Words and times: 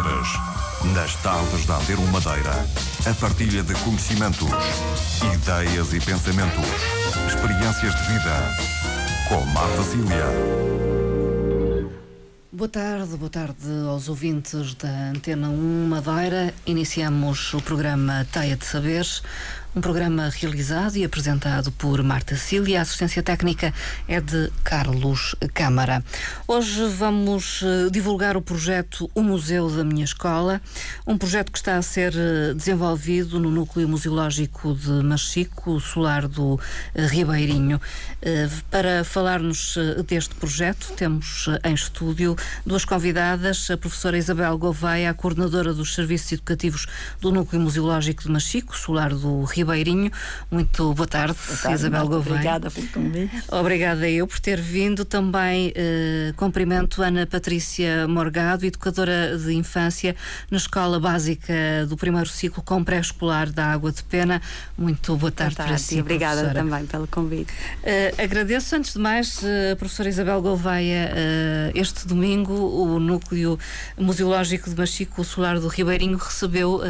saberes. 0.00 0.28
Nas 0.94 1.14
tardes 1.16 1.66
da 1.66 1.76
Antero 1.76 2.02
Madeira, 2.08 2.52
a 3.06 3.14
partilha 3.20 3.62
de 3.62 3.74
conhecimentos, 3.74 4.48
ideias 5.34 5.92
e 5.92 6.00
pensamentos, 6.00 6.64
experiências 7.28 7.94
de 7.94 8.02
vida. 8.12 8.56
Com 9.28 9.44
Marta 9.46 9.82
Cília. 9.82 10.70
Boa 12.50 12.68
tarde, 12.68 13.16
boa 13.16 13.30
tarde 13.30 13.86
aos 13.88 14.08
ouvintes 14.08 14.74
da 14.74 15.10
Antena 15.10 15.48
1 15.48 15.86
Madeira. 15.88 16.52
Iniciamos 16.66 17.54
o 17.54 17.62
programa 17.62 18.26
Teia 18.32 18.56
de 18.56 18.64
Saberes, 18.64 19.22
um 19.74 19.80
programa 19.80 20.28
realizado 20.28 20.96
e 20.96 21.04
apresentado 21.04 21.70
por 21.70 22.02
Marta 22.02 22.36
Cília. 22.36 22.80
A 22.80 22.82
assistência 22.82 23.22
técnica 23.22 23.72
é 24.08 24.20
de 24.20 24.50
Carlos 24.64 25.36
Câmara. 25.54 26.02
Hoje 26.48 26.88
vamos 26.88 27.62
eh, 27.62 27.88
divulgar 27.88 28.36
o 28.36 28.42
projeto 28.42 29.08
O 29.14 29.22
Museu 29.22 29.70
da 29.70 29.84
Minha 29.84 30.04
Escola, 30.04 30.60
um 31.06 31.16
projeto 31.16 31.52
que 31.52 31.58
está 31.58 31.76
a 31.76 31.82
ser 31.82 32.12
eh, 32.16 32.52
desenvolvido 32.54 33.38
no 33.38 33.48
Núcleo 33.48 33.88
Museológico 33.88 34.74
de 34.74 34.90
Machico, 35.04 35.78
solar 35.78 36.26
do 36.26 36.58
eh, 36.94 37.06
Ribeirinho. 37.06 37.80
Para 38.70 39.02
falar-nos 39.02 39.78
deste 40.06 40.34
projeto, 40.34 40.92
temos 40.94 41.46
em 41.64 41.72
estúdio 41.72 42.36
duas 42.66 42.84
convidadas, 42.84 43.70
a 43.70 43.78
professora 43.78 44.18
Isabel 44.18 44.58
Gouveia, 44.58 45.08
a 45.08 45.14
coordenadora 45.14 45.72
dos 45.72 45.94
Serviços 45.94 46.32
Educativos 46.32 46.86
do 47.18 47.32
Núcleo 47.32 47.62
Museológico 47.62 48.22
de 48.22 48.30
Machico, 48.30 48.76
solar 48.76 49.14
do 49.14 49.44
Ribeirinho 49.44 49.59
Ribeirinho. 49.60 50.10
Muito 50.50 50.94
boa 50.94 51.06
tarde, 51.06 51.36
boa 51.46 51.58
tarde 51.58 51.74
Isabel 51.74 52.08
Gouveia. 52.08 52.34
Obrigada 52.36 52.70
pelo 52.70 52.86
convite. 52.88 53.42
Obrigada 53.48 54.08
eu 54.08 54.26
por 54.26 54.40
ter 54.40 54.60
vindo. 54.60 55.04
Também 55.04 55.72
eh, 55.74 56.32
cumprimento 56.36 57.02
Ana 57.02 57.26
Patrícia 57.26 58.08
Morgado, 58.08 58.64
educadora 58.64 59.36
de 59.36 59.52
infância 59.52 60.16
na 60.50 60.56
Escola 60.56 60.98
Básica 60.98 61.52
do 61.88 61.96
Primeiro 61.96 62.28
Ciclo 62.28 62.62
com 62.62 62.82
Pré-Escolar 62.82 63.50
da 63.50 63.66
Água 63.66 63.92
de 63.92 64.02
Pena. 64.02 64.40
Muito 64.78 65.16
boa 65.16 65.30
tarde, 65.30 65.56
boa 65.56 65.66
tarde 65.66 65.72
para 65.72 65.78
si, 65.78 66.00
Obrigada 66.00 66.42
professora. 66.42 66.64
também 66.64 66.86
pelo 66.86 67.06
convite. 67.06 67.52
Uh, 67.52 68.22
agradeço, 68.22 68.74
antes 68.76 68.94
de 68.94 68.98
mais, 68.98 69.38
uh, 69.42 69.76
professora 69.78 70.08
Isabel 70.08 70.40
Gouveia, 70.40 71.12
uh, 71.12 71.78
este 71.78 72.06
domingo 72.06 72.54
o 72.54 72.98
Núcleo 72.98 73.58
Museológico 73.98 74.70
de 74.70 74.76
Machico, 74.76 75.20
o 75.20 75.24
Solar 75.24 75.60
do 75.60 75.68
Ribeirinho, 75.68 76.16
recebeu 76.16 76.80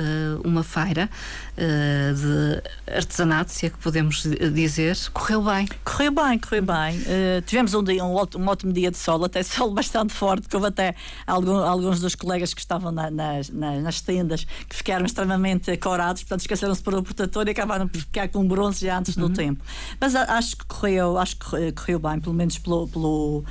uma 0.44 0.62
feira 0.62 1.09
de 1.56 2.59
artesanato, 2.86 3.53
se 3.53 3.66
é 3.66 3.70
que 3.70 3.78
podemos 3.78 4.22
dizer, 4.53 4.97
correu 5.12 5.42
bem. 5.42 5.69
Correu 5.84 6.12
bem, 6.12 6.39
correu 6.39 6.62
bem. 6.62 6.98
Uh, 7.00 7.42
tivemos 7.47 7.75
um, 7.75 7.83
dia, 7.83 8.05
um, 8.05 8.14
um, 8.14 8.48
ótimo 8.48 8.72
dia 8.72 8.91
de 8.91 8.97
sol, 8.97 9.25
até 9.25 9.42
sol 9.44 9.70
bastante 9.72 10.12
forte, 10.12 10.47
houve 10.55 10.69
até 10.69 10.94
algum, 11.27 11.56
alguns 11.56 12.00
dos 12.00 12.14
colegas 12.14 12.55
que 12.55 12.61
estavam 12.61 12.92
na, 12.92 13.11
nas, 13.11 13.48
nas, 13.50 13.83
nas, 13.83 14.00
tendas 14.00 14.44
que 14.69 14.77
ficaram 14.77 15.05
extremamente 15.05 15.77
corados, 15.77 16.22
portanto 16.22 16.41
esqueceram-se 16.41 16.83
para 16.83 16.98
o 16.98 17.03
protetor 17.03 17.47
e 17.48 17.50
acabaram 17.50 17.86
por 17.88 18.00
ficar 18.00 18.28
com 18.28 18.47
bronze 18.47 18.84
já 18.86 18.98
antes 18.98 19.16
uhum. 19.16 19.28
do 19.28 19.34
tempo. 19.34 19.64
Mas 20.00 20.14
acho 20.14 20.56
que 20.56 20.64
correu, 20.66 21.19
acho 21.19 21.36
que 21.36 21.72
correu 21.72 21.98
bem, 21.98 22.20
pelo 22.20 22.34
menos 22.34 22.58
pelo, 22.58 22.88
pelo 22.88 23.44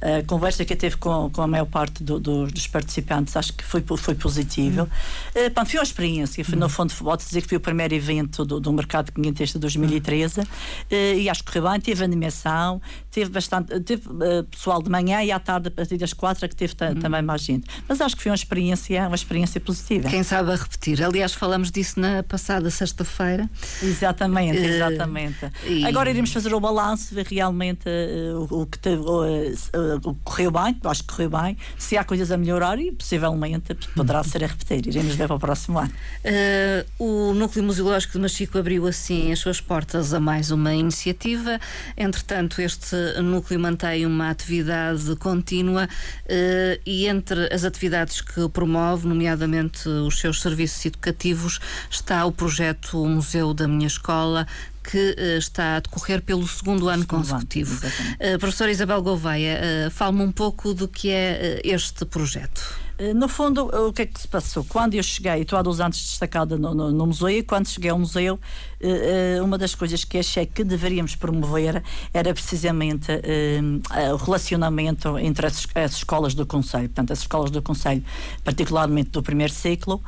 a 0.00 0.22
conversa 0.26 0.64
que 0.64 0.72
eu 0.72 0.76
teve 0.76 0.96
com, 0.96 1.30
com 1.30 1.42
a 1.42 1.46
maior 1.46 1.66
parte 1.66 2.02
do, 2.02 2.18
do, 2.18 2.46
dos 2.46 2.66
participantes 2.66 3.36
acho 3.36 3.52
que 3.52 3.64
foi, 3.64 3.82
foi 3.96 4.14
positivo. 4.14 4.82
Uhum. 4.82 5.46
Uh, 5.46 5.50
pronto, 5.50 5.70
foi 5.70 5.78
uma 5.78 5.84
experiência. 5.84 6.44
Foi, 6.44 6.54
uhum. 6.54 6.60
No 6.60 6.68
fundo, 6.68 6.92
pode 6.94 7.24
dizer 7.24 7.42
que 7.42 7.48
foi 7.48 7.58
o 7.58 7.60
primeiro 7.60 7.94
evento 7.94 8.44
do, 8.44 8.60
do 8.60 8.72
mercado 8.72 9.12
quinhentista 9.12 9.58
de 9.58 9.62
2013 9.62 10.40
uhum. 10.40 10.44
uh, 10.44 11.18
e 11.18 11.28
acho 11.28 11.44
que 11.44 11.52
correu 11.52 11.70
bem. 11.70 11.80
Teve 11.80 12.04
animação, 12.04 12.80
teve 13.10 13.30
bastante. 13.30 13.78
Teve 13.80 14.08
uh, 14.08 14.44
pessoal 14.50 14.82
de 14.82 14.90
manhã 14.90 15.22
e 15.22 15.30
à 15.30 15.38
tarde, 15.38 15.68
a 15.68 15.70
partir 15.70 15.96
das 15.96 16.12
quatro, 16.12 16.44
é 16.44 16.48
que 16.48 16.56
teve 16.56 16.74
uhum. 16.80 16.94
também 16.96 17.22
mais 17.22 17.42
gente. 17.42 17.66
Mas 17.88 18.00
acho 18.00 18.16
que 18.16 18.22
foi 18.22 18.30
uma 18.30 18.36
experiência, 18.36 19.06
uma 19.06 19.16
experiência 19.16 19.60
positiva. 19.60 20.08
Quem 20.08 20.22
sabe 20.22 20.52
a 20.52 20.56
repetir. 20.56 21.02
Aliás, 21.02 21.32
falamos 21.34 21.70
disso 21.70 22.00
na 22.00 22.22
passada 22.22 22.68
sexta-feira. 22.70 23.48
Exatamente, 23.82 24.58
exatamente. 24.58 25.50
E... 25.66 25.84
Agora 25.86 26.10
iremos 26.10 26.32
fazer 26.32 26.52
o 26.52 26.60
balanço, 26.60 27.14
ver 27.14 27.26
realmente 27.26 27.88
o, 28.50 28.62
o 28.62 28.66
que 28.66 28.78
teve 28.78 29.02
correu 30.22 30.50
bem, 30.50 30.76
acho 30.84 31.02
que 31.02 31.08
correu 31.08 31.30
bem. 31.30 31.56
Se 31.78 31.96
há 31.96 32.04
coisas 32.04 32.30
a 32.30 32.36
melhorar, 32.36 32.78
e 32.78 32.92
possivelmente 32.92 33.74
poderá 33.94 34.22
ser 34.22 34.44
a 34.44 34.46
repetir. 34.46 34.86
Iremos 34.86 35.14
ver 35.14 35.26
para 35.26 35.36
o 35.36 35.40
próximo 35.40 35.78
ano. 35.78 35.92
Uh, 36.24 37.30
o 37.30 37.34
Núcleo 37.34 37.64
Museológico 37.64 38.14
de 38.14 38.18
Machico 38.18 38.58
abriu 38.58 38.86
assim 38.86 39.32
as 39.32 39.38
suas 39.38 39.60
portas 39.60 40.12
a 40.12 40.20
mais 40.20 40.50
uma 40.50 40.74
iniciativa. 40.74 41.58
Entretanto, 41.96 42.60
este 42.60 42.96
núcleo 43.22 43.58
mantém 43.60 44.06
uma 44.06 44.30
atividade 44.30 45.14
contínua 45.16 45.84
uh, 45.84 46.80
e 46.84 47.06
entre 47.06 47.52
as 47.52 47.64
atividades 47.64 48.20
que 48.20 48.48
promove, 48.48 49.06
nomeadamente 49.06 49.88
os 49.88 50.18
seus 50.18 50.40
serviços 50.40 50.84
educativos, 50.86 51.60
está 51.90 52.24
o 52.24 52.32
projeto 52.32 53.04
Museu 53.06 53.54
da 53.54 53.68
Minha 53.68 53.86
Escola, 53.86 54.46
que 54.84 55.16
uh, 55.18 55.38
está 55.38 55.76
a 55.76 55.80
decorrer 55.80 56.22
pelo 56.22 56.46
segundo 56.46 56.88
ano 56.88 57.02
segundo 57.02 57.22
consecutivo. 57.22 57.74
Ano, 57.84 58.34
uh, 58.34 58.38
professora 58.38 58.70
Isabel 58.70 59.02
Gouveia, 59.02 59.58
uh, 59.88 59.90
fale-me 59.90 60.22
um 60.22 60.30
pouco 60.30 60.74
do 60.74 60.86
que 60.86 61.10
é 61.10 61.60
este 61.64 62.04
projeto. 62.04 62.84
No 63.16 63.26
fundo, 63.26 63.66
o 63.88 63.92
que 63.92 64.02
é 64.02 64.06
que 64.06 64.20
se 64.20 64.28
passou? 64.28 64.62
Quando 64.62 64.94
eu 64.94 65.02
cheguei, 65.02 65.42
estou 65.42 65.58
há 65.58 65.62
dois 65.62 65.80
anos 65.80 65.98
destacada 65.98 66.56
no, 66.56 66.72
no, 66.72 66.92
no 66.92 67.06
museu, 67.08 67.28
e 67.28 67.42
quando 67.42 67.66
cheguei 67.66 67.90
ao 67.90 67.98
museu, 67.98 68.38
uma 69.42 69.58
das 69.58 69.74
coisas 69.74 70.04
que 70.04 70.16
achei 70.16 70.46
que 70.46 70.62
deveríamos 70.62 71.16
promover 71.16 71.82
era 72.12 72.32
precisamente 72.32 73.10
o 74.12 74.16
relacionamento 74.16 75.18
entre 75.18 75.44
as, 75.44 75.66
as 75.74 75.94
escolas 75.96 76.34
do 76.34 76.46
Conselho. 76.46 76.88
Portanto, 76.88 77.12
as 77.12 77.18
escolas 77.18 77.50
do 77.50 77.60
Conselho, 77.60 78.04
particularmente 78.44 79.10
do 79.10 79.24
primeiro 79.24 79.52
ciclo, 79.52 80.00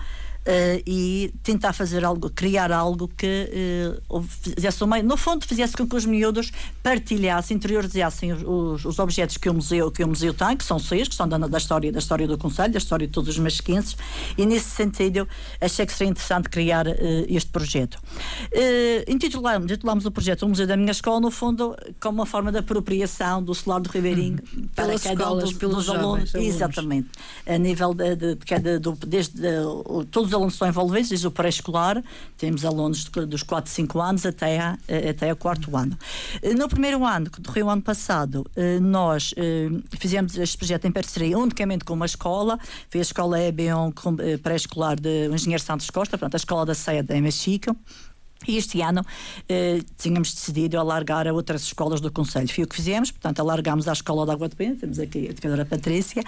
uh, 0.46 0.82
e 0.86 1.32
tentar 1.42 1.72
fazer 1.72 2.04
algo, 2.04 2.30
criar 2.30 2.70
algo 2.72 3.08
que 3.08 3.98
uh, 4.08 4.22
fizesse 4.22 4.82
o 4.82 4.86
meio, 4.86 5.04
no 5.04 5.16
fundo 5.16 5.44
fizesse 5.44 5.76
com 5.76 5.86
que 5.86 5.96
os 5.96 6.06
miúdos 6.06 6.52
partilhassem, 6.82 7.56
interiorizassem 7.56 8.32
os, 8.32 8.42
os, 8.42 8.84
os, 8.84 8.98
objetos 8.98 9.36
que 9.36 9.48
o 9.50 9.54
museu 9.54 9.90
que 9.90 10.02
o 10.04 10.08
museu 10.08 10.32
tem, 10.32 10.56
que 10.56 10.64
são 10.64 10.78
seis, 10.78 11.08
que 11.08 11.14
são 11.14 11.28
da, 11.28 11.38
da 11.38 11.58
história 11.58 11.90
da 11.90 11.98
história 11.98 12.26
do 12.26 12.38
Conselho, 12.38 12.72
da 12.72 12.78
história 12.78 13.06
de 13.06 13.12
todos 13.12 13.30
os 13.30 13.38
masquenses, 13.38 13.96
e 14.38 14.46
nesse 14.46 14.70
sentido 14.70 15.28
achei 15.60 15.84
que 15.84 15.92
seria 15.92 16.10
interessante 16.10 16.48
criar 16.48 16.86
uh, 16.86 16.92
este 17.28 17.50
projeto. 17.50 17.96
Uh, 18.52 19.10
intitulamos, 19.10 19.70
intitulamos 19.70 20.06
o 20.06 20.10
projeto 20.10 20.44
O 20.44 20.48
Museu 20.48 20.66
da 20.66 20.76
Minha 20.76 20.92
Escola, 20.92 21.20
no 21.20 21.30
fundo, 21.30 21.76
como 22.00 22.18
uma 22.20 22.26
forma 22.26 22.52
de 22.52 22.58
apropriação 22.58 23.42
do 23.42 23.54
celular 23.54 23.80
do 23.80 23.90
Ribeirinho 23.90 24.38
hum, 24.56 24.68
para 24.74 24.86
pelas 24.86 25.02
cada 25.02 25.14
escolas, 25.14 25.44
um 25.44 25.46
dos, 25.46 25.58
pelos 25.58 25.76
dos 25.76 25.88
alunos. 25.88 26.34
alunos. 26.34 26.54
Exatamente. 26.54 27.08
A 27.46 27.58
nível 27.58 27.94
de, 27.94 28.16
de, 28.16 28.34
de, 28.34 28.78
de, 28.78 28.78
de 28.78 29.06
desde 29.06 29.40
todos 30.10 30.28
os 30.30 30.35
alunos 30.36 30.54
estão 30.54 30.68
envolvidos, 30.68 31.08
desde 31.08 31.26
o 31.26 31.30
pré-escolar, 31.30 32.02
temos 32.36 32.64
alunos 32.64 33.04
dos 33.04 33.42
4, 33.42 33.70
5 33.70 34.00
anos 34.00 34.26
até 34.26 34.58
a, 34.58 34.78
até 35.10 35.32
o 35.32 35.36
quarto 35.36 35.76
ano. 35.76 35.98
Eh, 36.42 36.54
no 36.54 36.68
primeiro 36.68 37.04
ano, 37.04 37.30
que 37.30 37.40
decorreu 37.40 37.68
ano 37.70 37.82
passado, 37.82 38.44
eh, 38.54 38.78
nós 38.78 39.34
eh, 39.36 39.68
fizemos 39.98 40.36
este 40.36 40.56
projeto 40.56 40.86
em 40.86 40.92
parceria 40.92 41.38
unicamente 41.38 41.84
com 41.84 41.94
uma 41.94 42.06
escola, 42.06 42.58
foi 42.88 43.00
a 43.00 43.02
escola 43.02 43.40
EBON 43.40 43.92
pré-escolar 44.42 45.00
de 45.00 45.28
Engenheiro 45.28 45.62
Santos 45.62 45.90
Costa, 45.90 46.16
portanto, 46.16 46.34
a 46.34 46.36
escola 46.36 46.66
da 46.66 46.74
sede 46.74 47.14
em 47.14 47.22
Mexico. 47.22 47.76
E 48.46 48.56
este 48.56 48.80
ano 48.80 49.04
eh, 49.48 49.80
tínhamos 49.96 50.32
decidido 50.34 50.78
alargar 50.78 51.26
a 51.26 51.32
outras 51.32 51.62
escolas 51.62 52.00
do 52.00 52.10
Conselho. 52.10 52.48
Foi 52.48 52.64
o 52.64 52.66
que 52.66 52.76
fizemos, 52.76 53.10
portanto, 53.10 53.40
alargámos 53.40 53.88
a 53.88 53.92
Escola 53.92 54.24
da 54.26 54.32
Água 54.32 54.48
de 54.48 54.56
Pena, 54.56 54.76
temos 54.76 54.98
aqui 54.98 55.26
a 55.26 55.30
educadora 55.30 55.64
Patrícia, 55.64 56.22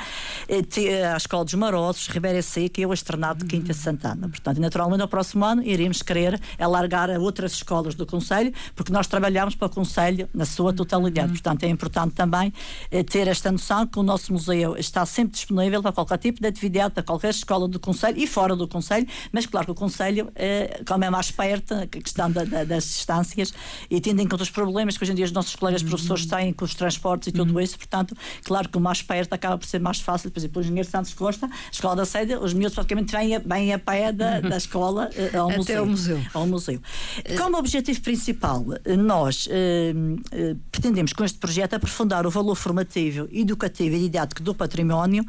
eh, 0.49 1.05
a 1.13 1.17
Escola 1.17 1.45
dos 1.45 1.55
Marosos, 1.55 2.09
Ribeira 2.09 2.43
Seca 2.43 2.81
e 2.81 2.87
o 2.87 2.93
Estrenado 2.93 3.45
de 3.45 3.47
Quinta 3.47 3.73
Santana. 3.73 4.29
Portanto, 4.29 4.61
naturalmente, 4.61 5.01
no 5.01 5.09
próximo 5.09 5.45
ano 5.45 5.63
iremos 5.63 6.03
querer 6.03 6.41
alargar 6.59 7.11
a 7.11 7.19
outras 7.19 7.53
escolas 7.53 7.95
do 7.95 8.07
Conselho, 8.07 8.53
porque 8.75 8.93
nós 8.93 9.07
trabalhamos 9.07 9.55
para 9.55 9.67
o 9.67 9.71
Conselho 9.71 10.29
na 10.35 10.45
sua 10.45 10.73
totalidade. 10.73 11.29
Uhum. 11.29 11.35
Portanto, 11.35 11.65
é 11.65 11.69
importante 11.69 12.15
também 12.15 12.53
eh, 12.91 13.03
ter 13.03 13.29
esta 13.29 13.51
noção 13.53 13.87
que 13.87 13.99
o 13.99 14.03
nosso 14.03 14.33
museu 14.33 14.77
está 14.77 15.05
sempre 15.07 15.33
disponível 15.33 15.83
para 15.83 15.93
qualquer 15.93 16.19
tipo 16.19 16.41
de 16.41 16.49
atividade, 16.49 16.95
para 16.95 17.03
qualquer 17.03 17.31
escola 17.31 17.69
do 17.69 17.79
Conselho 17.79 18.19
e 18.19 18.27
fora 18.27 18.57
do 18.57 18.67
Conselho, 18.67 19.07
mas 19.33 19.47
claro 19.47 19.67
que 19.67 19.73
o 19.73 19.75
Conselho, 19.75 20.31
eh, 20.35 20.83
como 20.87 21.05
é 21.05 21.11
mais 21.11 21.31
perto, 21.31 21.75
questão 22.09 22.31
da, 22.31 22.45
da, 22.45 22.65
das 22.65 22.85
distâncias 22.85 23.53
e 23.91 24.01
tendo 24.01 24.21
em 24.21 24.27
conta 24.27 24.43
os 24.43 24.51
problemas 24.51 24.97
que 24.97 25.05
hoje 25.05 25.13
em 25.13 25.15
dia 25.15 25.25
os 25.25 25.33
nossos 25.33 25.55
colegas 25.55 25.83
uhum. 25.83 25.89
professores 25.89 26.27
têm 26.27 26.53
com 26.53 26.65
os 26.65 26.75
transportes 26.75 27.29
e 27.29 27.33
tudo 27.33 27.53
uhum. 27.53 27.61
isso, 27.61 27.77
portanto, 27.77 28.17
claro 28.45 28.69
que 28.69 28.77
o 28.77 28.81
mais 28.81 29.03
perto 29.03 29.33
acaba 29.33 29.59
por 29.59 29.67
ser 29.67 29.81
mais 29.81 30.01
fácil, 30.01 30.31
por 30.31 30.39
exemplo, 30.39 30.61
o 30.61 30.65
engenheiro 30.65 30.89
Santos 30.89 31.15
Costa, 31.15 31.47
a 31.47 31.71
escola 31.71 31.97
da 31.97 32.05
sede, 32.05 32.35
os 32.35 32.53
miúdos 32.53 32.75
praticamente 32.75 33.13
vêm 33.13 33.37
a, 33.37 33.39
vêm 33.39 33.73
a 33.73 33.79
pé 33.79 34.13
da, 34.13 34.41
da 34.41 34.57
escola 34.59 35.11
uh, 35.35 35.39
ao, 35.39 35.49
Até 35.49 35.59
museu, 35.59 35.79
ao 35.79 35.87
museu. 35.87 36.23
Ao 36.35 36.47
museu. 36.47 36.81
Como 37.37 37.59
objetivo 37.59 38.01
principal, 38.01 38.65
eh, 38.85 38.97
nós 38.97 39.47
uh, 39.47 39.51
uh, 39.51 40.59
pretendemos 40.71 41.13
com 41.13 41.25
este 41.25 41.39
projeto 41.39 41.75
aprofundar 41.75 42.27
o 42.27 42.31
valor 42.31 42.55
formativo, 42.55 43.29
educativo 43.33 43.97
e 43.97 44.01
didático 44.01 44.43
do 44.43 44.55
património 44.55 45.25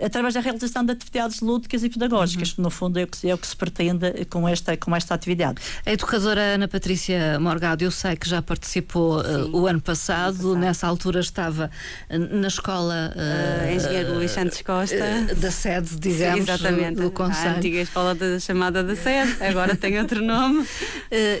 através 0.00 0.34
da 0.34 0.40
realização 0.40 0.84
de 0.84 0.92
atividades 0.92 1.40
lúdicas 1.40 1.82
e 1.84 1.88
pedagógicas, 1.88 2.50
uhum. 2.50 2.54
que 2.54 2.60
no 2.62 2.70
fundo 2.70 2.98
é 2.98 3.04
o 3.04 3.06
que, 3.06 3.28
é 3.28 3.34
o 3.34 3.38
que 3.38 3.46
se 3.46 3.56
pretende 3.56 4.24
com 4.26 4.48
esta, 4.48 4.76
com 4.76 4.94
esta 4.94 5.14
atividade. 5.14 5.60
A 5.84 5.92
educadora 6.12 6.42
Ana 6.56 6.68
Patrícia 6.68 7.40
Morgado, 7.40 7.82
eu 7.82 7.90
sei 7.90 8.16
que 8.16 8.28
já 8.28 8.42
participou 8.42 9.22
uh, 9.22 9.56
o 9.56 9.66
ano 9.66 9.80
passado, 9.80 10.36
passado, 10.36 10.56
nessa 10.56 10.86
altura 10.86 11.20
estava 11.20 11.70
uh, 12.10 12.36
na 12.36 12.48
escola 12.48 13.14
uh, 13.16 13.74
Engenheiro 13.74 14.16
Luís 14.16 14.30
Santos 14.30 14.60
Costa. 14.60 15.34
da 15.38 15.50
sede, 15.50 15.96
digamos, 15.96 16.40
Exatamente, 16.40 17.00
do 17.00 17.10
Conselho. 17.10 17.54
A 17.54 17.56
antiga 17.56 17.80
escola 17.80 18.14
de, 18.14 18.40
chamada 18.40 18.84
da 18.84 18.94
sede, 18.94 19.42
agora 19.42 19.74
tem 19.74 19.98
outro 19.98 20.20
nome. 20.22 20.66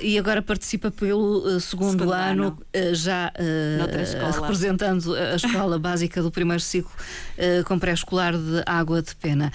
e 0.00 0.18
agora 0.18 0.40
participa 0.40 0.90
pelo 0.90 1.60
segundo, 1.60 1.90
segundo 1.90 2.12
ano, 2.12 2.56
ano, 2.72 2.94
já 2.94 3.30
representando 4.40 5.14
a 5.14 5.36
escola 5.36 5.76
básica 5.80 6.22
do 6.22 6.30
primeiro 6.30 6.62
ciclo 6.62 6.92
com 7.66 7.78
pré-escolar 7.78 8.32
de 8.32 8.62
Água 8.64 9.02
de 9.02 9.14
Pena. 9.16 9.52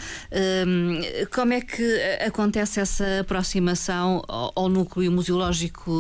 como 1.32 1.54
é 1.54 1.62
que 1.62 2.02
acontece 2.26 2.80
essa 2.80 3.22
aproximação 3.22 4.24
ao, 4.28 4.52
ao 4.56 4.70
núcleo 4.70 5.07
museológico 5.12 5.92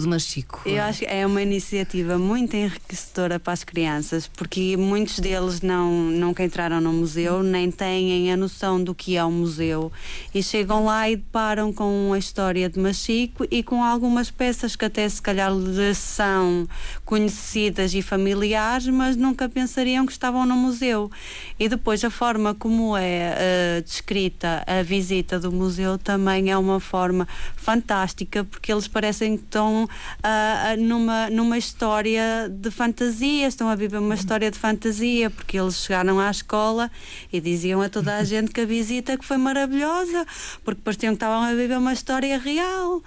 de 0.00 0.06
Machico? 0.06 0.62
Eu 0.66 0.82
acho 0.82 1.00
que 1.00 1.06
é 1.06 1.26
uma 1.26 1.42
iniciativa 1.42 2.18
muito 2.18 2.54
enriquecedora 2.56 3.38
para 3.38 3.52
as 3.52 3.64
crianças, 3.64 4.26
porque 4.26 4.76
muitos 4.76 5.18
deles 5.18 5.60
não, 5.60 5.92
nunca 5.92 6.44
entraram 6.44 6.80
no 6.80 6.92
museu, 6.92 7.42
nem 7.42 7.70
têm 7.70 8.32
a 8.32 8.36
noção 8.36 8.82
do 8.82 8.94
que 8.94 9.16
é 9.16 9.24
um 9.24 9.30
museu. 9.30 9.90
E 10.34 10.42
chegam 10.42 10.84
lá 10.84 11.08
e 11.08 11.16
deparam 11.16 11.72
com 11.72 12.12
a 12.12 12.18
história 12.18 12.68
de 12.68 12.78
Machico 12.78 13.46
e 13.50 13.62
com 13.62 13.82
algumas 13.82 14.30
peças 14.30 14.76
que 14.76 14.84
até 14.84 15.08
se 15.08 15.20
calhar 15.20 15.52
são 15.94 16.68
conhecidas 17.04 17.94
e 17.94 18.02
familiares, 18.02 18.88
mas 18.88 19.16
nunca 19.16 19.48
pensariam 19.48 20.06
que 20.06 20.12
estavam 20.12 20.46
no 20.46 20.56
museu. 20.56 21.10
E 21.58 21.68
depois 21.68 22.04
a 22.04 22.10
forma 22.10 22.54
como 22.54 22.96
é 22.96 23.78
uh, 23.78 23.82
descrita 23.82 24.62
a 24.66 24.82
visita 24.82 25.38
do 25.38 25.52
museu 25.52 25.98
também 25.98 26.50
é 26.50 26.56
uma 26.56 26.80
forma 26.80 27.26
fantástica, 27.56 28.46
porque 28.52 28.70
eles 28.70 28.86
parecem 28.86 29.36
que 29.36 29.44
estão 29.44 29.84
uh, 29.84 30.80
numa, 30.80 31.30
numa 31.30 31.58
história 31.58 32.48
de 32.48 32.70
fantasia, 32.70 33.48
estão 33.48 33.68
a 33.68 33.74
viver 33.74 33.98
uma 33.98 34.14
história 34.14 34.50
de 34.50 34.58
fantasia, 34.58 35.30
porque 35.30 35.58
eles 35.58 35.76
chegaram 35.78 36.20
à 36.20 36.30
escola 36.30 36.90
e 37.32 37.40
diziam 37.40 37.80
a 37.80 37.88
toda 37.88 38.16
a 38.16 38.22
gente 38.22 38.52
que 38.52 38.60
a 38.60 38.66
visita 38.66 39.16
que 39.16 39.24
foi 39.24 39.38
maravilhosa, 39.38 40.26
porque 40.62 40.82
pareciam 40.84 41.14
que 41.14 41.16
estavam 41.16 41.42
a 41.42 41.54
viver 41.54 41.78
uma 41.78 41.92
história 41.92 42.38
real 42.38 43.02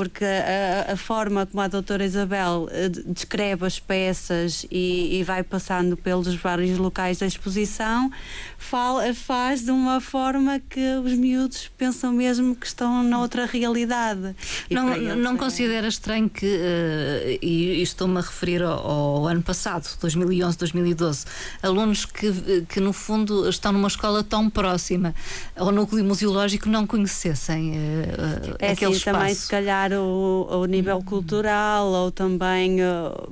porque 0.00 0.24
a, 0.24 0.94
a, 0.94 0.96
forma 0.96 1.44
como 1.44 1.60
a 1.60 1.68
doutora 1.68 2.02
Isabel 2.02 2.66
eh, 2.70 2.88
descreve 2.88 3.66
as 3.66 3.78
peças 3.78 4.64
e, 4.70 5.18
e, 5.18 5.22
vai 5.22 5.42
passando 5.42 5.94
pelos 5.94 6.34
vários 6.36 6.78
locais 6.78 7.18
da 7.18 7.26
exposição 7.26 8.10
fala, 8.56 9.12
faz 9.12 9.62
de 9.62 9.70
uma 9.70 10.00
forma 10.00 10.58
que 10.58 10.94
os 11.04 11.12
miúdos 11.12 11.70
pensam 11.76 12.12
mesmo 12.12 12.56
que 12.56 12.66
estão 12.66 13.02
noutra 13.02 13.44
realidade. 13.44 14.34
não 14.70 14.96
não 15.16 15.34
é... 15.34 15.36
considera 15.36 15.88
estranho 15.88 16.30
que, 16.30 16.46
uh, 16.46 17.38
e, 17.42 17.80
e 17.80 17.82
estou-me 17.82 18.16
a 18.18 18.20
referir 18.22 18.62
ao, 18.62 18.78
ao, 18.78 19.26
ano 19.26 19.42
passado, 19.42 19.86
2011, 20.00 20.56
2012, 20.56 21.26
alunos 21.62 22.06
que, 22.06 22.64
que 22.68 22.80
no 22.80 22.94
fundo 22.94 23.48
estão 23.48 23.72
numa 23.72 23.88
escola 23.88 24.24
tão 24.24 24.48
próxima 24.48 25.14
ao 25.56 25.70
núcleo 25.70 26.04
museológico 26.04 26.70
não 26.70 26.86
conhecessem 26.86 27.72
uh, 27.72 28.56
é 28.58 28.72
aquele 28.72 28.92
assim, 28.92 28.98
espaço. 28.98 29.18
Também, 29.18 29.34
se 29.34 29.48
calhar, 29.48 29.89
o, 29.98 30.46
o 30.50 30.64
nível 30.66 31.02
cultural 31.02 31.86
ou 31.88 32.10
também, 32.10 32.80
eh, 32.80 32.86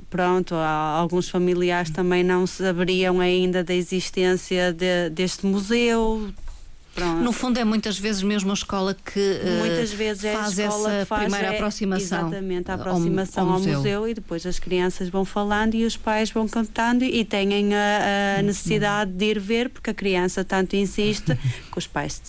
pronto, 0.09 0.55
alguns 0.55 1.29
familiares 1.29 1.89
também 1.89 2.23
não 2.23 2.45
saberiam 2.47 3.19
ainda 3.19 3.63
da 3.63 3.73
existência 3.73 4.73
de, 4.73 5.09
deste 5.09 5.45
museu, 5.45 6.29
Pronto. 6.95 7.21
No 7.21 7.31
fundo, 7.31 7.57
é 7.59 7.63
muitas 7.63 7.97
vezes 7.97 8.23
mesmo 8.23 8.51
a 8.51 8.53
escola 8.53 8.93
que 8.93 9.19
uh, 9.19 9.59
muitas 9.59 9.91
vezes 9.91 10.23
é 10.23 10.33
faz 10.33 10.59
essa 10.59 11.05
faz 11.05 11.23
primeira 11.23 11.53
é, 11.53 11.55
aproximação. 11.55 12.27
Exatamente, 12.27 12.71
a 12.71 12.73
aproximação 12.73 13.45
ao, 13.45 13.53
ao, 13.53 13.59
museu. 13.59 13.73
ao, 13.73 13.79
museu. 13.79 14.07
e 14.07 14.13
depois 14.13 14.45
as 14.45 14.59
crianças 14.59 15.09
vão 15.09 15.23
falando 15.23 15.75
e 15.75 15.85
os 15.85 15.95
pais 15.95 16.31
vão 16.31 16.47
cantando 16.47 17.03
e 17.03 17.23
têm 17.23 17.73
a, 17.73 18.39
a 18.39 18.41
necessidade 18.41 19.11
de 19.11 19.25
ir 19.25 19.39
ver, 19.39 19.69
porque 19.69 19.91
a 19.91 19.93
criança 19.93 20.43
tanto 20.43 20.75
insiste 20.75 21.35
que 21.71 21.77
os 21.77 21.87
pais, 21.87 22.21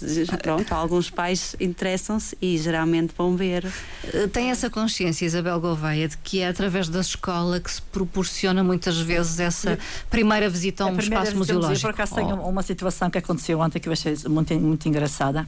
pronto, 0.43 0.73
alguns 0.73 1.11
pais 1.11 1.57
interessam-se 1.59 2.37
e 2.41 2.57
geralmente 2.59 3.12
vão 3.17 3.37
ver. 3.37 3.67
Eh, 4.12 4.27
tem 4.29 4.51
essa 4.51 4.69
consciência, 4.69 5.25
Isabel 5.25 5.61
Gouveia, 5.61 6.09
de 6.09 6.17
que 6.19 6.41
é 6.41 6.49
através 6.49 6.89
da 6.89 7.01
escola 7.01 7.59
que 7.61 7.71
se 7.71 7.83
proporciona 7.83 8.62
muitas 8.62 8.99
vezes 8.99 9.41
essa 9.41 9.79
primeira 10.09 10.49
visita 10.49 10.85
a 10.85 10.87
um 10.87 10.99
espaço 10.99 11.37
museológico. 11.37 11.77
Eu, 11.77 11.81
por 11.81 11.91
acaso, 11.91 12.15
tenho 12.15 12.37
uma 12.37 12.62
situação 12.62 13.11
que 13.11 13.19
aconteceu 13.19 13.59
ontem 13.61 13.81
que 13.81 13.89
eu 13.89 13.93
achei 13.93 14.15
muito 14.29 14.50
muito 14.58 14.88
engraçada. 14.88 15.47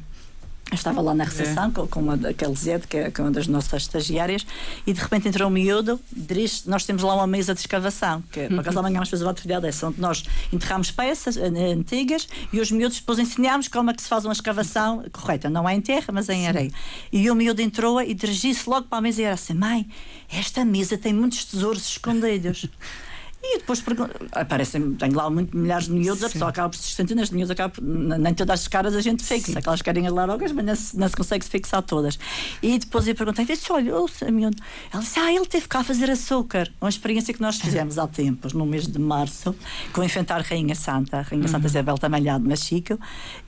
Eu 0.72 0.76
estava 0.76 1.02
lá 1.02 1.14
na 1.14 1.24
recepção 1.24 1.66
é. 1.68 1.86
com, 1.86 2.00
uma 2.00 2.16
daquele 2.16 2.54
Zed, 2.54 2.86
que 2.86 2.96
é, 2.96 3.12
é 3.14 3.20
uma 3.20 3.30
das 3.30 3.46
nossas 3.46 3.82
estagiárias, 3.82 4.46
e 4.86 4.92
de 4.94 5.00
repente 5.02 5.28
entrou 5.28 5.48
um 5.48 5.50
miúdo, 5.50 6.00
diz, 6.10 6.64
nós 6.64 6.86
temos 6.86 7.02
lá 7.02 7.14
uma 7.14 7.26
mesa 7.26 7.52
de 7.52 7.60
escavação, 7.60 8.22
que 8.32 8.48
por 8.48 8.60
acaso 8.60 8.78
amanhã 8.78 8.94
vamos 8.94 9.10
fazer 9.10 9.22
uma 9.22 9.32
atividade 9.32 9.60
dessa, 9.60 9.88
onde 9.88 10.00
nós 10.00 10.24
enterramos 10.50 10.90
peças 10.90 11.36
uh, 11.36 11.42
antigas 11.78 12.26
e 12.50 12.58
os 12.58 12.70
miúdos 12.70 12.98
depois 12.98 13.18
ensinamos 13.18 13.68
como 13.68 13.90
é 13.90 13.94
que 13.94 14.00
se 14.00 14.08
faz 14.08 14.24
uma 14.24 14.32
escavação 14.32 15.04
correta, 15.12 15.50
não 15.50 15.68
é 15.68 15.74
em 15.74 15.80
terra, 15.82 16.06
mas 16.10 16.30
é 16.30 16.34
em 16.34 16.40
Sim. 16.40 16.46
areia. 16.46 16.70
E 17.12 17.30
o 17.30 17.34
miúdo 17.34 17.60
entrou 17.60 18.00
e 18.00 18.14
dirigiu-se 18.14 18.66
logo 18.66 18.86
para 18.86 18.96
a 18.96 19.02
mesa 19.02 19.20
e 19.20 19.24
era 19.24 19.34
assim: 19.34 19.52
mãe, 19.52 19.86
esta 20.32 20.64
mesa 20.64 20.96
tem 20.96 21.12
muitos 21.12 21.44
tesouros 21.44 21.86
escondidos. 21.86 22.66
E 23.44 23.58
depois 23.58 23.82
aparecem, 24.32 24.94
tenho 24.94 25.16
lá 25.16 25.28
muito, 25.28 25.56
milhares 25.56 25.86
de 25.86 25.92
miúdos, 25.92 26.22
a 26.22 26.30
pessoa 26.30 26.50
acaba 26.50 26.68
por 26.68 26.76
se 26.76 26.94
centenas 26.94 27.28
de 27.28 27.34
miúdos, 27.34 27.50
acaba 27.50 27.74
nem 27.82 28.32
todas 28.34 28.60
as 28.60 28.68
caras 28.68 28.94
a 28.94 29.00
gente 29.00 29.24
fixa, 29.24 29.52
Sim. 29.52 29.58
aquelas 29.58 29.82
carinhas 29.82 30.12
largas, 30.12 30.52
mas 30.52 30.64
não 30.64 30.74
se, 30.76 30.96
não 30.96 31.08
se 31.08 31.16
consegue 31.16 31.44
se 31.44 31.50
fixar 31.50 31.82
todas. 31.82 32.18
E 32.62 32.78
depois 32.78 33.08
eu 33.08 33.16
perguntei, 33.16 33.44
disse, 33.44 33.72
olha, 33.72 33.96
ouça, 33.96 34.30
miúdo. 34.30 34.56
Ela 34.92 35.02
disse, 35.02 35.18
ah, 35.18 35.32
ele 35.32 35.44
teve 35.46 35.66
cá 35.66 35.80
a 35.80 35.84
fazer 35.84 36.08
açúcar. 36.08 36.70
Uma 36.80 36.88
experiência 36.88 37.34
que 37.34 37.40
nós 37.40 37.58
fizemos 37.58 37.98
há 37.98 38.06
tempos, 38.06 38.52
no 38.52 38.64
mês 38.64 38.86
de 38.86 38.98
março, 39.00 39.56
com 39.92 40.02
o 40.02 40.04
Enfrentar 40.04 40.40
Rainha 40.42 40.76
Santa, 40.76 41.18
a 41.18 41.22
Rainha 41.22 41.42
uhum. 41.44 41.50
Santa 41.50 41.66
Isabel 41.66 41.98
também 41.98 42.22
lá 42.22 42.38
de 42.38 42.46
Machico, 42.46 42.96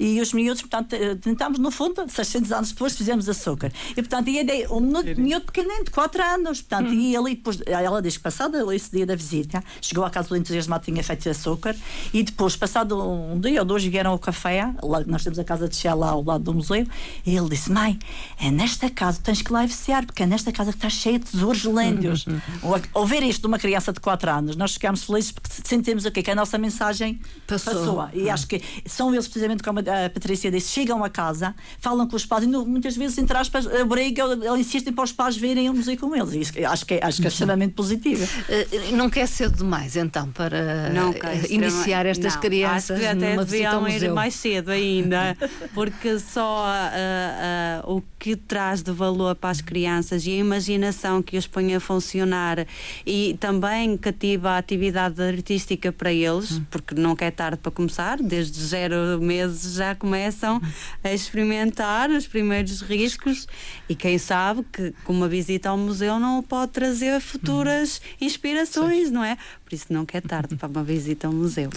e 0.00 0.20
os 0.20 0.32
miúdos, 0.32 0.62
portanto, 0.62 0.94
eh, 0.94 1.14
tentámos, 1.14 1.60
no 1.60 1.70
fundo, 1.70 2.04
600 2.08 2.50
anos 2.50 2.72
depois, 2.72 2.96
fizemos 2.96 3.28
açúcar. 3.28 3.72
E, 3.92 3.94
portanto, 3.94 4.28
ia 4.28 4.44
de, 4.44 4.66
um 4.72 4.80
miúdo 5.16 5.46
pequenino, 5.46 5.84
de 5.84 5.90
4 5.92 6.20
anos, 6.20 6.62
portanto, 6.62 6.88
uhum. 6.88 7.00
e 7.00 7.16
ali, 7.16 7.36
depois, 7.36 7.60
ela 7.64 8.02
diz 8.02 8.16
que 8.16 8.24
passado 8.24 8.72
esse 8.72 8.90
dia 8.90 9.06
da 9.06 9.14
visita, 9.14 9.62
chegou 9.84 10.04
à 10.04 10.10
casa 10.10 10.28
do 10.28 10.36
entusiasmado, 10.36 10.84
tinha 10.84 11.02
feito 11.02 11.28
açúcar, 11.28 11.76
e 12.12 12.22
depois, 12.22 12.56
passado 12.56 13.00
um 13.00 13.38
dia 13.38 13.60
ou 13.60 13.64
dois, 13.64 13.84
vieram 13.84 14.12
ao 14.12 14.18
café, 14.18 14.72
lá, 14.82 15.00
nós 15.06 15.22
temos 15.22 15.38
a 15.38 15.44
casa 15.44 15.68
de 15.68 15.76
chá 15.76 15.94
lá 15.94 16.10
ao 16.10 16.22
lado 16.22 16.44
do 16.44 16.54
museu, 16.54 16.86
e 17.26 17.36
ele 17.36 17.48
disse: 17.48 17.70
Mãe, 17.70 17.98
é 18.40 18.50
nesta 18.50 18.90
casa, 18.90 19.20
tens 19.22 19.42
que 19.42 19.52
lá 19.52 19.64
viciar, 19.66 20.06
porque 20.06 20.22
é 20.22 20.26
nesta 20.26 20.52
casa 20.52 20.72
que 20.72 20.78
está 20.78 20.88
cheia 20.88 21.18
de 21.18 21.26
tesouros 21.26 21.64
lêndios. 21.64 22.26
Ouvir 22.94 23.22
isto 23.22 23.42
de 23.42 23.46
uma 23.46 23.58
criança 23.58 23.92
de 23.92 24.00
4 24.00 24.30
anos, 24.30 24.56
nós 24.56 24.74
ficamos 24.74 25.04
felizes 25.04 25.32
porque 25.32 25.50
sentimos 25.64 26.04
o 26.04 26.10
quê? 26.10 26.22
Que 26.22 26.30
a 26.30 26.34
nossa 26.34 26.56
mensagem 26.58 27.20
passou. 27.46 27.74
passou. 27.74 28.08
E 28.12 28.30
acho 28.30 28.46
que 28.46 28.62
são 28.86 29.12
eles, 29.12 29.26
precisamente 29.26 29.62
como 29.62 29.80
a 29.80 30.10
Patrícia 30.10 30.50
disse, 30.50 30.70
chegam 30.72 31.02
a 31.04 31.10
casa, 31.10 31.54
falam 31.78 32.06
com 32.06 32.16
os 32.16 32.26
pais, 32.26 32.44
e 32.44 32.46
muitas 32.46 32.96
vezes, 32.96 33.18
entre 33.18 33.36
aspas, 33.36 33.66
brigam, 33.86 34.56
insistem 34.56 34.92
para 34.92 35.04
os 35.04 35.12
pais 35.12 35.36
verem 35.36 35.68
o 35.68 35.74
museu 35.74 35.96
com 35.96 36.14
eles. 36.14 36.32
E 36.32 36.40
isso, 36.40 36.52
acho 36.66 36.86
que, 36.86 36.94
é, 36.94 37.04
acho 37.04 37.20
que 37.20 37.26
é 37.26 37.28
extremamente 37.34 37.74
positivo. 37.74 38.24
Uh, 38.24 38.96
não 38.96 39.10
quer 39.10 39.26
ser 39.26 39.50
demais, 39.50 39.73
então 39.82 40.14
então 40.14 40.30
para 40.30 40.90
não, 40.90 41.14
iniciar 41.50 42.06
estas 42.06 42.34
não, 42.34 42.40
crianças 42.40 42.90
acho 42.92 43.00
que 43.00 43.06
até 43.06 43.30
numa 43.30 43.44
deviam 43.44 43.88
ir 43.88 44.12
mais 44.12 44.34
cedo 44.34 44.70
ainda, 44.70 45.36
porque 45.74 46.18
só 46.18 46.66
uh, 46.66 47.88
uh, 47.88 47.96
o 47.96 48.02
que 48.18 48.36
traz 48.36 48.82
de 48.82 48.92
valor 48.92 49.34
para 49.34 49.50
as 49.50 49.60
crianças 49.60 50.26
e 50.26 50.30
a 50.30 50.36
imaginação 50.36 51.22
que 51.22 51.36
os 51.36 51.46
põe 51.46 51.74
a 51.74 51.80
funcionar 51.80 52.66
e 53.04 53.36
também 53.40 53.96
cativa 53.96 54.50
a 54.50 54.58
atividade 54.58 55.20
artística 55.20 55.92
para 55.92 56.12
eles, 56.12 56.52
hum. 56.52 56.64
porque 56.70 56.94
não 56.94 57.16
é 57.18 57.30
tarde 57.30 57.58
para 57.58 57.72
começar, 57.72 58.18
desde 58.18 58.60
zero 58.62 59.20
meses 59.20 59.74
já 59.74 59.94
começam 59.94 60.60
a 61.02 61.12
experimentar 61.12 62.10
os 62.10 62.26
primeiros 62.26 62.80
riscos 62.82 63.46
e 63.88 63.94
quem 63.94 64.18
sabe 64.18 64.64
que 64.72 64.94
com 65.04 65.12
uma 65.12 65.28
visita 65.28 65.70
ao 65.70 65.76
museu 65.76 66.20
não 66.20 66.42
pode 66.42 66.72
trazer 66.72 67.20
futuras 67.20 68.00
hum. 68.00 68.24
inspirações, 68.26 69.10
não 69.10 69.24
é? 69.24 69.36
Por 69.64 69.74
isso 69.74 69.86
não 69.90 70.06
é 70.12 70.20
tarde 70.20 70.56
para 70.56 70.68
uma 70.68 70.84
visita 70.84 71.26
ao 71.26 71.32
museu. 71.32 71.70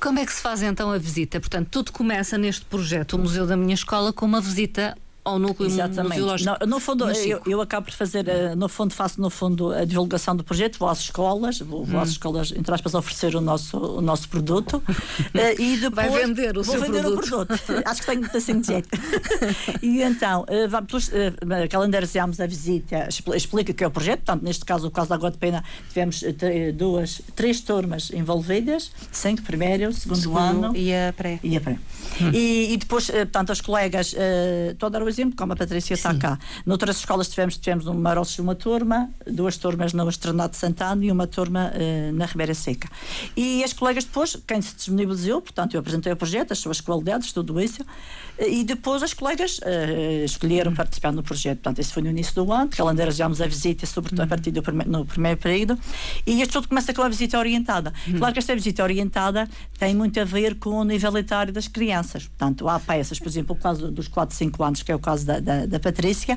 Como 0.00 0.18
é 0.18 0.26
que 0.26 0.32
se 0.32 0.40
faz 0.40 0.62
então 0.62 0.90
a 0.90 0.98
visita? 0.98 1.40
Portanto, 1.40 1.68
tudo 1.70 1.92
começa 1.92 2.38
neste 2.38 2.64
projeto, 2.64 3.14
o 3.14 3.18
Museu 3.18 3.46
da 3.46 3.56
Minha 3.56 3.74
Escola, 3.74 4.12
com 4.12 4.24
uma 4.24 4.40
visita 4.40 4.96
ao 5.24 5.38
núcleo 5.38 5.68
Exatamente. 5.68 6.08
museológico. 6.08 6.56
No, 6.60 6.66
no 6.66 6.80
fundo, 6.80 7.10
eu, 7.10 7.40
eu, 7.46 7.60
acabo 7.60 7.86
por 7.86 7.94
fazer, 7.94 8.26
eh, 8.28 8.54
no 8.56 8.68
fundo, 8.68 8.92
faço 8.92 9.20
no 9.20 9.30
fundo 9.30 9.72
a 9.72 9.84
divulgação 9.84 10.34
do 10.34 10.42
projeto, 10.42 10.78
vou 10.78 10.88
às 10.88 11.00
escolas, 11.00 11.60
vou, 11.60 11.84
vou 11.84 12.00
às 12.00 12.08
hum. 12.08 12.12
escolas, 12.12 12.52
entre 12.52 12.74
aspas, 12.74 12.94
oferecer 12.94 13.36
o 13.36 13.40
nosso, 13.40 13.78
o 13.78 14.00
nosso 14.00 14.28
produto 14.28 14.82
eh, 15.34 15.54
e 15.60 15.76
depois 15.76 16.10
Vai 16.10 16.26
vender 16.26 16.58
o 16.58 16.62
vou 16.62 16.74
seu 16.74 16.80
vender 16.80 17.02
produto. 17.02 17.24
o 17.24 17.46
produto. 17.46 17.82
Acho 17.84 18.00
que 18.00 18.06
tenho 18.06 18.30
assim 18.34 18.60
de 18.60 18.66
jeito. 18.66 18.88
e 19.80 20.02
então, 20.02 20.42
uh, 20.42 20.68
vamos, 20.68 21.10
calendarizamos 21.70 22.40
a 22.40 22.46
visita, 22.46 23.08
explica 23.08 23.70
o 23.70 23.74
que 23.74 23.84
é 23.84 23.86
o 23.86 23.90
projeto, 23.90 24.20
portanto, 24.20 24.42
neste 24.42 24.64
caso, 24.64 24.88
o 24.88 24.90
caso 24.90 25.08
da 25.08 25.14
Água 25.14 25.30
de 25.30 25.38
Pena, 25.38 25.62
tivemos 25.88 26.24
duas, 26.74 27.22
três 27.36 27.60
turmas 27.60 28.10
envolvidas, 28.10 28.90
cinco 29.12 29.42
primeiro, 29.42 29.92
segundo, 29.92 30.20
segundo 30.20 30.38
ano 30.38 30.76
e 30.76 30.92
a 30.92 31.12
pré. 31.12 31.38
E, 31.42 31.56
a 31.56 31.60
pré. 31.60 31.78
Hum. 32.20 32.30
E, 32.32 32.72
e, 32.72 32.76
depois, 32.76 33.08
portanto, 33.08 33.52
as 33.52 33.60
colegas, 33.60 34.14
toda 34.78 34.98
a 34.98 35.00
exemplo, 35.12 35.36
como 35.36 35.52
a 35.52 35.56
Patrícia 35.56 35.94
está 35.94 36.14
cá. 36.14 36.38
Noutras 36.66 36.96
escolas 36.96 37.28
tivemos, 37.28 37.56
tivemos 37.56 37.86
um 37.86 37.94
Maroços 37.94 38.38
uma 38.38 38.54
turma, 38.54 39.10
duas 39.26 39.56
turmas 39.56 39.92
no 39.92 40.08
Estrenado 40.08 40.52
de 40.52 40.56
Santana 40.56 41.04
e 41.04 41.10
uma 41.10 41.26
turma 41.26 41.72
uh, 41.74 42.12
na 42.12 42.26
Ribeira 42.26 42.54
Seca. 42.54 42.88
E 43.36 43.62
as 43.62 43.72
colegas 43.72 44.04
depois, 44.04 44.36
quem 44.46 44.60
se 44.60 44.74
disponibilizou, 44.74 45.40
portanto, 45.40 45.74
eu 45.74 45.80
apresentei 45.80 46.12
o 46.12 46.16
projeto, 46.16 46.52
as 46.52 46.58
suas 46.58 46.80
qualidades, 46.80 47.32
tudo 47.32 47.60
isso, 47.60 47.84
e 48.38 48.64
depois 48.64 49.02
as 49.02 49.12
colegas 49.14 49.58
uh, 49.58 50.24
escolheram 50.24 50.74
participar 50.74 51.12
no 51.12 51.22
projeto. 51.22 51.58
Portanto, 51.58 51.80
isso 51.80 51.92
foi 51.92 52.02
no 52.02 52.10
início 52.10 52.34
do 52.34 52.52
ano, 52.52 52.68
que 52.68 52.80
além 52.80 52.96
a 53.02 53.46
visita, 53.46 53.86
sobretudo 53.86 54.20
a 54.20 54.26
partir 54.26 54.50
do 54.50 54.62
prime 54.62 54.84
no 54.84 55.04
primeiro 55.04 55.38
período, 55.38 55.78
e 56.26 56.40
isto 56.40 56.52
tudo 56.52 56.68
começa 56.68 56.92
com 56.92 57.02
a 57.02 57.08
visita 57.08 57.38
orientada. 57.38 57.92
Claro 58.16 58.32
que 58.32 58.38
esta 58.38 58.54
visita 58.54 58.82
orientada 58.82 59.48
tem 59.78 59.94
muito 59.94 60.20
a 60.20 60.24
ver 60.24 60.56
com 60.56 60.70
o 60.70 60.84
nível 60.84 61.16
etário 61.16 61.52
das 61.52 61.68
crianças. 61.68 62.26
Portanto, 62.26 62.68
há 62.68 62.78
peças, 62.78 63.18
por 63.18 63.28
exemplo, 63.28 63.56
o 63.56 63.58
caso 63.58 63.90
dos 63.90 64.08
4, 64.08 64.34
5 64.34 64.64
anos, 64.64 64.82
que 64.82 64.92
é 64.92 64.94
o 64.94 64.98
caso 64.98 65.26
da, 65.26 65.40
da, 65.40 65.66
da 65.66 65.80
Patrícia, 65.80 66.36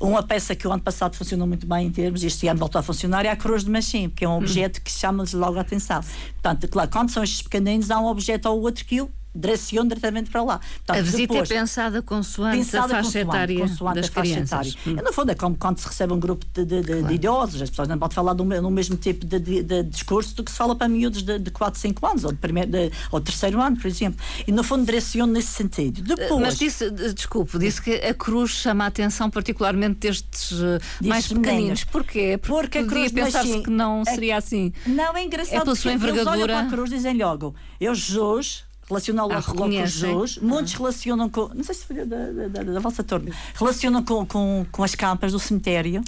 uma 0.00 0.22
peça 0.22 0.54
que 0.54 0.66
o 0.66 0.72
ano 0.72 0.82
passado 0.82 1.16
funcionou 1.16 1.46
muito 1.46 1.66
bem 1.66 1.86
em 1.86 1.90
termos, 1.90 2.22
este 2.22 2.48
ano 2.48 2.58
voltou 2.58 2.78
a 2.78 2.82
funcionar, 2.82 3.24
é 3.24 3.30
a 3.30 3.36
cruz 3.36 3.64
de 3.64 3.70
machim, 3.70 4.08
que 4.08 4.24
é 4.24 4.28
um 4.28 4.36
objeto 4.36 4.80
que 4.80 4.90
chama-lhes 4.90 5.32
logo 5.32 5.58
a 5.58 5.60
atenção. 5.60 6.00
Portanto, 6.42 6.68
claro, 6.68 6.90
quando 6.90 7.10
são 7.10 7.22
estes 7.22 7.42
pequeninos, 7.42 7.90
há 7.90 7.98
um 7.98 8.06
objeto 8.06 8.48
ou 8.48 8.60
outro 8.60 8.84
que 8.84 9.00
o 9.00 9.10
direciona 9.36 9.88
diretamente 9.88 10.30
para 10.30 10.42
lá. 10.42 10.58
Portanto, 10.58 10.98
a 10.98 11.02
visita 11.02 11.22
é 11.22 11.26
depois, 11.26 11.50
é 11.50 11.54
pensada 11.54 12.02
consoante 12.02 12.56
pensada 12.58 12.98
a 12.98 13.02
faixa 13.02 13.20
etária 13.20 13.60
consoante 13.60 14.00
das 14.00 14.10
crianças. 14.10 14.76
Hum. 14.86 14.96
No 15.02 15.12
fundo, 15.12 15.30
é 15.30 15.34
como 15.34 15.56
quando 15.56 15.78
se 15.78 15.86
recebe 15.86 16.12
um 16.12 16.20
grupo 16.20 16.44
de, 16.52 16.64
de, 16.64 16.80
de, 16.80 16.86
claro. 16.86 17.06
de 17.06 17.14
idosos, 17.14 17.62
as 17.62 17.70
pessoas 17.70 17.88
não 17.88 17.98
podem 17.98 18.14
falar 18.14 18.34
no 18.34 18.70
mesmo 18.70 18.96
tipo 18.96 19.24
de, 19.26 19.82
discurso 19.84 20.34
do 20.36 20.44
que 20.44 20.50
se 20.50 20.56
fala 20.56 20.74
para 20.74 20.88
miúdos 20.88 21.22
de, 21.22 21.38
de 21.38 21.50
4, 21.50 21.78
5 21.80 22.06
anos, 22.06 22.24
ou 22.24 22.32
de, 22.32 22.38
primeiro, 22.38 22.70
de, 22.70 22.90
ou 23.10 23.20
terceiro 23.20 23.60
ano, 23.60 23.76
por 23.76 23.86
exemplo. 23.86 24.20
E, 24.46 24.52
no 24.52 24.62
fundo, 24.62 24.84
direciona 24.84 25.32
nesse 25.32 25.48
sentido. 25.48 26.02
Depois, 26.02 26.40
Mas 26.40 26.58
disse, 26.58 26.90
desculpe, 26.90 27.58
disse 27.58 27.80
que 27.82 27.94
a 27.94 28.14
cruz 28.14 28.50
chama 28.50 28.84
a 28.84 28.86
atenção 28.88 29.30
particularmente 29.30 30.00
destes 30.00 30.52
eh, 30.52 31.06
mais 31.06 31.28
pequeninos. 31.28 31.84
Porquê? 31.84 32.38
Porque, 32.38 32.38
Porque 32.38 32.78
a 32.78 32.84
cruz 32.84 33.12
pensar-se 33.12 33.60
que 33.60 33.70
não 33.70 34.04
seria 34.04 34.34
é, 34.34 34.36
assim. 34.36 34.72
Não, 34.86 35.16
é 35.16 35.24
engraçado. 35.24 35.56
É 35.56 35.60
pela 35.60 35.76
sua 35.76 35.92
envergadura. 35.92 36.36
Eles 36.36 36.44
olham 36.44 36.56
para 36.58 36.66
a 36.66 36.70
cruz 36.70 36.90
dizem 36.90 37.16
logo, 37.16 37.54
eu 37.80 37.94
Jesus 37.94 38.65
relacionam 38.88 39.26
logo, 39.26 39.34
ah, 39.34 39.44
logo 39.48 39.62
com 39.62 39.70
Jesus. 39.70 40.38
Muitos 40.38 40.74
ah. 40.74 40.78
relacionam 40.78 41.28
com. 41.28 41.48
Não 41.54 41.64
sei 41.64 41.74
se 41.74 41.84
foi 41.84 41.96
da, 41.96 42.04
da, 42.04 42.48
da, 42.48 42.62
da 42.62 42.80
vossa 42.80 43.02
turma. 43.02 43.30
Relacionam 43.54 44.02
com, 44.02 44.24
com, 44.26 44.66
com 44.70 44.82
as 44.82 44.94
campas 44.94 45.32
do 45.32 45.38
cemitério. 45.38 46.02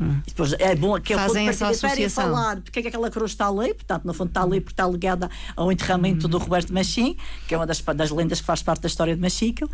Hum. 0.00 0.20
Depois, 0.26 0.52
é 0.58 0.74
bom 0.74 1.00
que 1.00 1.14
Fazem 1.14 1.48
essa 1.48 1.68
associação. 1.68 2.24
falar 2.24 2.60
porque 2.60 2.78
é 2.78 2.82
que 2.82 2.88
aquela 2.88 3.10
cruz 3.10 3.32
está 3.32 3.48
ali, 3.48 3.74
portanto, 3.74 4.04
no 4.04 4.14
fundo 4.14 4.28
está 4.28 4.42
ali 4.42 4.60
porque 4.60 4.72
está 4.72 4.86
ligada 4.88 5.30
ao 5.56 5.70
enterramento 5.70 6.26
hum. 6.26 6.30
do 6.30 6.38
Roberto 6.38 6.72
Machim, 6.72 7.16
que 7.46 7.54
é 7.54 7.58
uma 7.58 7.66
das, 7.66 7.80
das 7.80 8.10
lendas 8.10 8.40
que 8.40 8.46
faz 8.46 8.62
parte 8.62 8.82
da 8.82 8.88
história 8.88 9.14
de 9.14 9.20
Machico, 9.20 9.68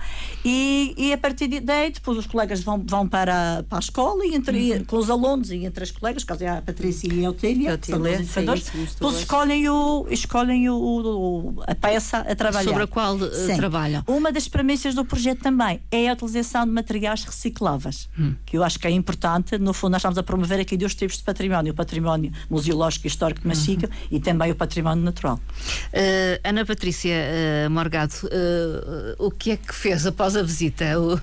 e, 0.45 0.95
e 0.97 1.13
a 1.13 1.19
partir 1.19 1.49
daí, 1.61 1.91
depois 1.91 2.19
os 2.19 2.27
colegas 2.27 2.63
vão, 2.63 2.83
vão 2.85 3.09
para, 3.09 3.65
para 3.69 3.79
a 3.79 3.81
escola 3.81 4.25
e 4.27 4.35
entre, 4.35 4.75
hum. 4.75 4.85
com 4.85 4.97
os 4.97 5.11
alunos 5.11 5.51
e 5.51 5.65
entre 5.65 5.85
as 5.85 5.91
colegas, 5.91 6.25
caso 6.25 6.45
é 6.45 6.49
a 6.49 6.63
Patrícia 6.63 7.13
e 7.13 7.21
a 7.21 7.29
Eutília, 7.29 7.77
depois 7.77 9.19
escolhem, 9.19 9.69
o, 9.69 10.07
escolhem 10.11 10.69
o, 10.69 10.77
o, 10.77 11.63
a 11.67 11.75
peça 11.75 12.19
a 12.19 12.35
trabalhar. 12.35 12.69
Sobre 12.69 12.83
a 12.83 12.87
qual 12.87 13.17
uh, 13.17 13.57
trabalham. 13.57 14.03
Uma 14.07 14.33
das 14.33 14.49
premissas 14.49 14.95
do 14.95 15.05
projeto 15.05 15.41
também 15.41 15.81
é 15.91 16.09
a 16.09 16.13
utilização 16.13 16.65
de 16.65 16.73
materiais 16.73 17.25
recicláveis, 17.25 18.09
hum. 18.19 18.35
que 18.45 18.57
eu 18.57 18.65
acho 18.65 18.79
que 18.79 18.87
é 18.87 18.91
importante, 18.91 19.59
no 19.59 19.73
fundo 19.73 19.93
nós 19.93 20.05
estamos 20.09 20.19
a 20.19 20.23
promover 20.23 20.61
aqui 20.61 20.77
dois 20.77 20.95
tipos 20.95 21.19
de 21.19 21.23
património: 21.23 21.73
o 21.73 21.77
património 21.77 22.33
museológico 22.49 23.07
e 23.07 23.09
histórico 23.09 23.43
de 23.43 23.49
Machica 23.49 23.87
uhum. 23.87 24.09
e 24.11 24.21
também 24.21 24.51
o 24.51 24.55
património 24.55 25.05
natural. 25.05 25.37
Uh, 25.37 26.41
Ana 26.43 26.65
Patrícia 26.65 27.15
uh, 27.67 27.71
Morgado, 27.71 28.15
uh, 28.25 29.27
o 29.27 29.31
que 29.31 29.53
é 29.53 29.57
que 29.57 29.75
fez 29.75 30.07
após 30.07 30.37
a 30.37 30.43
visita 30.43 30.99
o, 30.99 31.21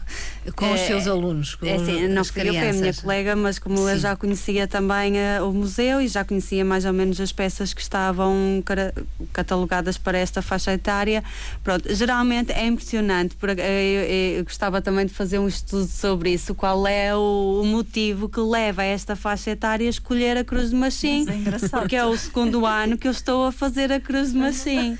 com 0.53 0.71
os 0.73 0.79
seus 0.81 1.07
alunos? 1.07 1.55
Com 1.55 1.65
é 1.65 1.75
assim, 1.75 2.07
não 2.07 2.23
fui 2.23 2.47
eu, 2.47 2.53
foi 2.53 2.69
a 2.69 2.73
minha 2.73 2.93
colega, 2.93 3.35
mas 3.35 3.59
como 3.59 3.77
Sim. 3.77 3.89
eu 3.89 3.99
já 3.99 4.15
conhecia 4.15 4.67
também 4.67 5.13
o 5.41 5.51
museu 5.51 6.01
e 6.01 6.07
já 6.07 6.23
conhecia 6.23 6.63
mais 6.63 6.85
ou 6.85 6.93
menos 6.93 7.19
as 7.19 7.31
peças 7.31 7.73
que 7.73 7.81
estavam 7.81 8.63
catalogadas 9.33 9.97
para 9.97 10.17
esta 10.17 10.41
faixa 10.41 10.73
etária, 10.73 11.23
pronto, 11.63 11.93
geralmente 11.93 12.51
é 12.51 12.65
impressionante. 12.65 13.35
Eu, 13.41 13.49
eu, 13.49 14.37
eu 14.37 14.43
gostava 14.43 14.81
também 14.81 15.05
de 15.05 15.13
fazer 15.13 15.39
um 15.39 15.47
estudo 15.47 15.87
sobre 15.87 16.31
isso, 16.31 16.53
qual 16.53 16.85
é 16.87 17.15
o, 17.15 17.61
o 17.61 17.65
motivo 17.65 18.29
que 18.29 18.39
leva 18.39 18.74
leva 18.75 18.81
a 18.81 18.85
esta 18.85 19.15
faixa 19.15 19.51
etária 19.51 19.87
a 19.87 19.89
escolher 19.89 20.37
a 20.37 20.43
Cruz 20.43 20.69
de 20.69 20.75
Machim. 20.75 21.25
É 21.29 21.67
porque 21.69 21.95
é 21.95 22.05
o 22.05 22.17
segundo 22.17 22.65
ano 22.65 22.97
que 22.97 23.07
eu 23.07 23.11
estou 23.11 23.47
a 23.47 23.51
fazer 23.51 23.91
a 23.91 23.99
Cruz 23.99 24.33
de 24.33 24.37
Machim. 24.37 24.97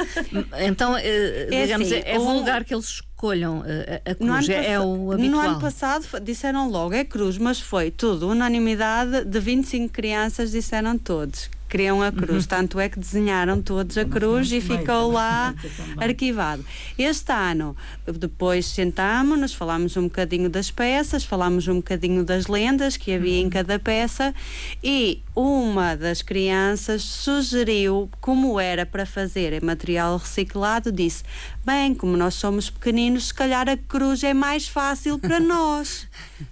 Então, 0.60 0.98
eh, 0.98 1.48
é 1.52 1.66
digamos, 1.66 1.92
assim, 1.92 2.02
é 2.06 2.18
vulgar 2.18 2.64
que 2.64 2.74
eles 2.74 2.86
escolham 2.86 3.64
eh, 3.66 4.02
a, 4.06 4.12
a 4.12 4.16
cruz, 4.16 4.50
é, 4.50 4.74
é 4.74 4.80
o 4.80 5.12
habitual. 5.12 5.32
No 5.32 5.40
ano 5.40 5.60
passado 5.60 6.06
disseram 6.22 6.70
logo, 6.70 6.94
é 6.94 7.04
cruz, 7.04 7.38
mas 7.38 7.60
foi 7.60 7.92
tudo, 7.92 8.30
unanimidade 8.30 9.26
de 9.26 9.40
25 9.40 9.92
crianças 9.94 10.52
disseram 10.52 10.98
todos 10.98 11.50
queriam 11.76 12.02
a 12.02 12.10
cruz. 12.10 12.44
Uhum. 12.44 12.50
Tanto 12.50 12.80
é 12.80 12.88
que 12.88 12.98
desenharam 12.98 13.62
todos 13.62 13.98
a 13.98 14.06
cruz 14.06 14.50
e 14.52 14.62
ficou 14.62 15.12
lá 15.12 15.54
arquivado. 15.98 16.64
Este 16.98 17.34
ano, 17.34 17.76
depois 18.18 18.66
sentámos-nos, 18.66 19.54
falámos 19.54 19.98
um 19.98 20.04
bocadinho 20.04 20.50
das 20.50 20.72
peças, 20.72 21.26
falámos 21.26 21.68
um 21.68 21.76
bocadinho 21.76 22.24
das 22.24 22.48
lendas 22.48 22.96
que 22.96 23.14
havia 23.14 23.42
em 23.42 23.46
uhum. 23.46 23.50
cada 23.50 23.78
peça 23.78 24.34
e 24.82 25.22
uma 25.36 25.98
das 25.98 26.22
crianças 26.22 27.04
sugeriu 27.04 28.10
como 28.22 28.60
era 28.60 28.86
para 28.86 29.06
fazer 29.06 29.52
em 29.52 29.60
material 29.60 30.18
reciclado, 30.18 30.92
disse: 30.92 31.24
Bem, 31.66 31.94
como 31.94 32.16
nós 32.16 32.36
somos 32.36 32.70
pequeninos, 32.70 33.28
se 33.28 33.34
calhar 33.34 33.68
a 33.68 33.76
cruz 33.76 34.24
é 34.24 34.34
mais 34.34 34.68
fácil 34.68 35.20
para 35.20 35.40
nós. 35.42 36.08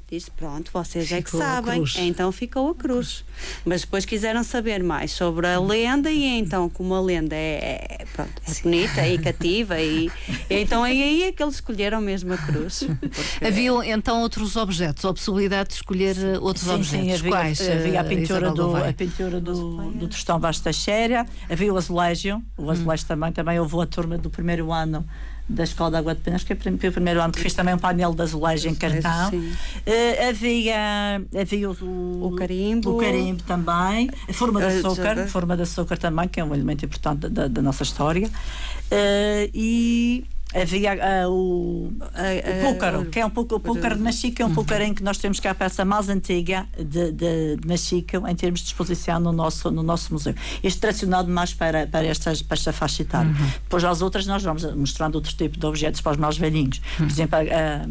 Disse: 0.10 0.30
Pronto, 0.32 0.70
vocês 0.74 1.06
ficou 1.08 1.18
é 1.18 1.22
que 1.22 1.32
sabem. 1.32 1.84
Então 1.98 2.32
ficou 2.32 2.70
a 2.70 2.76
cruz. 2.76 3.24
Mas 3.66 3.82
depois 3.82 4.06
quiseram 4.06 4.44
saber 4.44 4.84
mais 4.84 5.12
sobre 5.12 5.48
a 5.48 5.60
lenda, 5.60 6.12
e 6.12 6.26
então, 6.26 6.70
como 6.70 6.94
a 6.94 7.02
lenda 7.02 7.36
é, 7.36 7.98
é 8.02 8.06
pronto, 8.14 8.32
é 8.48 8.62
bonita 8.62 9.08
e 9.08 9.18
cativa, 9.18 9.80
e, 9.80 10.12
e, 10.50 10.62
então 10.62 10.86
é 10.86 10.92
aí 10.92 11.24
é 11.24 11.32
que 11.32 11.42
eles 11.42 11.56
escolheram 11.56 12.00
mesmo 12.00 12.34
a 12.34 12.38
cruz. 12.38 12.84
Porque... 12.84 13.18
Havia 13.46 13.72
então 13.92 14.22
outros 14.22 14.56
objetos, 14.56 15.04
a 15.04 15.14
possibilidade 15.14 15.70
de 15.70 15.76
escolher 15.76 16.16
sim, 16.16 16.38
outros 16.40 16.66
sim, 16.66 16.74
objetos. 16.74 17.06
Sim, 17.06 17.14
havia, 17.14 17.32
Quais? 17.32 17.62
Havia 17.62 18.02
a 18.02 18.04
pintura 18.04 18.52
do 18.52 18.73
a 18.76 18.94
pintura 18.94 19.40
do, 19.40 19.92
do 19.92 20.08
Tostão 20.08 20.40
Xéria, 20.74 21.26
havia 21.50 21.74
o 21.74 21.78
azulejo, 21.78 22.42
o 22.58 22.70
azulejo 22.70 23.04
hum. 23.04 23.08
também, 23.08 23.32
também 23.32 23.60
houve 23.60 23.82
a 23.82 23.86
turma 23.86 24.18
do 24.18 24.30
primeiro 24.30 24.72
ano 24.72 25.06
da 25.48 25.64
Escola 25.64 25.92
de 25.92 25.98
Água 25.98 26.16
de 26.16 26.22
Penas, 26.22 26.44
que 26.44 26.54
é 26.54 26.56
o 26.56 26.92
primeiro 26.92 27.22
ano 27.22 27.34
que 27.34 27.40
fiz 27.40 27.54
também 27.54 27.74
um 27.74 27.78
painel 27.78 28.14
de 28.14 28.22
azulejo 28.22 28.70
em 28.70 28.76
cartão. 28.76 29.30
Uh, 29.30 30.30
havia 30.30 31.22
havia 31.40 31.70
o, 31.70 32.28
o 32.28 32.36
carimbo, 32.36 32.96
o 32.96 32.98
carimbo 32.98 33.44
também, 33.44 34.10
a 34.28 34.34
forma 34.34 34.62
de 34.62 34.68
açúcar, 34.68 35.20
a 35.20 35.28
forma 35.28 35.56
de 35.56 35.64
açúcar 35.64 35.98
também, 35.98 36.28
que 36.30 36.40
é 36.40 36.44
um 36.44 36.54
elemento 36.54 36.86
importante 36.86 37.28
da, 37.30 37.48
da 37.48 37.62
nossa 37.62 37.84
história. 37.84 38.28
Uh, 38.28 39.50
e 39.54 40.26
havia 40.54 40.94
uh, 41.28 41.32
o, 41.32 41.88
o 41.88 42.72
púcaro, 42.72 43.06
que 43.06 43.20
é 43.20 43.26
um 43.26 43.30
pouco 43.30 43.56
o 43.56 43.60
púcaro 43.60 43.96
de 43.96 44.02
Machica, 44.02 44.44
é 44.44 44.46
um 44.46 44.54
púcaro 44.54 44.84
em 44.84 44.94
que 44.94 45.04
nós 45.04 45.18
temos 45.18 45.40
que 45.40 45.48
é 45.48 45.52
a 45.52 45.56
peça 45.56 45.84
mais 45.84 46.10
antiga 46.10 46.68
de, 46.78 47.12
de, 47.12 47.56
de 47.58 47.68
Machica 47.68 48.22
em 48.30 48.36
termos 48.36 48.62
de 48.62 48.68
exposição 48.68 49.20
no 49.20 49.32
nosso, 49.32 49.72
no 49.72 49.84
nosso 49.84 50.14
museu. 50.14 50.36
Este 50.62 50.80
direcionado 50.80 51.32
mais 51.32 51.54
para, 51.54 51.88
para, 51.88 52.06
estas, 52.06 52.42
para 52.42 52.56
esta 52.56 52.74
faixa 52.74 53.02
etária. 53.02 53.32
Uhum. 53.32 53.48
Depois, 53.64 53.84
às 53.84 54.02
outras, 54.02 54.26
nós 54.26 54.44
vamos 54.44 54.64
mostrando 54.76 55.16
outros 55.16 55.34
tipos 55.34 55.58
de 55.58 55.66
objetos 55.66 56.02
para 56.02 56.12
os 56.14 56.18
mais 56.18 56.38
velhinhos. 56.38 56.80
Por 56.98 57.08
exemplo, 57.08 57.38
a, 57.38 57.42
a 57.42 57.88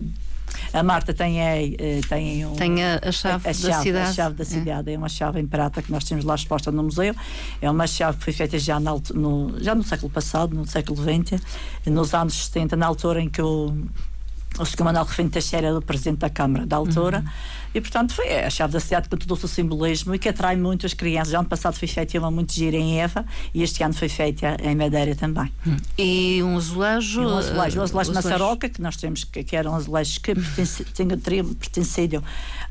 Marta 0.81 1.13
tem, 1.13 1.41
é, 1.41 2.01
tem, 2.09 2.47
um, 2.47 2.55
tem 2.55 2.85
a, 2.85 3.01
a, 3.03 3.11
chave 3.11 3.47
a, 3.47 3.51
a, 3.51 3.53
da 3.53 3.55
cidade. 3.55 3.99
A 3.99 4.13
chave 4.13 4.35
da 4.37 4.45
cidade 4.45 4.91
é. 4.91 4.95
é. 4.95 4.99
uma 4.99 5.09
chave 5.09 5.41
em 5.41 5.47
prata 5.47 5.83
que 5.83 5.91
nós 5.91 6.05
temos 6.05 6.25
lá 6.25 6.37
exposta 6.37 6.71
no 6.71 6.85
museu. 6.85 7.15
É 7.61 7.69
uma 7.69 7.87
chave 7.87 8.19
que 8.19 8.25
foi 8.25 8.33
feita 8.33 8.59
já 8.59 8.79
no, 8.79 9.03
no, 9.13 9.61
já 9.61 9.75
no 9.75 9.83
século 9.83 10.11
passado, 10.11 10.55
no 10.55 10.67
século 10.67 10.97
XX, 11.03 11.43
nos 11.87 12.15
anos 12.15 12.35
70, 12.47 12.77
na 12.77 12.87
altura 12.87 13.21
em 13.21 13.29
que 13.29 13.43
o 13.43 13.75
o 14.59 14.65
Sr. 14.65 14.85
Manuel 14.85 15.05
Refém 15.05 15.29
Teixeira 15.29 15.69
era 15.69 15.79
o 15.79 15.83
presidente 15.83 16.19
da 16.19 16.31
Câmara 16.31 16.67
da 16.67 16.77
altura 16.77 17.19
uhum. 17.19 17.33
e 17.75 17.81
portanto 17.81 18.15
foi 18.15 18.41
a 18.41 18.51
chave 18.51 18.73
da 18.73 18.81
cidade 18.81 19.09
que 19.09 19.17
todo 19.17 19.33
o 19.33 19.49
simbolismo 19.49 20.15
e 20.15 20.19
que 20.19 20.29
atrai 20.29 20.57
muito 20.57 20.85
as 20.85 20.93
crianças. 20.93 21.33
Já 21.33 21.39
ano 21.39 21.49
passado 21.49 21.75
foi 21.75 21.89
feita 21.89 22.19
uma 22.19 22.31
muito 22.31 22.53
gira 22.53 22.77
em 22.77 23.01
Eva 23.01 23.25
e 23.55 23.63
este 23.63 23.83
ano 23.83 23.95
foi 23.95 24.09
feita 24.09 24.57
em 24.63 24.75
Madeira 24.75 25.15
também. 25.15 25.51
Uhum. 25.65 25.77
E 25.97 26.43
um 26.43 26.57
azulejo? 26.57 27.23
E 27.23 27.27
um 27.27 27.39
azulejo, 27.39 27.81
um 27.81 27.83
azulejo 27.83 28.11
uh, 28.11 28.15
Massaroca 28.15 28.69
que 28.69 28.83
nós 28.83 28.97
temos 28.97 29.25
que, 29.25 29.43
que 29.43 29.57
eram 29.57 29.75
azulejos 29.75 30.19
que 30.19 30.35
teriam 31.23 31.47
pertencido 31.55 32.23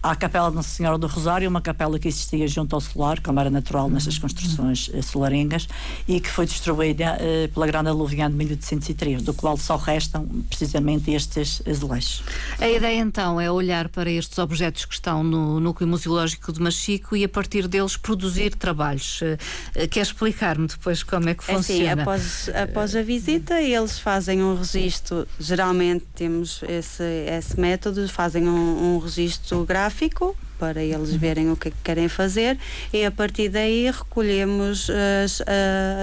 à 0.04 0.16
Capela 0.16 0.50
de 0.50 0.56
Nossa 0.56 0.70
Senhora 0.70 0.98
do 0.98 1.08
Rosário, 1.08 1.50
uma 1.50 1.62
capela 1.62 1.98
que 1.98 2.08
existia 2.08 2.48
junto 2.48 2.76
ao 2.76 2.82
solar, 2.82 3.20
como 3.22 3.40
era 3.40 3.50
natural 3.50 3.90
nestas 3.90 4.16
uhum. 4.16 4.22
construções 4.22 4.88
uh, 4.90 5.02
solarengas 5.02 5.68
e 6.08 6.20
que 6.20 6.30
foi 6.30 6.46
destruída 6.46 7.18
uh, 7.18 7.52
pela 7.54 7.66
grande 7.66 7.90
aluvião 7.90 8.30
de 8.30 8.36
1803, 8.36 9.24
do 9.24 9.34
qual 9.34 9.58
só 9.58 9.78
restam 9.78 10.28
precisamente 10.48 11.12
estes 11.12 11.62
azulejos. 11.72 12.24
A 12.60 12.70
ideia 12.70 13.00
então 13.00 13.40
é 13.40 13.52
olhar 13.52 13.90
para 13.90 14.10
estes 14.10 14.38
objetos 14.38 14.86
que 14.86 14.94
estão 14.94 15.24
no 15.24 15.60
núcleo 15.60 15.90
museológico 15.90 16.52
de 16.52 16.62
Machico 16.62 17.16
e 17.16 17.24
a 17.24 17.30
partir 17.30 17.68
deles 17.68 17.98
produzir 17.98 18.56
trabalhos. 18.56 19.22
Uh, 19.22 19.88
quer 19.90 20.02
explicar-me 20.02 20.68
depois 20.68 21.04
como 21.04 21.30
é 21.30 21.34
que 21.34 21.44
funciona? 21.44 21.84
É 21.84 21.92
assim, 21.94 22.02
após, 22.02 22.50
após 22.50 22.96
a 22.96 23.02
visita 23.02 23.62
eles 23.62 23.98
fazem 24.00 24.44
um 24.44 24.56
registro, 24.56 25.28
geralmente 25.40 26.06
temos 26.14 26.62
esse, 26.68 27.04
esse 27.04 27.60
método, 27.60 28.08
fazem 28.10 28.48
um, 28.48 28.96
um 28.96 29.00
registro 29.00 29.66
gráfico 29.66 30.36
para 30.62 30.84
eles 30.84 31.12
verem 31.16 31.50
o 31.50 31.56
que 31.56 31.70
é 31.70 31.72
que 31.72 31.78
querem 31.84 32.08
fazer 32.08 32.56
e 32.94 33.04
a 33.04 33.10
partir 33.10 33.50
daí 33.50 33.90
recolhemos 33.90 34.92
as, 35.26 35.42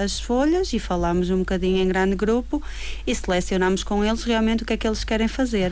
as 0.03 0.19
folhas 0.19 0.73
e 0.73 0.79
falamos 0.79 1.29
um 1.29 1.39
bocadinho 1.39 1.81
em 1.81 1.87
grande 1.87 2.13
grupo 2.13 2.61
e 3.07 3.15
selecionamos 3.15 3.85
com 3.85 4.03
eles 4.03 4.21
realmente 4.25 4.63
o 4.63 4.65
que 4.65 4.73
é 4.73 4.77
que 4.77 4.85
eles 4.85 5.05
querem 5.05 5.29
fazer 5.29 5.71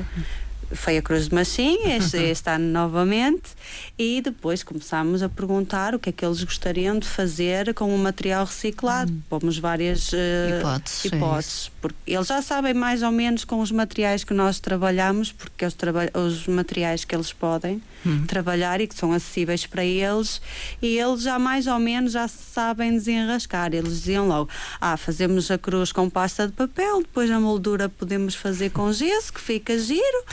foi 0.71 0.97
a 0.97 1.01
Cruz 1.01 1.29
de 1.29 1.35
Machim, 1.35 1.77
este, 1.85 2.17
este 2.31 2.49
ano 2.49 2.65
novamente, 2.65 3.51
e 3.97 4.21
depois 4.21 4.63
começámos 4.63 5.23
a 5.23 5.29
perguntar 5.29 5.95
o 5.95 5.99
que 5.99 6.09
é 6.09 6.11
que 6.11 6.25
eles 6.25 6.43
gostariam 6.43 6.99
de 6.99 7.07
fazer 7.07 7.73
com 7.73 7.93
o 7.93 7.97
material 7.97 8.45
reciclado. 8.45 9.11
Hum. 9.11 9.21
Pomos 9.29 9.57
várias 9.57 10.11
uh, 10.13 10.17
hipóteses, 10.59 11.05
hipóteses 11.05 11.71
porque 11.81 11.97
eles 12.05 12.27
já 12.27 12.41
sabem 12.41 12.73
mais 12.73 13.01
ou 13.01 13.11
menos 13.11 13.45
com 13.45 13.61
os 13.61 13.71
materiais 13.71 14.23
que 14.23 14.33
nós 14.33 14.59
trabalhamos, 14.59 15.31
porque 15.31 15.63
é 15.63 15.67
os, 15.67 15.73
traba 15.73 16.09
os 16.13 16.47
materiais 16.47 17.05
que 17.05 17.15
eles 17.15 17.31
podem 17.31 17.81
hum. 18.05 18.25
trabalhar 18.25 18.81
e 18.81 18.87
que 18.87 18.95
são 18.95 19.13
acessíveis 19.13 19.65
para 19.65 19.85
eles, 19.85 20.41
e 20.81 20.97
eles 20.97 21.21
já 21.21 21.39
mais 21.39 21.67
ou 21.67 21.79
menos 21.79 22.11
já 22.11 22.27
sabem 22.27 22.91
desenrascar. 22.91 23.73
Eles 23.73 23.99
diziam 23.99 24.27
logo: 24.27 24.49
ah, 24.81 24.97
fazemos 24.97 25.49
a 25.49 25.57
cruz 25.57 25.91
com 25.91 26.09
pasta 26.09 26.47
de 26.47 26.53
papel, 26.53 26.99
depois 26.99 27.31
a 27.31 27.39
moldura 27.39 27.89
podemos 27.89 28.35
fazer 28.35 28.71
com 28.71 28.91
gesso, 28.91 29.31
que 29.31 29.39
fica 29.39 29.77
giro 29.79 30.25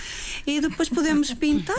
e 0.47 0.61
depois 0.61 0.88
podemos 0.88 1.33
pintar. 1.35 1.75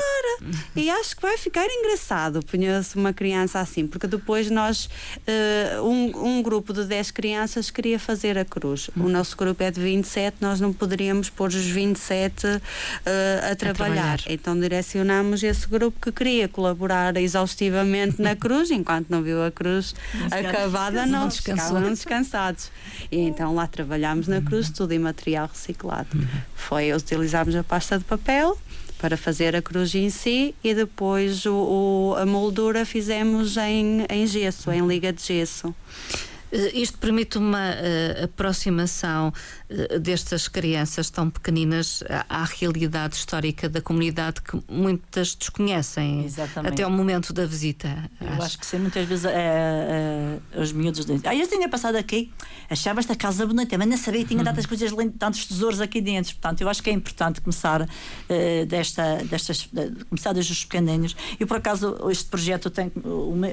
E 0.76 0.90
acho 0.90 1.16
que 1.16 1.22
vai 1.22 1.38
ficar 1.38 1.66
engraçado 1.66 2.42
punha-se 2.44 2.96
uma 2.96 3.14
criança 3.14 3.60
assim, 3.60 3.88
porque 3.88 4.08
depois 4.08 4.50
nós 4.50 4.86
uh, 4.86 5.84
um, 5.84 6.38
um, 6.38 6.42
grupo 6.42 6.74
de 6.74 6.86
10 6.86 7.12
crianças 7.12 7.70
queria 7.70 8.00
fazer 8.00 8.38
a 8.38 8.46
cruz. 8.46 8.90
O 8.96 9.10
nosso 9.10 9.36
grupo 9.36 9.62
é 9.64 9.72
de 9.72 9.80
27 9.82 10.38
nós 10.42 10.60
não 10.60 10.72
poderíamos 10.72 11.30
pôr 11.30 11.50
os 11.50 11.66
27 11.66 12.48
uh, 12.48 12.50
a, 13.46 13.52
a, 13.52 13.56
trabalhar. 13.56 13.94
trabalhar. 13.94 14.20
Então 14.28 14.60
direcionamos 14.60 15.44
esse 15.44 15.68
grupo 15.68 16.00
que 16.00 16.12
queria 16.12 16.48
colaborar 16.48 17.16
exaustivamente 17.18 18.22
na 18.22 18.36
cruz 18.36 18.72
enquanto 18.72 19.10
não 19.10 19.22
viu 19.22 19.44
a 19.44 19.52
cruz 19.52 19.96
acabada 20.32 21.06
não, 21.06 21.30
ficavam 21.30 21.82
descansados. 21.90 22.72
E 23.12 23.20
então 23.20 23.54
lá 23.56 23.68
trabalhámos 23.68 24.28
na 24.28 24.42
cruz 24.42 24.70
tudo 24.70 24.92
em 24.94 25.00
material 25.00 25.48
reciclado. 25.48 26.10
Foi 26.56 26.92
utilizámos 26.94 27.56
a 27.56 27.64
pasta 27.64 27.98
de 27.98 28.04
papel 28.04 28.35
papel 28.36 28.58
para 28.98 29.16
fazer 29.16 29.56
a 29.56 29.62
cruz 29.62 29.94
em 29.96 30.10
si 30.10 30.56
e 30.64 30.74
depois 30.74 31.46
o, 31.46 31.54
o, 31.54 32.16
a 32.18 32.26
moldura 32.26 32.86
fizemos 32.86 33.56
em, 33.58 34.06
em 34.10 34.28
gesso, 34.28 34.72
em 34.72 34.86
liga 34.86 35.14
de 35.14 35.22
gesso. 35.22 35.74
Eh, 36.56 36.72
isto 36.80 36.98
permite 36.98 37.38
uma 37.38 37.72
uh, 37.72 38.24
aproximação 38.24 39.34
uh, 39.70 40.00
destas 40.00 40.48
crianças 40.48 41.10
tão 41.10 41.30
pequeninas 41.30 42.02
à, 42.10 42.44
à, 42.44 42.46
realidade 42.46 43.16
histórica 43.16 43.68
da 43.68 43.82
comunidade 43.82 44.42
que 44.42 44.58
muitas 44.70 45.36
desconhecem 45.36 46.24
Exatamente. 46.24 46.74
até 46.74 46.88
o 46.88 46.90
momento 46.90 47.34
da 47.34 47.46
visita. 47.46 47.90
Eu 48.22 48.28
acho, 48.30 48.42
acho 48.44 48.60
que 48.60 48.66
sim, 48.66 48.80
muitas 48.80 49.06
vezes 49.06 49.26
é, 49.26 50.40
é, 50.54 50.62
os 50.62 50.72
miúdos 50.72 51.06
dizem: 51.06 51.22
Ah, 51.26 51.36
eu 51.36 51.48
tinha 51.48 51.68
passado 51.68 51.98
aqui, 51.98 52.32
achava 52.70 53.02
esta 53.02 53.16
casa 53.16 53.46
bonita, 53.46 53.78
mas 53.78 53.88
não 53.88 53.98
sabia 53.98 54.22
que 54.22 54.30
tinha 54.30 54.44
tantas 54.46 54.66
coisas, 54.66 54.92
tantos 55.20 55.46
tesouros 55.46 55.82
aqui 55.82 56.00
dentro. 56.00 56.34
Portanto, 56.36 56.62
eu 56.62 56.70
acho 56.70 56.82
que 56.82 56.90
é 56.90 56.94
importante 56.94 57.42
começar 57.42 57.82
uh, 57.82 58.66
desta, 58.66 59.18
destas, 59.26 59.68
começar 60.10 60.32
desde 60.32 60.54
os 60.54 60.64
pequeninos. 60.64 61.18
E 61.38 61.46
por 61.46 61.58
acaso, 61.58 61.98
este 62.10 62.30
projeto 62.30 62.70
tem 62.70 62.90
uma, 63.04 63.48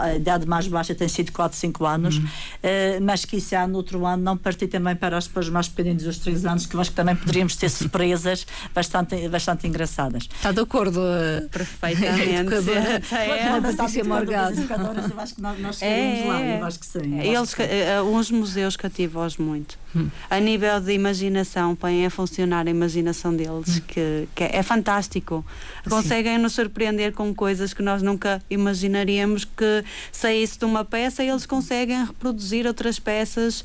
a 0.00 0.16
idade 0.16 0.46
mais 0.46 0.66
baixa 0.66 0.94
tem 0.96 1.06
sido 1.06 1.30
4, 1.30 1.56
5 1.56 1.86
anos. 1.86 2.16
Uhum. 2.16 2.39
Uh, 2.62 3.02
mas 3.02 3.24
que 3.24 3.36
isso 3.36 3.54
há 3.56 3.66
no 3.66 3.76
outro 3.76 4.04
ano 4.06 4.22
não 4.22 4.36
partir 4.36 4.68
também 4.68 4.94
para 4.96 5.18
os, 5.18 5.28
para 5.28 5.40
os 5.40 5.48
mais 5.48 5.68
pequeninos 5.68 6.02
dos 6.02 6.18
3 6.18 6.46
anos, 6.46 6.66
que 6.66 6.74
eu 6.74 6.80
acho 6.80 6.90
que 6.90 6.96
também 6.96 7.16
poderíamos 7.16 7.56
ter 7.56 7.68
surpresas 7.70 8.46
bastante, 8.74 9.28
bastante 9.28 9.66
engraçadas. 9.66 10.28
Está 10.34 10.52
de 10.52 10.60
acordo? 10.60 11.00
Perfeitamente. 11.50 12.54
é, 13.14 13.48
a 13.48 13.60
Patrícia 13.60 14.04
Morgado. 14.04 14.60
Eu 14.60 15.20
acho 15.20 15.34
que 15.34 15.40
nós, 15.40 15.58
nós 15.58 15.82
é, 15.82 16.24
lá, 16.26 16.40
eu 16.40 16.64
acho 16.64 16.78
que 16.78 16.86
sim. 16.86 17.20
Eles, 17.20 17.54
que, 17.54 17.62
uh, 17.62 18.02
uns 18.04 18.30
museus 18.30 18.76
cativam-os 18.76 19.36
muito. 19.36 19.78
Hum. 19.94 20.08
A 20.28 20.38
nível 20.38 20.80
de 20.80 20.92
imaginação, 20.92 21.74
põem 21.74 22.06
a 22.06 22.10
funcionar 22.10 22.66
a 22.66 22.70
imaginação 22.70 23.34
deles, 23.34 23.78
hum. 23.78 23.80
que, 23.86 24.28
que 24.34 24.44
é, 24.44 24.56
é 24.56 24.62
fantástico. 24.62 25.44
Conseguem 25.88 26.38
nos 26.38 26.52
surpreender 26.52 27.12
com 27.12 27.34
coisas 27.34 27.74
que 27.74 27.82
nós 27.82 28.02
nunca 28.02 28.42
imaginaríamos 28.48 29.44
que 29.44 29.84
saísse 30.12 30.58
de 30.58 30.64
uma 30.64 30.84
peça 30.84 31.24
e 31.24 31.28
eles 31.28 31.46
conseguem 31.46 32.04
reproduzir 32.04 32.66
outras 32.66 32.98
peças 32.98 33.64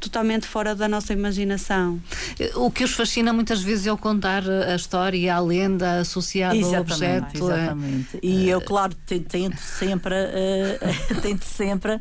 totalmente 0.00 0.46
fora 0.46 0.74
da 0.74 0.88
nossa 0.88 1.12
imaginação. 1.12 2.00
O 2.56 2.70
que 2.70 2.82
os 2.82 2.92
fascina 2.92 3.32
muitas 3.32 3.62
vezes 3.62 3.86
é 3.86 3.92
o 3.92 3.98
contar 3.98 4.42
a 4.48 4.74
história, 4.74 5.34
a 5.34 5.40
lenda 5.40 6.00
associada 6.00 6.58
ao 6.58 6.80
objeto. 6.80 7.36
Exatamente. 7.36 8.16
É... 8.16 8.20
E 8.22 8.48
eu, 8.48 8.60
claro, 8.60 8.94
tento 9.06 9.58
sempre, 9.58 10.14
uh, 10.14 11.20
tento 11.20 11.44
sempre 11.44 11.94
uh, 11.94 12.00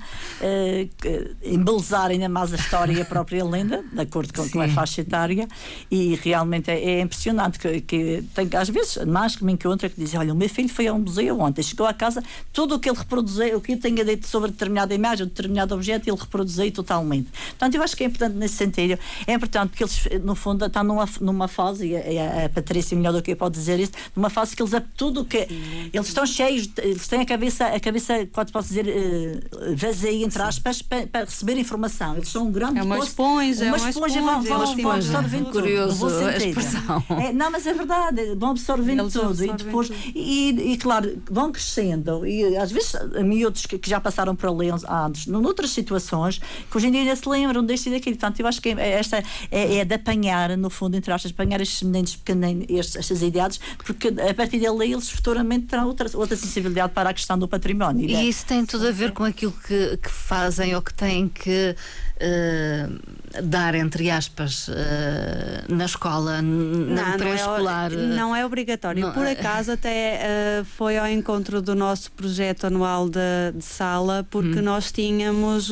embelezar 1.43 2.11
ainda 2.11 2.29
mais 2.29 2.53
a 2.53 2.55
história 2.55 2.93
e 2.93 3.01
a 3.01 3.05
própria 3.05 3.43
lenda, 3.43 3.83
de 3.91 4.01
acordo 4.01 4.33
com, 4.33 4.49
com 4.49 4.61
a 4.61 4.67
faixa 4.69 5.01
etária, 5.01 5.47
e 5.91 6.15
realmente 6.15 6.71
é, 6.71 6.81
é 6.81 7.01
impressionante 7.01 7.59
que, 7.59 7.81
que 7.81 8.23
tem, 8.33 8.49
às 8.57 8.69
vezes, 8.69 9.05
mais 9.05 9.35
que 9.35 9.43
me 9.43 9.53
encontra 9.53 9.89
que 9.89 9.99
dizem, 9.99 10.19
olha, 10.19 10.33
o 10.33 10.35
meu 10.35 10.49
filho 10.49 10.69
foi 10.69 10.87
a 10.87 10.93
um 10.93 10.99
museu 10.99 11.39
ontem, 11.39 11.61
chegou 11.61 11.85
à 11.85 11.93
casa, 11.93 12.23
tudo 12.53 12.75
o 12.75 12.79
que 12.79 12.89
ele 12.89 12.97
reproduziu, 12.97 13.57
o 13.57 13.61
que 13.61 13.73
eu 13.73 13.79
tenha 13.79 14.05
dito 14.05 14.27
sobre 14.27 14.51
determinada 14.51 14.93
imagem, 14.93 15.25
determinado 15.25 15.75
objeto, 15.75 16.09
ele 16.09 16.17
reproduziu 16.17 16.71
totalmente. 16.71 17.29
Portanto, 17.49 17.75
eu 17.75 17.83
acho 17.83 17.88
que 17.95 18.03
é 18.03 18.07
importante 18.07 18.35
nesse 18.35 18.55
sentido. 18.55 18.99
É 19.27 19.33
importante 19.33 19.69
porque 19.69 19.83
eles, 19.83 20.23
no 20.23 20.35
fundo, 20.35 20.65
estão 20.65 20.83
numa, 20.83 21.07
numa 21.21 21.47
fase, 21.47 21.87
e 21.87 22.19
a, 22.19 22.45
a 22.45 22.49
Patrícia 22.49 22.95
melhor 22.95 23.13
do 23.13 23.21
que 23.21 23.31
eu 23.31 23.35
pode 23.35 23.55
dizer 23.55 23.79
isso, 23.79 23.91
numa 24.15 24.29
fase 24.29 24.55
que 24.55 24.61
eles 24.61 24.73
tudo 24.95 25.25
que 25.25 25.45
Sim. 25.45 25.89
eles 25.93 26.07
estão 26.07 26.25
cheios, 26.25 26.69
eles 26.77 27.07
têm 27.07 27.21
a 27.21 27.25
cabeça, 27.25 27.67
a 27.67 27.79
cabeça, 27.79 28.27
pode 28.31 28.51
posso 28.51 28.69
dizer, 28.69 28.85
uh, 28.87 29.75
vazia, 29.75 30.25
entre 30.25 30.41
aspas, 30.41 30.81
para, 30.81 31.07
para, 31.07 31.25
receber 31.25 31.57
informação. 31.57 32.15
Eles 32.15 32.29
são 32.29 32.47
um 32.47 32.51
grande 32.51 32.79
é 32.79 32.83
uma 32.83 32.99
esponja, 32.99 33.65
uma, 33.65 33.77
uma 33.77 33.89
esponja, 33.89 34.21
vão, 34.21 34.41
vão, 34.41 34.75
vão 34.75 34.91
absorvendo 34.91 35.45
tudo. 35.45 35.61
Curioso 35.61 36.07
a 36.07 36.37
expressão. 36.37 37.03
É, 37.21 37.33
não, 37.33 37.51
mas 37.51 37.65
é 37.65 37.73
verdade, 37.73 38.35
vão 38.35 38.51
absorvendo 38.51 39.03
eles 39.03 39.13
tudo. 39.13 39.43
E 39.43 39.53
depois, 39.53 39.91
e, 40.13 40.73
e, 40.73 40.77
claro, 40.77 41.21
vão 41.29 41.51
crescendo. 41.51 42.25
E 42.25 42.57
às 42.57 42.71
vezes, 42.71 42.93
miúdos 43.23 43.65
que, 43.65 43.77
que 43.77 43.89
já 43.89 43.99
passaram 43.99 44.35
por 44.35 44.49
ali 44.49 44.69
há 44.87 45.05
anos, 45.05 45.27
noutras 45.27 45.71
situações, 45.71 46.39
que 46.69 46.77
hoje 46.77 46.87
em 46.87 46.91
dia 46.91 47.15
se 47.15 47.27
lembram 47.27 47.63
deste 47.79 47.89
e 47.89 47.91
daquilo. 47.91 48.15
Portanto, 48.17 48.39
eu 48.39 48.47
acho 48.47 48.61
que 48.61 48.69
é, 48.69 48.89
esta 48.91 49.23
é, 49.49 49.77
é 49.77 49.85
de 49.85 49.95
apanhar, 49.95 50.55
no 50.57 50.69
fundo, 50.69 50.95
entre 50.95 51.11
aspas, 51.11 51.31
apanhar 51.31 51.61
estes 51.61 51.81
meninos 51.83 52.15
pequeninos, 52.15 52.65
estes, 52.69 52.95
estas 52.97 53.21
idades, 53.21 53.59
porque 53.83 54.09
a 54.29 54.33
partir 54.33 54.59
dali 54.59 54.91
eles 54.91 55.09
futuramente 55.09 55.67
terão 55.67 55.87
outra, 55.87 56.09
outra 56.13 56.35
sensibilidade 56.35 56.93
para 56.93 57.09
a 57.09 57.13
questão 57.13 57.37
do 57.37 57.47
património. 57.47 58.09
E, 58.09 58.15
e 58.15 58.29
isso 58.29 58.45
tem 58.45 58.65
tudo 58.65 58.87
a 58.87 58.91
ver 58.91 59.11
com 59.11 59.23
aquilo 59.23 59.53
que, 59.65 59.97
que 59.97 60.09
fazem 60.09 60.75
ou 60.75 60.81
que 60.81 60.93
têm 60.93 61.29
que 61.29 61.75
uh, 62.19 63.41
dar, 63.43 63.75
entre 63.75 64.09
aspas, 64.09 64.67
uh, 64.67 64.73
na 65.69 65.85
escola, 65.85 66.41
na 66.41 67.17
pré-escolar. 67.17 67.91
Não, 67.91 67.99
é, 67.99 68.15
não, 68.15 68.35
é 68.35 68.45
obrigatório. 68.45 69.01
Não, 69.01 69.13
Por 69.13 69.25
é. 69.25 69.31
acaso, 69.31 69.71
até 69.71 70.61
uh, 70.61 70.65
foi 70.65 70.97
ao 70.97 71.07
encontro 71.07 71.61
do 71.61 71.75
nosso 71.75 72.11
projeto 72.11 72.67
anual 72.67 73.09
de, 73.09 73.19
de 73.55 73.63
sala, 73.63 74.25
porque 74.29 74.59
hum. 74.59 74.63
nós 74.63 74.91
tínhamos 74.91 75.71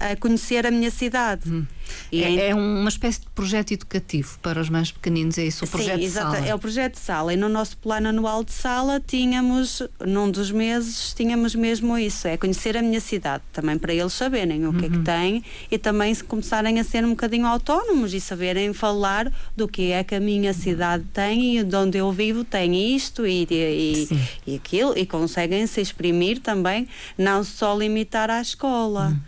a 0.00 0.16
conhecer 0.16 0.66
a 0.66 0.70
minha 0.70 0.90
cidade. 0.90 1.48
Hum. 1.48 1.66
É, 2.12 2.48
é, 2.48 2.54
uma 2.54 2.88
espécie 2.88 3.20
de 3.20 3.26
projeto 3.34 3.72
educativo 3.72 4.38
para 4.40 4.60
os 4.60 4.68
mais 4.68 4.90
pequeninos, 4.90 5.38
é 5.38 5.44
isso? 5.44 5.64
O 5.64 5.68
projeto 5.68 5.98
Sim, 5.98 6.04
exato, 6.04 6.32
sala. 6.32 6.46
é 6.46 6.54
o 6.54 6.58
projeto 6.58 6.92
de 6.94 7.00
sala. 7.00 7.34
E 7.34 7.36
no 7.36 7.48
nosso 7.48 7.76
plano 7.76 8.08
anual 8.08 8.44
de 8.44 8.52
sala 8.52 9.00
tínhamos, 9.00 9.82
num 10.04 10.30
dos 10.30 10.50
meses, 10.50 11.12
tínhamos 11.14 11.54
mesmo 11.54 11.96
isso, 11.98 12.28
é 12.28 12.36
conhecer 12.36 12.76
a 12.76 12.82
minha 12.82 13.00
cidade, 13.00 13.42
também 13.52 13.78
para 13.78 13.92
eles 13.92 14.12
saberem 14.12 14.66
o 14.66 14.72
que 14.72 14.86
é 14.86 14.88
que 14.88 14.96
uhum. 14.96 15.04
têm 15.04 15.44
e 15.70 15.78
também 15.78 16.14
se 16.14 16.24
começarem 16.24 16.78
a 16.80 16.84
ser 16.84 17.04
um 17.04 17.10
bocadinho 17.10 17.46
autónomos 17.46 18.14
e 18.14 18.20
saberem 18.20 18.72
falar 18.72 19.32
do 19.56 19.68
que 19.68 19.92
é 19.92 20.02
que 20.04 20.14
a 20.14 20.20
minha 20.20 20.52
cidade 20.52 21.04
tem 21.12 21.58
e 21.58 21.64
de 21.64 21.76
onde 21.76 21.98
eu 21.98 22.10
vivo 22.12 22.44
tem 22.44 22.94
isto 22.94 23.26
e, 23.26 23.46
e, 23.50 24.08
e 24.46 24.56
aquilo 24.56 24.96
e 24.96 25.06
conseguem 25.06 25.66
se 25.66 25.80
exprimir 25.80 26.40
também, 26.40 26.88
não 27.16 27.42
só 27.44 27.76
limitar 27.76 28.30
à 28.30 28.40
escola. 28.40 29.08
Uhum. 29.08 29.20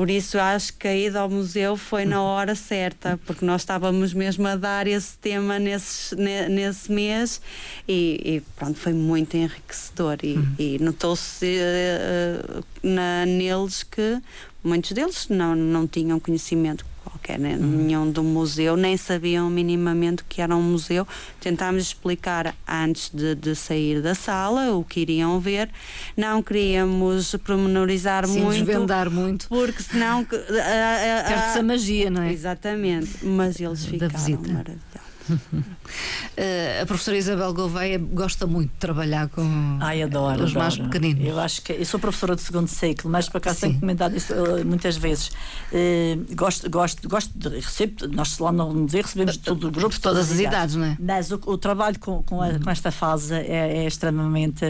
Por 0.00 0.08
isso 0.08 0.38
acho 0.38 0.72
que 0.78 0.88
a 0.88 0.96
ida 0.96 1.20
ao 1.20 1.28
museu 1.28 1.76
foi 1.76 2.06
na 2.06 2.22
hora 2.22 2.54
certa, 2.54 3.20
porque 3.26 3.44
nós 3.44 3.60
estávamos 3.60 4.14
mesmo 4.14 4.48
a 4.48 4.56
dar 4.56 4.86
esse 4.86 5.18
tema 5.18 5.58
nesse, 5.58 6.16
nesse 6.16 6.90
mês 6.90 7.38
e, 7.86 8.18
e 8.24 8.42
pronto, 8.56 8.78
foi 8.78 8.94
muito 8.94 9.36
enriquecedor 9.36 10.16
e, 10.22 10.38
uhum. 10.38 10.54
e 10.58 10.78
notou-se 10.78 11.44
uh, 11.44 12.64
neles 12.82 13.82
que 13.82 14.22
muitos 14.64 14.92
deles 14.92 15.28
não, 15.28 15.54
não 15.54 15.86
tinham 15.86 16.18
conhecimento 16.18 16.82
qualquer, 17.10 17.38
né? 17.38 17.56
nenhum 17.56 18.10
do 18.10 18.22
museu, 18.22 18.76
nem 18.76 18.96
sabiam 18.96 19.50
minimamente 19.50 20.22
o 20.22 20.24
que 20.28 20.40
era 20.40 20.54
um 20.54 20.62
museu. 20.62 21.06
Tentámos 21.40 21.82
explicar 21.82 22.54
antes 22.66 23.10
de, 23.12 23.34
de 23.34 23.54
sair 23.54 24.00
da 24.00 24.14
sala 24.14 24.72
o 24.74 24.84
que 24.84 25.00
iriam 25.00 25.38
ver, 25.40 25.70
não 26.16 26.42
queríamos 26.42 27.34
promenorizar 27.44 28.26
Sim, 28.26 28.40
muito. 28.40 28.64
desvendar 28.64 29.10
muito. 29.10 29.48
Porque 29.48 29.82
senão. 29.82 30.24
Perde-se 30.24 31.58
a 31.58 31.62
magia, 31.62 32.10
não 32.10 32.22
é? 32.22 32.32
Exatamente, 32.32 33.24
mas 33.24 33.60
eles 33.60 33.84
ficaram 33.84 34.12
maravilhosos. 34.12 35.09
Uh, 35.34 36.82
a 36.82 36.86
professora 36.86 37.16
Isabel 37.16 37.52
Gouveia 37.54 37.98
gosta 37.98 38.46
muito 38.46 38.70
de 38.72 38.78
trabalhar 38.78 39.28
com 39.28 39.78
Ai, 39.80 40.02
adoro. 40.02 40.44
os 40.44 40.52
mais 40.54 40.74
adoro. 40.74 40.90
pequeninos. 40.90 41.24
Eu 41.26 41.38
acho 41.40 41.62
que 41.62 41.72
eu 41.72 41.84
sou 41.84 41.98
professora 42.00 42.34
de 42.36 42.42
segundo 42.42 42.68
ciclo, 42.68 43.10
mas 43.10 43.28
por 43.28 43.38
acaso 43.38 43.60
tenho 43.60 43.78
comentado 43.80 44.16
isso 44.16 44.32
eh, 44.32 44.64
muitas 44.64 44.96
vezes. 44.96 45.30
Eh, 45.72 46.18
gosto, 46.34 46.68
gosto, 46.70 47.08
gosto 47.08 47.30
de 47.36 47.48
receber, 47.60 48.08
nós 48.08 48.38
lá 48.38 48.52
no 48.52 48.72
museu 48.74 49.02
recebemos 49.02 49.34
de 49.34 49.40
todo 49.40 49.68
o 49.68 49.70
grupo, 49.70 49.94
De 49.94 50.00
todas 50.00 50.30
as 50.32 50.38
idades, 50.40 50.74
não 50.76 50.84
é? 50.86 50.96
Mas 50.98 51.30
o, 51.30 51.40
o 51.46 51.58
trabalho 51.58 51.98
com, 51.98 52.22
com, 52.22 52.40
a- 52.42 52.58
com 52.58 52.70
esta 52.70 52.90
fase 52.90 53.34
é, 53.34 53.78
é 53.84 53.86
extremamente 53.86 54.64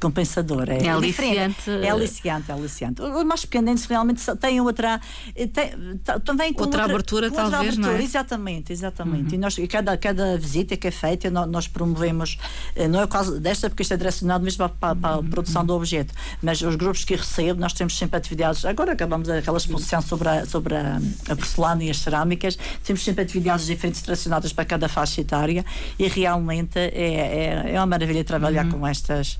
compensador. 0.00 0.68
É, 0.68 0.84
É 0.84 0.88
aliciante. 0.90 1.70
É 1.70 1.90
aliciante, 1.90 2.50
é 2.50 2.54
aliciante. 2.54 3.02
Os 3.02 3.24
mais 3.24 3.44
pequeninos 3.44 3.84
realmente 3.84 4.22
têm 4.36 4.60
outra. 4.60 5.00
Têm, 5.34 5.98
também 6.24 6.52
com 6.52 6.62
Outra 6.62 6.84
abertura, 6.84 7.30
com 7.30 7.36
outra 7.36 7.50
talvez, 7.50 7.76
não 7.76 7.84
é? 7.88 7.94
abertura, 7.94 8.04
Exatamente, 8.08 8.72
exatamente. 8.72 9.34
E 9.34 9.38
nós, 9.38 9.56
e 9.58 9.66
cada, 9.96 9.96
cada 9.96 10.36
visita 10.36 10.76
que 10.76 10.88
é 10.88 10.90
feita, 10.90 11.30
nó- 11.30 11.46
nós, 11.46 11.66
promovemos, 11.68 12.38
eh, 12.76 12.86
não 12.88 13.00
é 13.00 13.04
o 13.04 13.08
caso 13.08 13.38
desta, 13.40 13.70
porque 13.70 13.82
isto 13.82 13.94
é 13.94 13.96
direcionado 13.96 14.44
mesmo 14.44 14.68
para, 14.68 14.94
para- 14.94 15.14
a 15.16 15.22
produção 15.22 15.64
do 15.64 15.74
objeto, 15.74 16.12
mas 16.42 16.60
os 16.60 16.74
grupos 16.76 17.04
que 17.04 17.14
recebo, 17.16 17.60
nós 17.60 17.72
temos 17.72 17.96
sempre 17.96 18.16
atividades. 18.18 18.64
Agora 18.64 18.92
acabamos 18.92 19.28
aquela 19.28 19.56
exposição 19.58 20.02
sobre 20.02 20.28
a, 20.28 20.44
sobre 20.46 20.74
a, 20.74 21.00
a 21.30 21.36
porcelana 21.36 21.84
e 21.84 21.90
as 21.90 21.98
cerâmicas, 21.98 22.58
temos 22.84 23.02
sempre 23.02 23.22
atividades 23.22 23.66
diferentes 23.66 24.02
direcionadas 24.02 24.52
para 24.52 24.64
cada 24.64 24.88
faixa 24.88 25.20
etária 25.20 25.64
e 25.98 26.08
realmente 26.08 26.78
é, 26.78 27.64
é, 27.66 27.72
é 27.74 27.80
uma 27.80 27.86
maravilha 27.86 28.24
trabalhar 28.24 28.68
com, 28.68 28.86
estas, 28.86 29.38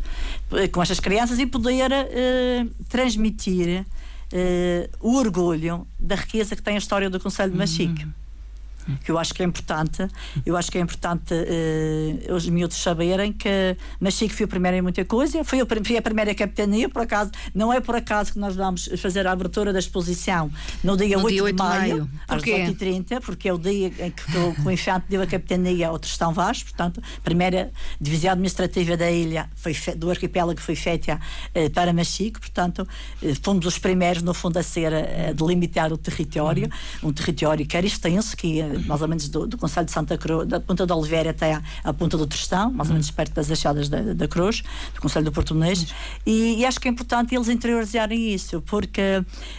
com 0.72 0.80
estas 0.82 1.00
crianças 1.00 1.38
e 1.38 1.46
poder 1.46 1.90
eh, 1.92 2.66
transmitir. 2.88 3.84
eh, 4.32 4.88
o 5.00 5.16
orgulho 5.16 5.86
da 5.98 6.14
riqueza 6.14 6.54
que 6.54 6.62
tem 6.62 6.74
a 6.74 6.78
história 6.78 7.08
do 7.08 7.18
Conselho 7.18 7.50
de 7.52 7.56
Machique 7.58 8.06
que 9.04 9.10
eu 9.10 9.18
acho 9.18 9.34
que 9.34 9.42
é 9.42 9.46
importante. 9.46 10.06
Eu 10.44 10.56
acho 10.56 10.70
que 10.70 10.78
é 10.78 10.80
importante 10.80 11.34
eh, 11.34 12.32
os 12.32 12.48
miúdos 12.48 12.76
saberem 12.76 13.32
que 13.32 13.76
Machique 14.00 14.34
foi 14.34 14.44
o 14.44 14.48
primeiro 14.48 14.76
em 14.76 14.82
muita 14.82 15.04
coisa, 15.04 15.44
foi, 15.44 15.60
a 15.60 16.02
primeira 16.02 16.34
capitania, 16.34 16.88
por 16.88 17.02
acaso, 17.02 17.30
não 17.54 17.72
é 17.72 17.80
por 17.80 17.96
acaso 17.96 18.32
que 18.32 18.38
nós 18.38 18.54
vamos 18.56 18.88
fazer 18.98 19.26
a 19.26 19.32
abertura 19.32 19.72
da 19.72 19.78
exposição 19.78 20.50
no 20.82 20.96
dia, 20.96 21.16
No 21.16 21.24
8, 21.24 21.32
dia 21.32 21.44
8 21.44 21.56
de 21.56 21.62
maio, 21.62 21.80
maio. 21.80 22.10
às 22.26 22.36
Porquê? 22.36 22.52
18h30, 22.52 23.20
porque 23.20 23.48
é 23.48 23.52
o 23.52 23.58
dia 23.58 23.88
em 23.98 24.10
que 24.10 24.38
o, 24.38 24.54
que 24.54 24.60
o 24.66 24.70
Infante 24.70 25.06
deu 25.08 25.22
a 25.22 25.26
capitania 25.26 25.88
ao 25.88 25.98
Tristão 25.98 26.32
Vaz, 26.32 26.62
portanto, 26.62 27.02
a 27.16 27.20
primeira 27.20 27.72
divisão 28.00 28.32
administrativa 28.32 28.96
da 28.96 29.10
ilha 29.10 29.48
foi 29.54 29.74
do 29.96 30.10
arquipélago 30.10 30.60
foi 30.60 30.74
feita 30.74 31.20
eh, 31.54 31.68
para 31.68 31.92
Machique, 31.92 32.40
portanto, 32.40 32.86
eh, 33.22 33.34
fomos 33.42 33.66
os 33.66 33.78
primeiros, 33.78 34.22
no 34.22 34.34
fundo, 34.34 34.58
a 34.58 34.62
ser 34.62 34.92
a, 34.92 35.30
a 35.30 35.32
delimitar 35.32 35.92
o 35.92 35.98
território, 35.98 36.68
um 37.02 37.12
território 37.12 37.66
que 37.66 37.76
era 37.76 37.86
extenso, 37.86 38.36
que 38.36 38.60
mais 38.86 39.02
ou 39.02 39.08
menos 39.08 39.28
do, 39.28 39.46
do 39.46 39.56
Conselho 39.58 39.86
de 39.86 39.92
Santa 39.92 40.16
Cruz, 40.18 40.46
da 40.46 40.60
Ponta 40.60 40.86
da 40.86 40.94
Oliveira 40.94 41.30
até 41.30 41.54
à, 41.54 41.62
à 41.84 41.92
Ponta 41.92 42.16
do 42.16 42.26
Tristão, 42.26 42.70
mais 42.72 42.88
ou 42.88 42.94
menos 42.94 43.10
perto 43.10 43.34
das 43.34 43.50
achadas 43.50 43.88
da, 43.88 44.00
da 44.14 44.28
Cruz, 44.28 44.62
do 44.94 45.00
Conselho 45.00 45.24
do 45.26 45.32
Porto 45.32 45.54
Menezes, 45.54 45.92
e, 46.26 46.56
e 46.58 46.66
acho 46.66 46.80
que 46.80 46.88
é 46.88 46.90
importante 46.90 47.34
eles 47.34 47.48
interiorizarem 47.48 48.32
isso, 48.32 48.60
porque 48.62 49.00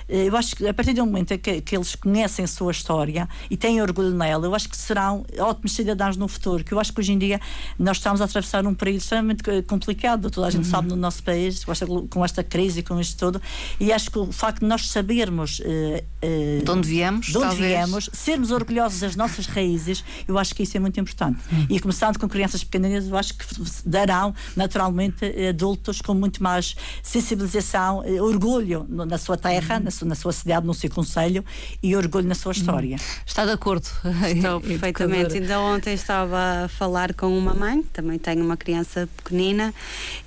eh, 0.08 0.28
eu 0.28 0.36
acho 0.36 0.56
que 0.56 0.68
a 0.68 0.74
partir 0.74 0.94
do 0.94 1.06
momento 1.06 1.38
que, 1.38 1.62
que 1.62 1.76
eles 1.76 1.96
conhecem 1.96 2.46
a 2.46 2.48
sua 2.48 2.72
história 2.72 3.28
e 3.50 3.58
têm 3.58 3.82
orgulho 3.82 4.12
nela, 4.12 4.46
eu 4.46 4.56
acho 4.56 4.70
que 4.70 4.78
serão 4.78 5.26
ótimos 5.40 5.74
cidadãos 5.74 6.18
no 6.18 6.28
futuro, 6.28 6.64
que 6.64 6.74
eu 6.74 6.80
acho 6.80 6.94
que 6.94 7.00
hoje 7.00 7.14
em 7.14 7.18
dia 7.18 7.40
nós 7.78 7.98
estamos 7.98 8.22
a 8.22 8.26
atravessar 8.26 8.66
um 8.66 8.74
período 8.74 9.00
extremamente 9.00 9.50
eh, 9.50 9.62
complicado, 9.62 10.30
toda 10.30 10.48
a 10.48 10.50
gente 10.50 10.68
sabe 10.68 10.88
no 10.90 10.96
nosso 10.96 11.24
país, 11.24 11.64
com 11.64 11.72
esta, 11.72 11.86
com 11.86 12.26
esta 12.26 12.44
crise 12.44 12.80
e 12.80 12.84
com 12.84 13.00
isto 13.00 13.18
tudo, 13.18 13.42
e 13.80 13.92
acho 13.92 14.12
que 14.12 14.20
o 14.20 14.32
facto 14.32 14.60
de 14.60 14.66
nós 14.66 14.90
sabermos 14.90 15.62
eh, 15.64 16.04
eh, 16.22 16.62
De 16.64 16.72
onde 16.72 16.88
viemos, 16.88 17.28
de 17.28 17.38
onde 17.38 17.48
talvez. 17.48 17.68
viemos, 17.68 18.10
sermos 18.14 18.52
orgulhosos 18.52 19.09
das 19.10 19.16
nossas 19.16 19.48
raízes, 19.48 20.04
eu 20.28 20.38
acho 20.38 20.54
que 20.54 20.64
isso 20.64 20.78
é 20.78 20.80
muito 20.80 21.00
importante. 21.00 21.40
E 21.70 21.80
começando 21.80 22.20
com 22.20 22.28
crianças 22.28 22.64
pequeninas, 22.64 23.08
eu 23.08 23.18
acho 23.18 23.34
que 23.34 23.46
darão 23.86 24.34
naturalmente 24.56 25.26
adultos 25.48 26.02
com 26.02 26.14
muito 26.14 26.44
mais 26.44 26.76
sensibilização, 27.02 28.04
eh, 28.06 28.22
orgulho 28.22 28.86
na 28.88 29.18
sua 29.18 29.38
terra, 29.38 29.80
na, 29.80 29.90
sua, 29.90 30.08
na 30.08 30.16
sua 30.16 30.32
cidade, 30.32 30.66
no 30.66 30.74
seu 30.74 30.90
conselho 30.90 31.44
e 31.82 31.96
orgulho 31.96 32.28
na 32.28 32.36
sua 32.36 32.52
história. 32.52 32.98
Está 33.26 33.46
de 33.46 33.52
acordo? 33.52 33.88
Estou 34.36 34.62
perfeitamente. 34.62 35.36
Ainda 35.36 35.60
ontem 35.60 35.94
estava 35.94 36.66
a 36.66 36.68
falar 36.68 37.14
com 37.14 37.36
uma 37.38 37.54
mãe, 37.54 37.82
também 37.94 38.20
tem 38.20 38.40
uma 38.42 38.58
criança 38.58 39.10
pequenina, 39.18 39.74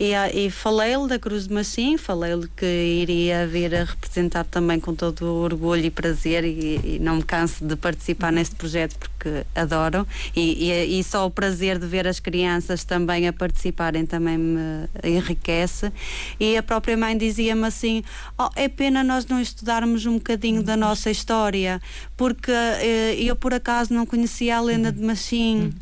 e, 0.01 0.15
ah, 0.15 0.33
e 0.33 0.51
falei-lhe 0.51 1.07
da 1.07 1.19
Cruz 1.19 1.47
de 1.47 1.55
Machim, 1.55 1.97
falei-lhe 1.97 2.49
que 2.57 2.67
iria 2.67 3.47
vir 3.47 3.75
a 3.75 3.85
representar 3.85 4.45
também 4.45 4.81
com 4.81 4.95
todo 4.95 5.25
o 5.25 5.43
orgulho 5.43 5.85
e 5.85 5.91
prazer, 5.91 6.45
e, 6.45 6.97
e 6.97 6.99
não 7.01 7.17
me 7.17 7.23
canso 7.23 7.65
de 7.65 7.77
participar 7.77 8.33
neste 8.33 8.55
projeto 8.63 8.97
porque 8.97 9.45
adoro, 9.57 10.07
e, 10.37 10.71
e, 10.71 11.01
e 11.01 11.03
só 11.05 11.27
o 11.27 11.31
prazer 11.31 11.81
de 11.81 11.87
ver 11.87 12.07
as 12.07 12.21
crianças 12.21 12.85
também 12.85 13.27
a 13.27 13.33
participarem 13.33 14.07
também 14.07 14.39
me 14.39 14.89
enriquece. 15.03 15.93
E 16.39 16.57
a 16.57 16.63
própria 16.63 16.97
mãe 16.97 17.19
dizia-me 17.19 17.67
assim: 17.67 18.05
"Oh, 18.39 18.49
é 18.55 18.69
pena 18.69 19.03
nós 19.03 19.27
não 19.27 19.41
estudarmos 19.41 20.07
um 20.07 20.15
bocadinho 20.15 20.63
da 20.63 20.77
nossa 20.77 21.11
história, 21.11 21.81
porque 22.17 22.53
eh, 22.53 23.17
eu 23.19 23.35
por 23.35 23.53
acaso 23.53 23.93
não 23.93 24.07
conhecia 24.07 24.57
a 24.59 24.61
lenda 24.61 24.93
de 24.93 25.03
Machim. 25.03 25.73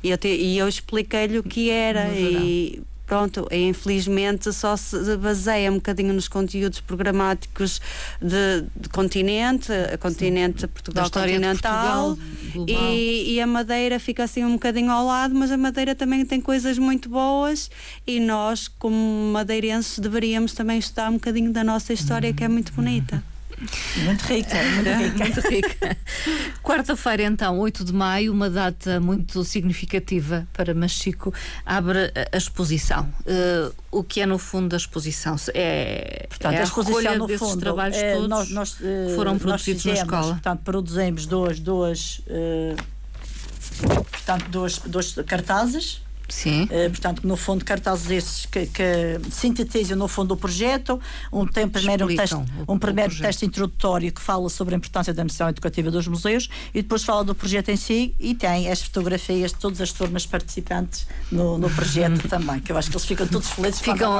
E 0.00 0.10
eu, 0.10 0.16
te- 0.18 0.28
e 0.28 0.56
eu 0.56 0.68
expliquei-lhe 0.68 1.38
o 1.38 1.42
que 1.42 1.70
era 1.70 2.04
e 2.14 2.80
pronto, 3.08 3.48
infelizmente 3.50 4.52
só 4.52 4.76
se 4.76 5.16
baseia 5.16 5.72
um 5.72 5.76
bocadinho 5.76 6.12
nos 6.12 6.28
conteúdos 6.28 6.80
programáticos 6.80 7.80
de, 8.20 8.66
de 8.76 8.88
continente, 8.90 9.72
continente 9.98 10.66
Portugal 10.66 11.06
história 11.06 11.40
de 11.40 11.46
continental 11.46 12.16
Portugal, 12.16 12.66
e, 12.68 13.34
e 13.34 13.40
a 13.40 13.46
Madeira 13.46 13.98
fica 13.98 14.24
assim 14.24 14.44
um 14.44 14.52
bocadinho 14.52 14.92
ao 14.92 15.06
lado, 15.06 15.34
mas 15.34 15.50
a 15.50 15.56
Madeira 15.56 15.94
também 15.94 16.24
tem 16.26 16.38
coisas 16.38 16.78
muito 16.78 17.08
boas 17.08 17.70
e 18.06 18.20
nós, 18.20 18.68
como 18.68 19.32
madeirenses, 19.32 19.98
deveríamos 19.98 20.52
também 20.52 20.78
estudar 20.78 21.08
um 21.08 21.14
bocadinho 21.14 21.50
da 21.50 21.64
nossa 21.64 21.94
história, 21.94 22.32
que 22.34 22.44
é 22.44 22.48
muito 22.48 22.72
bonita. 22.74 23.24
Muito 24.04 24.22
rica, 24.22 24.54
muito 24.74 24.88
rica. 24.98 25.18
Muito 25.24 25.40
rica. 25.48 25.96
Quarta-feira, 26.62 27.22
então, 27.24 27.58
8 27.58 27.84
de 27.84 27.92
maio, 27.92 28.32
uma 28.32 28.48
data 28.48 29.00
muito 29.00 29.42
significativa 29.44 30.46
para 30.52 30.74
Machico, 30.74 31.32
abre 31.64 31.98
a- 32.14 32.28
a 32.32 32.36
exposição. 32.36 33.12
Eh, 33.26 33.70
o 33.90 34.02
que 34.04 34.20
é, 34.20 34.26
no 34.26 34.38
fundo, 34.38 34.74
a 34.74 34.76
exposição? 34.76 35.36
É, 35.54 36.26
Portanto, 36.28 36.54
é 36.54 36.60
a 36.60 36.62
exposição 36.62 37.00
recolha 37.00 37.18
no 37.18 37.38
fundo 37.38 37.60
trabalhos 37.60 37.96
eh, 37.96 38.14
todos 38.14 38.28
nós, 38.28 38.50
nós, 38.50 38.76
eh, 38.82 39.12
foram 39.14 39.38
produzidos 39.38 39.84
na 39.84 39.92
fizemos, 39.92 40.12
escola. 40.14 40.34
Portanto, 40.34 40.60
produzimos 40.64 41.26
duas, 41.26 41.58
duas, 41.60 42.20
eh, 42.28 42.76
portanto, 44.10 44.48
duas, 44.50 44.78
dois 44.78 45.14
cartazes. 45.26 46.02
Sim. 46.28 46.68
eh, 46.70 46.88
portanto, 46.90 47.26
no 47.26 47.36
fundo, 47.36 47.64
cartazes 47.64 48.10
esses 48.10 48.46
que, 48.46 48.66
que 48.66 48.84
sintetizam, 49.30 49.96
no 49.96 50.06
fundo, 50.08 50.34
o 50.34 50.36
projeto. 50.36 51.00
Um, 51.32 51.46
tem 51.46 51.66
primeiro 51.68 52.04
um, 52.04 52.14
texto, 52.16 52.44
o- 52.66 52.72
um 52.74 52.78
primeiro 52.78 53.14
texto 53.16 53.44
introdutório 53.44 54.12
que 54.12 54.20
fala 54.20 54.48
sobre 54.50 54.74
a 54.74 54.78
importância 54.78 55.14
da 55.14 55.24
missão 55.24 55.48
educativa 55.48 55.90
dos 55.90 56.06
museus 56.06 56.48
e 56.74 56.82
depois 56.82 57.02
fala 57.02 57.24
do 57.24 57.34
projeto 57.34 57.70
em 57.70 57.76
si 57.76 58.14
e 58.20 58.34
tem 58.34 58.70
as 58.70 58.82
fotografias 58.82 59.52
de 59.52 59.56
todas 59.58 59.80
as 59.80 59.92
turmas 59.92 60.26
participantes 60.26 61.06
no, 61.32 61.56
no 61.58 61.70
projeto 61.70 62.26
também, 62.28 62.60
que 62.60 62.72
eu 62.72 62.76
acho 62.76 62.90
que 62.90 62.96
eles 62.96 63.06
ficam 63.06 63.26
todos 63.26 63.48
felizes. 63.50 63.80
Ficam 63.80 64.12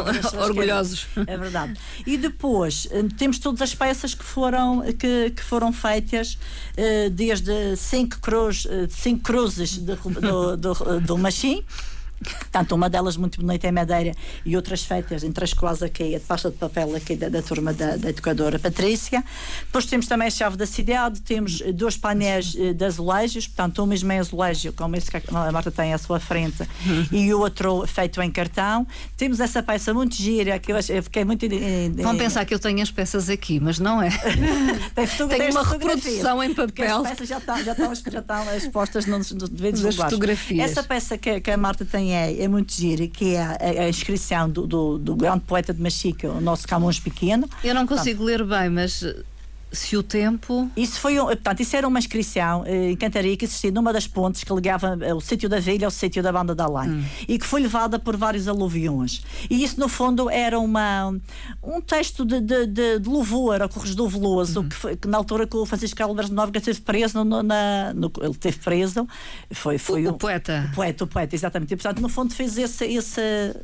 orgulhosos. 0.43 1.07
É 1.27 1.37
verdade. 1.37 1.75
E 2.07 2.17
depois 2.17 2.89
eh, 2.91 3.05
temos 3.19 3.39
todas 3.39 3.61
as 3.63 3.75
peças 3.75 4.15
que 4.15 4.25
foram, 4.25 4.83
que, 4.99 5.31
que 5.31 5.43
foram 5.43 5.73
feitas, 5.73 6.39
eh, 6.77 7.11
desde 7.11 7.77
cinco, 7.77 8.19
cruz, 8.21 8.67
cinco 8.91 9.23
cruzes 9.23 9.77
de- 9.79 9.95
do, 9.97 10.57
do, 10.57 11.01
do 11.01 11.19
Machim. 11.19 11.63
Tanto 12.51 12.75
uma 12.75 12.89
delas 12.91 13.17
muito 13.17 13.41
bonita 13.41 13.69
em 13.69 13.73
madeira 13.73 14.13
e 14.45 14.57
outras 14.57 14.83
feitas 14.83 15.23
em 15.23 15.31
três 15.33 15.53
coisas 15.55 15.83
aqui, 15.83 16.15
a 16.15 16.19
de 16.19 16.25
pasta 16.25 16.51
de 16.51 16.57
papel 16.57 16.95
aqui 16.97 17.15
da, 17.17 17.29
da 17.29 17.43
turma 17.43 17.73
da, 17.73 17.97
da 17.97 18.11
educadora 18.11 18.59
Patrícia. 18.59 19.23
Depois 19.67 19.87
temos 19.87 20.07
também 20.07 20.29
a 20.29 20.31
chave 20.31 20.57
da 20.57 20.67
cidade, 20.67 21.21
temos 21.21 21.61
eh, 21.65 21.73
dois 21.73 21.97
painéis 21.97 22.55
eh, 22.59 22.73
de 22.73 22.85
azulejos, 22.85 23.47
portanto, 23.47 23.83
um 23.83 23.87
mesmo 23.87 24.11
em 24.13 24.19
azulejo, 24.19 24.73
como 24.73 24.97
esse 24.97 25.11
que 25.11 25.17
a 25.17 25.53
Marta 25.53 25.71
tem 25.71 25.95
à 25.95 25.99
sua 25.99 26.19
frente, 26.19 26.67
e 27.13 27.33
o 27.33 27.41
outro 27.41 27.87
feito 27.87 28.21
em 28.23 28.31
cartão. 28.31 28.87
Temos 29.17 29.41
essa 29.41 29.63
peça 29.63 29.95
muito 29.95 30.17
gira, 30.17 30.59
que 30.59 30.73
eu, 30.73 30.77
eu 30.89 31.03
fiquei 31.03 31.25
muito. 31.25 31.45
eh, 31.45 31.91
Vão 32.03 32.17
pensar 32.17 32.45
que 32.45 32.55
eu 32.55 32.59
tenho 32.59 32.83
as 32.83 32.91
peças 32.91 33.29
aqui, 33.29 33.61
mas 33.61 33.79
não 33.79 34.03
é. 34.03 34.09
tem 34.95 35.07
tem 35.29 35.51
uma 35.51 35.63
reprodução 35.63 36.43
em 36.43 36.55
papel. 36.55 36.99
As 37.03 37.11
peças 37.11 37.29
já 37.29 37.39
estão, 37.39 37.65
já 37.65 37.73
estão, 37.73 37.95
já 37.95 38.19
estão 38.21 38.57
expostas 38.57 39.07
nos, 39.07 39.31
nos 39.33 39.49
devidos 39.49 39.81
lugares. 39.83 40.03
fotografias. 40.05 40.71
Essa 40.71 40.83
peça 40.83 41.17
que, 41.19 41.41
que 41.41 41.51
a 41.51 41.57
Marta 41.57 41.85
tem 41.85 42.08
é, 42.13 42.43
é 42.43 42.49
muito 42.49 42.73
gira, 42.73 43.07
que 43.07 43.35
é 43.35 43.43
a, 43.43 43.83
a 43.85 43.89
inscrição 43.89 44.49
do, 44.49 44.67
do, 44.67 44.99
do 44.99 45.17
grande 45.17 45.41
poeta 45.41 45.73
de 45.73 45.81
Machica, 45.81 46.29
o 46.29 46.41
nosso 46.41 46.67
Camões 46.67 46.99
Pequeno. 47.01 47.49
Eu 47.63 47.75
não 47.75 47.87
consigo 47.87 48.25
ler 48.25 48.45
bem, 48.45 48.71
mas 48.71 49.05
se 49.71 49.97
o 49.97 50.03
tempo. 50.03 50.71
Isso 50.77 50.99
foi, 50.99 51.17
portanto, 51.17 51.61
isso 51.61 51.77
era 51.77 51.87
uma 51.87 51.99
inscrição 51.99 52.65
eh, 52.67 52.91
em 52.91 52.97
Cantaria 52.97 53.37
que 53.37 53.45
existia 53.45 53.71
numa 53.71 53.93
das 53.93 54.07
pontes 54.07 54.43
que 54.43 54.53
ligava 54.53 54.99
eh, 55.01 55.13
o 55.13 55.21
sítio 55.21 55.49
da 55.49 55.61
Vilha 55.61 55.87
ao 55.87 55.91
sítio 55.91 56.23
da 56.23 56.33
Banda 56.33 56.55
da 56.55 56.65
Além 56.65 56.91
hum. 56.91 57.05
e 57.27 57.39
que 57.39 57.45
foi 57.45 57.61
levada 57.61 57.99
por 57.99 58.17
vários 58.17 58.49
aluviões. 58.49 59.23
E 59.51 59.63
isso, 59.63 59.79
no 59.79 59.89
fundo, 59.89 60.31
era 60.31 60.59
uma, 60.59 61.15
um 61.63 61.81
texto 61.81 62.25
de, 62.25 62.41
de, 62.41 62.67
de, 62.67 62.99
de 62.99 63.09
louvor 63.09 63.61
ao 63.61 63.69
Corregedor 63.69 64.09
Veloso, 64.09 64.61
uhum. 64.61 64.69
que, 64.69 64.77
foi, 64.77 64.97
que, 64.97 65.07
na 65.07 65.19
altura 65.19 65.47
que 65.47 65.57
o 65.57 65.67
Francisco 65.67 66.03
Álvares 66.03 66.31
de 66.31 66.37
Nóbrega 66.37 66.59
esteve 66.59 66.81
preso, 66.81 67.23
no, 67.23 67.43
na, 67.43 67.93
no, 67.95 68.11
ele 68.21 68.31
esteve 68.31 68.59
preso, 68.59 69.07
foi, 69.51 69.77
foi 69.77 70.07
o, 70.07 70.11
o, 70.11 70.15
poeta. 70.15 70.69
O 70.73 70.75
poeta, 70.75 71.05
o 71.05 71.07
poeta, 71.07 71.35
exatamente. 71.35 71.75
E, 71.75 71.77
portanto, 71.77 72.01
no 72.01 72.09
fundo, 72.09 72.33
fez 72.35 72.57
esse, 72.57 72.87
esse, 72.87 73.21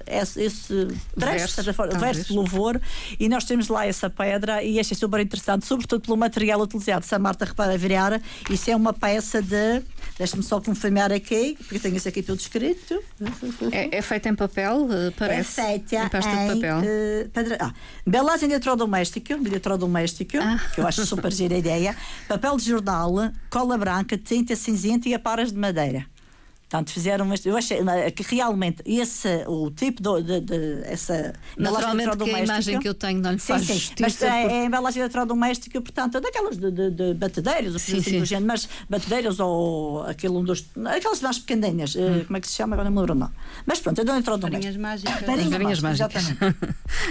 esse, 0.07 0.43
esse 0.43 0.89
trecho, 1.19 1.63
verso, 1.63 1.99
verso 1.99 2.25
de 2.25 2.33
louvor, 2.35 2.81
e 3.19 3.29
nós 3.29 3.45
temos 3.45 3.69
lá 3.69 3.87
essa 3.87 4.11
pedra 4.11 4.63
e 4.63 4.79
achei 4.79 4.97
super 4.97 5.21
interessante, 5.21 5.65
sobretudo 5.65 5.94
sobretudo 5.95 6.01
pelo 6.01 6.17
material 6.17 6.61
utilizado. 6.61 7.05
Se 7.05 7.15
a 7.15 7.19
Marta 7.19 7.45
repara 7.45 7.77
virar, 7.77 8.21
isso 8.51 8.71
é 8.71 8.77
uma 8.77 8.93
peça 8.93 9.41
de. 9.41 9.83
Deixa-me 10.19 10.43
só 10.43 10.61
confirmar 10.61 11.13
aqui, 11.13 11.57
porque 11.59 11.79
tenho 11.79 11.97
isso 11.97 12.09
aqui 12.09 12.23
tudo 12.23 12.39
escrito. 12.39 13.03
É, 13.73 13.99
é 13.99 14.03
feita 14.03 14.29
em 14.29 14.35
papel, 14.35 14.87
eh, 14.91 15.13
parece. 15.17 15.61
É 15.61 15.65
feita 15.65 15.97
em, 15.97 16.09
pasta 16.09 16.31
de 16.31 16.55
papel. 16.55 16.79
Uh, 16.79 17.29
pedra, 17.31 17.59
ah, 17.61 17.73
belagem 18.07 18.49
de 18.49 18.55
eletrodoméstico, 18.55 19.39
de 19.39 19.49
eletrodoméstico, 19.49 20.37
ah. 20.39 20.61
que 20.73 20.81
eu 20.81 20.87
acho 20.87 21.05
super 21.05 21.33
gira 21.33 21.57
a 21.57 21.59
ideia. 21.59 21.97
Papel 22.29 22.57
de 22.57 22.65
jornal, 22.65 23.15
cola 23.51 23.77
branca, 23.77 24.17
tinta 24.17 24.55
cinzenta 24.55 25.09
e 25.09 25.15
aparas 25.15 25.51
de 25.51 25.59
madeira. 25.59 26.07
Portanto, 26.75 26.91
fizeram 26.91 27.25
mas 27.25 27.47
eu 27.47 27.57
achei 27.57 27.79
que 28.17 28.35
realmente 28.35 28.83
esse 28.85 29.45
o 29.47 29.71
tipo 29.71 30.03
de, 30.03 30.23
de, 30.25 30.41
de 30.41 30.83
essa 30.85 31.33
naturalmente 31.57 32.17
que 32.17 32.31
a 32.35 32.41
imagem 32.41 32.81
que 32.81 32.89
eu 32.89 32.95
tenho 32.95 33.21
não 33.21 33.31
lhe 33.31 33.39
sim, 33.39 33.47
faz 33.47 33.63
sim, 33.63 33.75
justiça 33.75 33.95
mas 34.01 34.21
é, 34.21 34.41
porque... 34.41 34.55
é 34.55 34.61
a 34.61 34.65
embalagem 34.65 35.01
eletrodoméstica 35.01 35.81
portanto 35.81 36.21
daquelas 36.21 36.57
de, 36.57 36.73
de, 36.73 36.91
de 36.91 37.15
batedeiros 37.15 37.81
sim, 37.81 37.99
assim 37.99 38.19
do 38.19 38.25
género, 38.25 38.49
mas 38.49 38.69
batedeiros 38.91 39.39
ou 39.39 40.03
aquele 40.03 40.33
um 40.33 40.43
dos 40.43 40.67
aquelas 40.85 41.21
mais 41.21 41.39
pequenininhas 41.39 41.95
eh, 41.95 42.01
hum. 42.01 42.25
como 42.25 42.37
é 42.39 42.41
que 42.41 42.49
se 42.49 42.55
chama? 42.55 42.75
Agora 42.75 42.91
não 42.91 42.95
me 42.97 43.01
lembro 43.03 43.15
não 43.15 43.31
mas 43.65 43.79
pronto 43.81 44.01
é 44.01 44.05
do 44.05 44.11
eletrodoméstico. 44.11 44.83
Varinhas 44.83 45.05
mágicas. 45.05 45.27
Varinhas, 45.29 45.51
varinhas 45.51 45.81
mágicas 45.81 46.25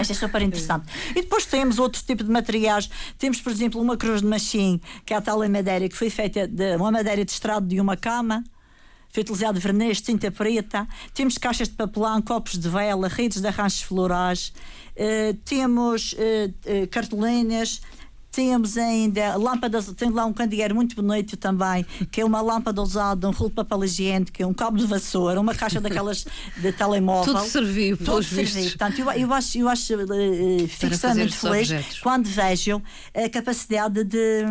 Isto 0.01 0.11
é 0.11 0.13
super 0.13 0.41
interessante. 0.43 0.87
E 1.11 1.21
depois 1.21 1.45
temos 1.45 1.79
outro 1.79 2.03
tipo 2.03 2.21
de 2.21 2.29
materiais. 2.29 2.89
Temos 3.17 3.39
por 3.39 3.51
exemplo 3.51 3.79
uma 3.79 3.95
cruz 3.95 4.21
de 4.21 4.27
machim 4.27 4.81
que 5.05 5.13
é 5.13 5.17
a 5.17 5.21
tal 5.21 5.41
em 5.41 5.49
madeira 5.49 5.87
que 5.87 5.95
foi 5.95 6.09
feita 6.09 6.49
de 6.49 6.75
uma 6.75 6.91
madeira 6.91 7.23
de 7.23 7.31
estrado 7.31 7.65
de 7.65 7.79
uma 7.79 7.95
cama 7.95 8.43
foi 9.13 9.21
utilizado 9.21 9.59
verniz, 9.59 10.01
tinta 10.01 10.31
preta, 10.31 10.87
temos 11.13 11.37
caixas 11.37 11.69
de 11.69 11.75
papelão, 11.75 12.19
copos 12.19 12.57
de 12.57 12.67
vela, 12.67 13.07
redes 13.07 13.39
de 13.39 13.47
arranjos 13.47 13.83
florais, 13.83 14.51
uh, 14.97 15.33
temos 15.45 16.13
uh, 16.13 16.17
uh, 16.83 16.87
cartolinas, 16.87 17.79
temos 18.33 18.77
ainda 18.77 19.35
lâmpadas, 19.37 19.85
tem 19.95 20.09
lá 20.09 20.25
um 20.25 20.33
candeeiro 20.33 20.73
muito 20.73 20.95
bonito 20.95 21.37
também, 21.37 21.85
que 22.11 22.19
é 22.19 22.25
uma 22.25 22.41
lâmpada 22.41 22.81
usada, 22.81 23.29
um 23.29 23.31
rolo 23.31 23.49
de 23.49 23.55
papel 23.55 23.83
higiênico, 23.83 24.41
é 24.41 24.45
um 24.45 24.53
cabo 24.53 24.75
de 24.75 24.87
vassoura, 24.87 25.39
uma 25.39 25.53
caixa 25.53 25.79
daquelas 25.79 26.25
de 26.57 26.71
telemóvel. 26.71 27.35
Tudo 27.35 27.45
serviu, 27.45 27.95
Tudo 27.95 28.23
serviu. 28.23 28.63
Portanto, 28.69 28.99
eu, 28.99 29.11
eu 29.11 29.33
acho, 29.33 29.57
eu 29.59 29.69
acho 29.69 29.93
uh, 29.93 30.67
fico 30.67 30.93
extremamente 30.93 31.35
feliz 31.35 31.69
objetos. 31.69 31.99
quando 31.99 32.25
vejo 32.25 32.81
a 33.13 33.29
capacidade 33.29 34.03
de, 34.03 34.45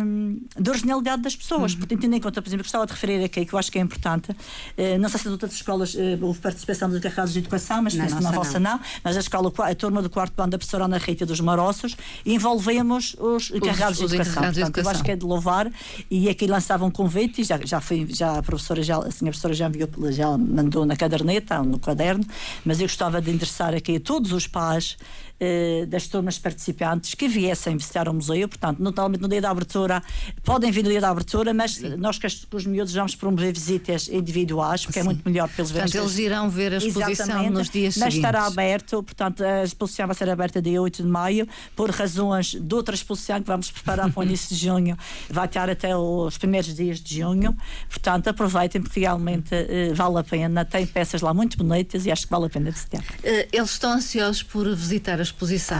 de 0.57 0.69
originalidade 0.69 1.21
das 1.21 1.35
pessoas. 1.35 1.73
Uhum. 1.73 1.79
Porque 1.79 1.97
tendo 1.97 2.15
em 2.15 2.21
conta, 2.21 2.41
por 2.41 2.47
exemplo, 2.47 2.63
gostava 2.63 2.85
de 2.85 2.93
referir 2.93 3.21
aqui, 3.21 3.45
que 3.45 3.53
eu 3.53 3.59
acho 3.59 3.69
que 3.69 3.77
é 3.77 3.81
importante, 3.81 4.31
uh, 4.31 4.97
não 4.97 5.09
sei 5.09 5.19
se 5.19 5.27
em 5.27 5.31
outras 5.31 5.51
escolas 5.51 5.93
uh, 5.93 5.99
houve 6.21 6.39
participação 6.39 6.87
dos 6.87 6.99
encarregados 6.99 7.33
de 7.33 7.39
educação, 7.39 7.81
mas 7.81 7.95
não, 7.95 8.07
na 8.21 8.31
vossa 8.31 8.61
não. 8.61 8.71
não, 8.71 8.79
mas 9.03 9.17
a 9.17 9.19
escola, 9.19 9.51
a 9.57 9.75
turma 9.75 10.01
do 10.01 10.09
quarto 10.09 10.33
bando 10.37 10.51
da 10.51 10.57
professora 10.57 10.85
Ana 10.85 10.97
Rita 10.97 11.25
dos 11.25 11.41
Maroços, 11.41 11.97
envolvemos 12.25 13.13
os, 13.19 13.49
os 13.49 13.72
encarregados 13.73 13.97
de 13.97 14.05
educação. 14.05 14.33
Portanto, 14.43 14.57
educação. 14.57 14.83
Eu 14.83 14.89
acho 14.89 15.03
que 15.03 15.11
é 15.11 15.15
de 15.15 15.25
louvar 15.25 15.71
e 16.09 16.29
aqui 16.29 16.47
lançava 16.47 16.85
um 16.85 16.91
convite 16.91 17.41
e 17.41 17.43
já, 17.43 17.59
já, 17.63 17.81
foi, 17.81 18.07
já 18.09 18.37
a 18.37 18.43
professora 18.43 18.81
já, 18.81 18.97
a 18.97 19.11
senhora 19.11 19.31
professora 19.31 19.53
já, 19.53 19.67
enviou, 19.67 19.89
já 20.11 20.37
mandou 20.37 20.85
na 20.85 20.95
caderneta, 20.95 21.61
no 21.61 21.79
caderno, 21.79 22.25
mas 22.63 22.79
eu 22.79 22.87
gostava 22.87 23.21
de 23.21 23.31
interessar 23.31 23.73
aqui 23.73 23.97
a 23.97 23.99
todos 23.99 24.31
os 24.31 24.47
pais 24.47 24.97
eh, 25.43 25.85
das 25.85 26.07
turmas 26.07 26.39
participantes 26.39 27.13
que 27.13 27.27
viessem 27.27 27.75
visitar 27.75 28.07
o 28.07 28.13
museu, 28.13 28.47
portanto, 28.47 28.79
notalmente 28.79 29.21
no 29.21 29.27
dia 29.27 29.41
da 29.41 29.49
abertura, 29.49 30.01
podem 30.41 30.71
vir 30.71 30.83
no 30.83 30.89
dia 30.89 31.01
da 31.01 31.09
abertura, 31.09 31.53
mas 31.53 31.75
Sim. 31.75 31.97
nós 31.97 32.17
que 32.17 32.27
os 32.27 32.65
miúdos 32.65 32.93
vamos 32.93 33.13
promover 33.13 33.51
visitas 33.53 34.07
individuais, 34.07 34.85
porque 34.85 34.99
é 34.99 35.01
Sim. 35.01 35.09
é 35.09 35.11
muito 35.11 35.27
melhor 35.27 35.49
pelos 35.49 35.69
ver. 35.69 35.81
Portanto, 35.81 36.01
eles 36.01 36.17
irão 36.17 36.49
ver 36.49 36.73
a 36.73 36.77
exposição 36.77 37.25
Exatamente, 37.25 37.51
nos 37.51 37.69
dias 37.69 37.97
mas 37.97 38.13
seguintes. 38.13 38.15
estará 38.15 38.45
aberto, 38.45 39.03
portanto, 39.03 39.43
a 39.43 39.63
exposição 39.65 40.07
vai 40.07 40.15
ser 40.15 40.29
aberta 40.29 40.61
dia 40.61 40.81
8 40.81 41.03
de 41.03 41.09
maio, 41.09 41.47
por 41.75 41.89
razões 41.89 42.55
de 42.55 42.73
outra 42.73 42.95
exposição 42.95 43.41
que 43.41 43.47
vamos 43.47 43.69
preparar 43.69 44.09
para 44.09 44.19
o 44.21 44.23
início 44.23 44.55
de 44.55 44.65
junho, 44.65 44.97
vai 45.29 45.45
estar 45.45 45.69
até 45.69 45.93
os 45.97 46.37
primeiros 46.37 46.73
dias 46.73 47.01
de 47.01 47.17
junho, 47.19 47.53
portanto, 47.89 48.29
aproveitem 48.29 48.81
porque 48.81 49.01
realmente 49.01 49.53
uh, 49.53 49.93
vale 49.93 50.19
a 50.19 50.23
pena, 50.23 50.63
tem 50.63 50.85
peças 50.85 51.21
lá 51.21 51.33
muito 51.33 51.57
bonitas 51.57 52.05
e 52.05 52.11
acho 52.11 52.23
que 52.25 52.31
vale 52.31 52.45
a 52.45 52.49
pena 52.49 52.71
visitar. 52.71 53.01
Uh, 53.01 53.47
eles 53.51 53.71
estão 53.71 53.91
ansiosos 53.91 54.41
por 54.41 54.73
visitar 54.73 55.19
a 55.19 55.23
exposição, 55.23 55.32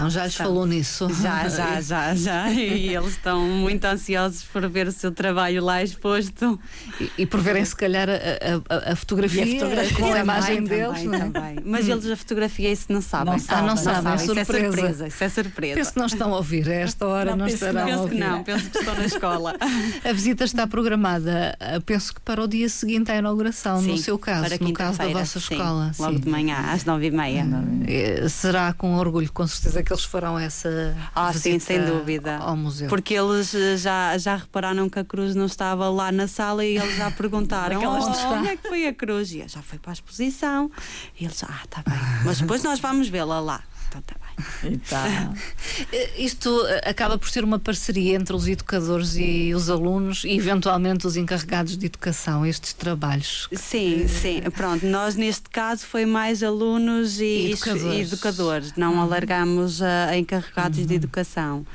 já 0.10 0.26
lhes 0.26 0.36
falou 0.36 0.66
nisso? 0.66 1.08
Já, 1.22 1.48
já, 1.48 1.80
já, 1.82 2.16
já. 2.16 2.52
E 2.52 2.96
eles 2.96 3.12
estão 3.12 3.42
muito 3.42 3.86
ansiosos 3.86 4.44
por 4.44 4.68
ver 4.70 4.88
o 4.88 4.92
seu 4.92 5.12
trabalho 5.12 5.64
lá 5.64 5.84
exposto. 5.84 6.60
E, 7.00 7.12
e 7.20 7.26
por 7.26 7.40
verem, 7.40 7.64
se 7.64 7.76
calhar, 7.76 8.10
a, 8.10 8.14
a, 8.14 8.92
a 8.92 8.96
fotografia, 8.96 9.44
a 9.44 9.60
fotografia 9.60 9.98
com 9.98 10.14
a 10.14 10.20
imagem 10.20 10.64
deles. 10.64 11.04
Também, 11.04 11.32
também. 11.32 11.56
Mas 11.66 11.88
eles 11.88 12.10
a 12.10 12.16
fotografia 12.16 12.72
isso 12.72 12.92
não 12.92 13.02
sabem. 13.02 13.34
Não 13.34 13.40
sabem, 13.40 13.58
ah, 13.58 13.62
não, 13.62 13.76
não 13.76 13.78
sabem, 13.78 14.02
sabem. 14.04 14.26
Isso 14.26 14.40
é 14.40 14.44
surpresa. 14.44 15.08
Isso 15.08 15.24
é 15.24 15.30
surpresa. 15.30 15.76
Penso 15.76 15.94
que 15.94 16.00
não 16.00 16.06
estão 16.06 16.34
a 16.34 16.38
ouvir, 16.38 16.70
a 16.70 16.74
esta 16.74 17.08
hora 17.08 17.32
não, 17.32 17.38
não 17.38 17.48
estarão 17.48 17.86
penso 17.86 17.98
a 17.98 18.02
ouvir. 18.02 18.16
Que 18.16 18.24
não, 18.24 18.44
penso 18.44 18.70
que 18.70 18.78
estão 18.78 18.96
na 18.96 19.06
escola. 19.06 19.56
a 20.04 20.14
visita 20.14 20.44
está 20.44 20.68
programada, 20.68 21.58
penso 21.86 22.14
que 22.14 22.22
para 22.22 22.44
o 22.44 22.48
dia 22.48 22.68
seguinte 22.70 23.12
à 23.12 23.18
inauguração, 23.18 23.82
sim, 23.82 23.92
no 23.92 23.98
seu 23.98 24.18
caso, 24.18 24.56
no 24.60 24.74
caso 24.74 24.98
da 24.98 25.08
vossa 25.08 25.40
sim, 25.40 25.56
escola. 25.56 25.92
Logo 26.00 26.14
sim. 26.14 26.20
de 26.20 26.30
manhã, 26.30 26.58
às 26.72 26.86
nove 26.86 27.08
e 27.08 27.12
meia. 27.12 27.46
Eh, 27.88 28.28
será 28.30 28.74
com 28.74 28.96
orgulho, 28.96 29.32
com 29.34 29.48
certeza, 29.48 29.82
que 29.82 29.92
eles 29.92 30.04
farão 30.04 30.38
essa 30.38 30.96
ah, 31.16 31.34
sim, 31.34 31.58
sem 31.60 31.84
dúvida. 31.84 32.38
ao 32.38 32.56
museu. 32.56 32.88
Porque 32.88 33.14
eles 33.14 33.54
eh, 33.56 33.78
já, 33.78 34.18
já 34.18 34.36
repararam 34.36 34.90
que 34.90 35.00
a 35.00 35.04
cruz 35.04 35.34
não 35.34 35.46
estava 35.46 35.90
lá 35.90 36.12
na 36.12 36.28
sala 36.28 36.64
e 36.64 36.78
eles 36.78 36.96
já 36.96 37.10
perguntaram 37.12 37.82
oh, 37.84 38.34
onde 38.38 38.50
é 38.50 38.56
que 38.56 38.68
foi 38.68 38.88
a 38.88 38.94
cruz? 38.94 39.32
E 39.32 39.44
já 39.48 39.62
foi 39.62 39.80
para 39.80 39.92
a 39.92 39.94
exposição. 39.94 40.70
E 41.20 41.26
eles, 41.26 41.44
ah, 41.44 41.62
está 41.64 41.82
bem. 41.82 42.00
Mas 42.24 42.40
depois 42.40 42.64
nós 42.64 42.80
vamos 42.80 43.08
vê-la 43.08 43.40
lá. 43.40 43.64
Então 43.94 44.02
está 44.02 44.16
bem. 44.18 44.74
Então. 44.74 45.34
Isto 46.18 46.66
eh, 46.68 46.90
acaba 46.90 47.18
por 47.18 47.30
ser 47.30 47.44
uma 47.44 47.60
parceria 47.60 48.16
entre 48.16 48.36
os 48.36 48.48
educadores 48.48 49.16
e 49.16 49.54
os 49.54 49.70
alunos 49.70 50.24
e 50.24 50.32
eventualmente 50.32 51.06
os 51.06 51.16
encarregados 51.16 51.78
de 51.78 51.86
educação, 51.86 52.46
estes 52.46 52.74
trabalhos. 52.74 53.48
Sim, 53.54 54.08
sim. 54.08 54.42
Pronto, 54.56 54.86
nós 54.86 55.16
neste 55.16 55.50
caso 55.50 55.86
foi 55.86 56.06
mais 56.06 56.42
alunos 56.42 57.20
e 57.20 57.52
educadores. 57.52 58.12
educadores. 58.12 58.74
Não 58.76 58.94
uhum. 58.96 59.02
alargamos 59.02 59.82
a, 59.82 60.08
a 60.08 60.18
encarregados 60.18 60.80
uhum. 60.80 60.86
de 60.86 60.94
educação. 60.96 61.66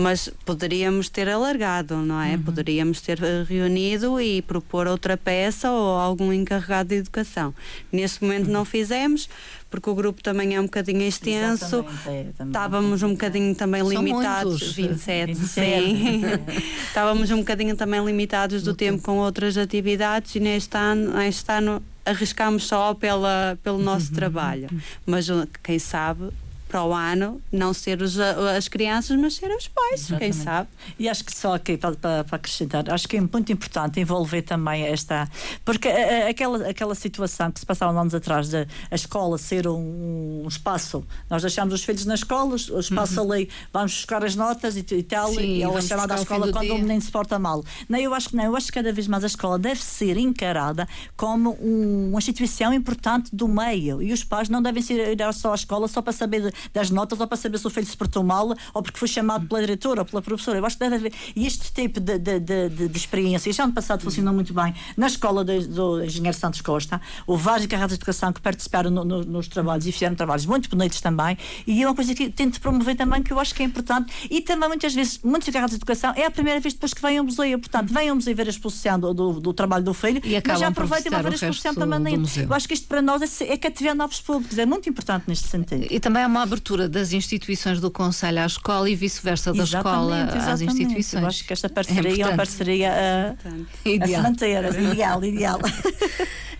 Mas 0.00 0.30
poderíamos 0.44 1.08
ter 1.08 1.28
alargado, 1.28 1.96
não 1.96 2.20
é? 2.20 2.36
Uhum. 2.36 2.42
Poderíamos 2.42 3.00
ter 3.00 3.20
eh, 3.20 3.44
reunido 3.48 4.20
e 4.20 4.40
propor 4.42 4.86
outra 4.86 5.16
peça 5.16 5.72
ou 5.72 5.96
algum 5.96 6.32
encarregado 6.32 6.90
de 6.90 6.94
educação. 6.94 7.52
Neste 7.90 8.22
momento 8.22 8.48
não 8.48 8.64
fizemos 8.64 9.28
porque 9.68 9.90
o 9.90 9.94
grupo 9.96 10.22
também 10.22 10.54
é 10.54 10.60
um 10.60 10.64
bocadinho 10.64 11.02
extenso. 11.02 11.84
É, 12.06 12.26
Estávamos 12.46 13.02
um 13.02 13.10
bocadinho 13.10 13.54
também 13.56 13.82
São 13.82 13.90
limitados. 13.90 14.52
Muitos. 14.52 14.72
27, 14.72 15.34
27, 15.34 15.46
sim. 15.48 16.22
Estávamos 16.86 17.30
um 17.32 17.38
bocadinho 17.38 17.76
também 17.76 18.04
limitados 18.04 18.62
do, 18.62 18.72
do 18.72 18.76
tempo, 18.76 18.98
tempo 18.98 19.04
com 19.04 19.18
outras 19.18 19.56
atividades 19.56 20.34
e 20.36 20.40
neste 20.40 20.76
ano, 20.76 21.12
neste 21.12 21.50
ano 21.50 21.82
arriscámos 22.04 22.66
só 22.66 22.94
pela, 22.94 23.58
pelo 23.62 23.78
nosso 23.78 24.12
trabalho. 24.12 24.68
Mas 25.04 25.26
quem 25.62 25.78
sabe 25.78 26.30
para 26.68 26.84
o 26.84 26.92
ano 26.92 27.40
não 27.50 27.72
ser 27.72 28.02
os, 28.02 28.18
as 28.18 28.68
crianças, 28.68 29.18
mas 29.18 29.34
ser 29.34 29.50
os 29.50 29.66
pais, 29.66 30.00
Exatamente. 30.00 30.18
quem 30.18 30.32
sabe. 30.32 30.68
E 30.98 31.08
acho 31.08 31.24
que 31.24 31.34
só 31.34 31.54
aqui 31.54 31.76
para, 31.76 31.96
para, 31.96 32.24
acrescentar, 32.30 32.88
acho 32.90 33.08
que 33.08 33.16
é 33.16 33.20
muito 33.20 33.50
importante 33.50 33.98
envolver 33.98 34.42
também 34.42 34.84
esta. 34.84 35.28
Porque 35.64 35.88
aquela, 35.88 36.68
aquela 36.68 36.94
situação 36.94 37.50
que 37.50 37.60
se 37.60 37.66
passava 37.66 37.98
anos 37.98 38.14
atrás 38.14 38.48
de 38.48 38.66
a 38.90 38.94
escola 38.94 39.38
ser 39.38 39.66
um, 39.66 40.42
um 40.44 40.48
espaço, 40.48 41.04
nós 41.28 41.42
deixamos 41.42 41.74
os 41.74 41.82
filhos 41.82 42.04
na 42.04 42.14
escola, 42.14 42.54
o 42.54 42.80
espaço 42.80 43.20
uhum. 43.22 43.32
ali, 43.32 43.48
vamos 43.72 43.92
buscar 43.92 44.22
as 44.24 44.36
notas 44.36 44.76
e, 44.76 44.84
e 44.94 45.02
tal, 45.02 45.32
Sim, 45.32 45.40
e 45.40 45.62
ela 45.62 45.80
chama 45.80 46.06
da 46.06 46.16
escola 46.16 46.52
quando 46.52 46.66
dia. 46.66 46.74
o 46.74 46.78
menino 46.78 47.00
se 47.00 47.10
porta 47.10 47.38
mal. 47.38 47.64
Não, 47.88 47.98
eu 47.98 48.12
acho 48.14 48.30
que 48.30 48.36
não, 48.36 48.44
eu 48.44 48.56
acho 48.56 48.66
que 48.66 48.72
cada 48.72 48.92
vez 48.92 49.08
mais 49.08 49.24
a 49.24 49.26
escola 49.26 49.58
deve 49.58 49.82
ser 49.82 50.16
encarada 50.16 50.86
como 51.16 51.56
um, 51.60 52.10
uma 52.10 52.18
instituição 52.18 52.72
importante 52.72 53.34
do 53.34 53.48
meio 53.48 54.02
e 54.02 54.12
os 54.12 54.22
pais 54.22 54.48
não 54.48 54.62
devem 54.62 54.82
ir 54.82 55.32
só 55.32 55.52
à 55.52 55.54
escola 55.54 55.88
só 55.88 56.02
para 56.02 56.12
saber 56.12 56.52
das 56.72 56.90
notas 56.90 57.20
ou 57.20 57.26
para 57.26 57.36
saber 57.36 57.58
se 57.58 57.66
o 57.66 57.70
filho 57.70 57.86
se 57.86 57.96
portou 57.96 58.22
mal 58.22 58.54
ou 58.74 58.82
porque 58.82 58.98
foi 58.98 59.08
chamado 59.08 59.46
pela 59.46 59.60
diretora 59.60 60.00
ou 60.02 60.04
pela 60.04 60.22
professora. 60.22 60.58
Eu 60.58 60.66
acho 60.66 60.76
que 60.76 60.80
deve 60.80 60.96
haver. 60.96 61.12
E 61.34 61.46
este 61.46 61.72
tipo 61.72 62.00
de, 62.00 62.18
de, 62.18 62.40
de, 62.40 62.88
de, 62.88 62.98
experiência, 62.98 63.52
já 63.52 63.64
ano 63.64 63.72
passado 63.72 64.02
funcionou 64.02 64.34
muito 64.34 64.52
bem 64.52 64.74
na 64.96 65.06
escola 65.06 65.44
do, 65.44 65.68
do 65.68 66.04
Engenheiro 66.04 66.36
Santos 66.36 66.60
Costa, 66.60 67.00
houve 67.26 67.42
vários 67.42 67.64
encarregados 67.64 67.96
de 67.96 67.98
educação 67.98 68.32
que 68.32 68.40
participaram 68.40 68.90
no, 68.90 69.04
no, 69.04 69.24
nos 69.24 69.48
trabalhos 69.48 69.86
e 69.86 69.92
fizeram 69.92 70.16
trabalhos 70.16 70.46
muito 70.46 70.68
bonitos 70.68 71.00
também. 71.00 71.36
E 71.66 71.82
é 71.82 71.86
uma 71.86 71.94
coisa 71.94 72.14
que 72.14 72.30
tento 72.30 72.60
promover 72.60 72.96
também, 72.96 73.22
que 73.22 73.32
eu 73.32 73.38
acho 73.38 73.54
que 73.54 73.62
é 73.62 73.66
importante. 73.66 74.12
E 74.30 74.40
também, 74.40 74.68
muitas 74.68 74.94
vezes, 74.94 75.20
muitos 75.22 75.48
encarregados 75.48 75.76
de 75.76 75.78
educação 75.78 76.12
é 76.16 76.26
a 76.26 76.30
primeira 76.30 76.60
vez 76.60 76.74
depois 76.74 76.94
que 76.94 77.02
vêm 77.02 77.18
ao 77.18 77.24
museu. 77.24 77.58
Portanto, 77.58 77.92
vêm 77.92 78.08
ao 78.08 78.16
museu 78.16 78.34
ver 78.34 78.46
a 78.46 78.50
exposição 78.50 78.98
do, 78.98 79.14
do, 79.14 79.40
do 79.40 79.52
trabalho 79.52 79.84
do 79.84 79.94
filho, 79.94 80.20
e 80.24 80.40
mas 80.46 80.60
já 80.60 80.68
aproveitam 80.68 81.10
para 81.10 81.22
ver 81.22 81.32
a 81.32 81.34
exposição 81.34 81.74
também. 81.74 82.14
Eu 82.36 82.54
acho 82.54 82.68
que 82.68 82.74
isto 82.74 82.86
para 82.86 83.02
nós 83.02 83.40
é, 83.40 83.52
é 83.52 83.56
cativar 83.56 83.94
novos 83.94 84.20
públicos, 84.20 84.58
é 84.58 84.66
muito 84.66 84.88
importante 84.88 85.24
neste 85.28 85.48
sentido. 85.48 85.86
E 85.90 86.00
também 86.00 86.22
é 86.22 86.26
uma 86.26 86.42
abertura 86.48 86.88
das 86.88 87.12
instituições 87.12 87.80
do 87.80 87.90
Conselho 87.90 88.40
à 88.40 88.46
escola 88.46 88.88
e 88.90 88.94
vice-versa 88.94 89.52
da 89.52 89.62
escola 89.62 90.16
exatamente. 90.16 90.50
às 90.50 90.60
instituições. 90.60 91.22
Eu 91.22 91.28
acho 91.28 91.44
que 91.44 91.52
esta 91.52 91.68
parceria 91.68 92.10
é, 92.10 92.20
é 92.20 92.26
uma 92.26 92.36
parceria 92.36 92.92
a, 92.92 93.30
a 93.30 94.06
se 94.06 94.16
manter, 94.18 94.64
ideal, 94.80 95.24
ideal. 95.24 95.60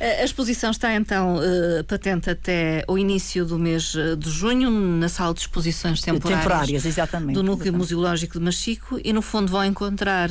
A 0.00 0.24
exposição 0.24 0.70
está 0.70 0.94
então 0.94 1.38
uh, 1.38 1.82
patente 1.82 2.30
até 2.30 2.84
o 2.86 2.96
início 2.96 3.44
do 3.44 3.58
mês 3.58 3.96
eh, 3.96 4.14
de 4.14 4.30
junho, 4.30 4.70
na 4.70 5.08
sala 5.08 5.34
de 5.34 5.40
exposições 5.40 6.00
temporárias, 6.00 6.44
temporárias 6.44 6.84
exatamente, 6.84 7.34
do 7.34 7.42
Núcleo 7.42 7.64
exatamente. 7.64 7.78
Museológico 7.78 8.38
de 8.38 8.44
Machico 8.44 9.00
e, 9.02 9.12
no 9.12 9.20
fundo, 9.20 9.50
vão 9.50 9.64
encontrar 9.64 10.30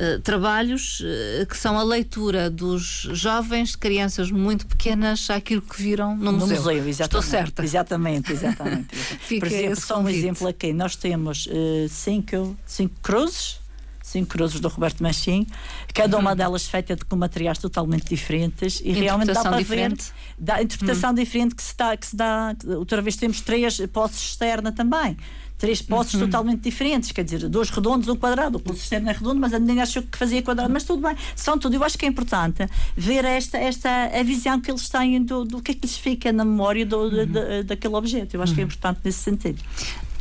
uh, 0.00 0.20
trabalhos 0.20 1.00
uh, 1.00 1.46
que 1.46 1.56
são 1.56 1.78
a 1.78 1.82
leitura 1.82 2.48
dos 2.50 3.08
jovens, 3.12 3.76
crianças 3.76 4.30
muito 4.30 4.66
pequenas, 4.66 5.28
àquilo 5.30 5.62
que 5.62 5.80
viram 5.80 6.16
no, 6.16 6.32
no 6.32 6.32
museu. 6.32 6.62
museu 6.62 7.04
Estou 7.04 7.22
certa. 7.22 7.62
Exatamente, 7.62 8.32
exatamente. 8.32 8.88
Por 9.38 9.46
exemplo, 9.46 9.80
só 9.80 10.00
um 10.00 10.08
exemplo 10.08 10.48
aqui. 10.48 10.72
Nós 10.72 10.96
temos 10.96 11.48
cinco, 11.88 12.56
cinco 12.66 12.94
cruzes 13.02 13.60
cinco 14.08 14.28
cruzes 14.30 14.58
do 14.58 14.68
Roberto 14.68 15.02
Machim, 15.02 15.46
cada 15.92 16.16
uma 16.16 16.30
uhum. 16.30 16.36
delas 16.36 16.66
feita 16.66 16.96
com 17.08 17.14
materiais 17.14 17.58
totalmente 17.58 18.08
diferentes 18.08 18.80
e 18.82 18.92
realmente 18.92 19.32
dá 19.32 19.42
para 19.42 19.58
diferente. 19.58 20.04
ver 20.04 20.12
dá 20.38 20.62
interpretação 20.62 21.10
uhum. 21.10 21.16
diferente 21.16 21.54
que 21.54 21.62
se 21.62 21.76
dá, 21.76 21.96
que 21.96 22.06
se 22.06 22.16
dá. 22.16 22.56
Outra 22.78 23.02
vez 23.02 23.16
temos 23.16 23.42
três 23.42 23.78
posses 23.92 24.30
externa 24.30 24.72
também 24.72 25.16
três 25.58 25.82
posses 25.82 26.14
uhum. 26.14 26.20
totalmente 26.20 26.62
diferentes, 26.62 27.12
quer 27.12 27.24
dizer, 27.24 27.48
dois 27.48 27.68
redondos, 27.68 28.08
um 28.08 28.16
quadrado. 28.16 28.62
O 28.64 28.72
externo 28.72 29.10
é 29.10 29.12
redondo, 29.12 29.40
mas 29.40 29.52
a 29.52 29.58
menina 29.58 29.82
achou 29.82 30.02
que 30.02 30.16
fazia 30.16 30.42
quadrado, 30.42 30.72
mas 30.72 30.84
tudo 30.84 31.02
bem, 31.02 31.16
são 31.34 31.58
tudo. 31.58 31.74
Eu 31.74 31.84
acho 31.84 31.98
que 31.98 32.06
é 32.06 32.08
importante 32.08 32.66
ver 32.96 33.24
esta, 33.24 33.58
esta 33.58 33.88
a 34.06 34.22
visão 34.22 34.60
que 34.60 34.70
eles 34.70 34.88
têm 34.88 35.22
do, 35.22 35.44
do 35.44 35.60
que 35.60 35.72
é 35.72 35.74
que 35.74 35.80
lhes 35.82 35.98
fica 35.98 36.32
na 36.32 36.44
memória 36.44 36.86
do, 36.86 36.98
uhum. 36.98 37.26
de, 37.26 37.64
daquele 37.64 37.94
objeto. 37.94 38.34
Eu 38.36 38.42
acho 38.42 38.52
uhum. 38.52 38.56
que 38.56 38.60
é 38.62 38.64
importante 38.64 39.00
nesse 39.04 39.18
sentido. 39.18 39.62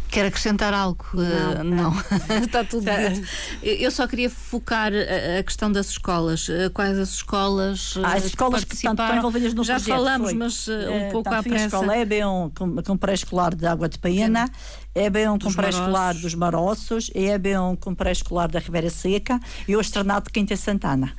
Quer 0.09 0.25
acrescentar 0.25 0.73
algo? 0.73 1.05
Não. 1.13 1.21
Uh, 1.21 1.63
não. 1.63 1.93
Está 2.41 2.63
tudo 2.63 2.85
dito. 2.85 3.27
Eu 3.61 3.91
só 3.91 4.07
queria 4.07 4.29
focar 4.29 4.91
a, 4.93 5.39
a 5.39 5.43
questão 5.43 5.71
das 5.71 5.89
escolas. 5.89 6.47
Uh, 6.47 6.71
quais 6.73 6.97
as 6.97 7.09
escolas? 7.09 7.95
Ah, 8.01 8.13
as 8.13 8.25
escolas 8.25 8.63
que 8.63 8.73
estão 8.73 8.95
envolvidas 9.15 9.53
no 9.53 9.63
Já 9.63 9.75
projeto. 9.75 9.89
Já 9.89 9.95
falamos, 9.95 10.29
foi. 10.29 10.37
mas 10.37 10.67
uh, 10.67 10.71
um 10.91 11.11
pouco 11.11 11.33
à 11.33 11.43
pressa. 11.43 11.63
A 11.63 11.67
escola 11.67 11.95
é 11.95 12.05
bem 12.05 12.25
um, 12.25 12.49
com, 12.49 12.81
com 12.81 12.97
pré-escolar 12.97 13.53
de 13.53 13.65
Água 13.65 13.89
de 13.89 13.99
Paena, 13.99 14.49
é 14.97 15.09
bem 15.11 15.29
um 15.29 15.37
com 15.37 15.53
pré-escolar 15.53 16.15
dos 16.15 16.33
Maroços, 16.33 17.11
é 17.13 17.37
bem 17.37 17.57
um 17.57 17.75
com 17.75 17.93
pré-escolar 17.93 18.49
da 18.49 18.59
Ribeira 18.59 18.89
Seca 18.89 19.39
e 19.67 19.75
o 19.75 19.79
Estrenado 19.79 20.25
de 20.25 20.31
Quinta 20.31 20.57
Santana. 20.57 21.13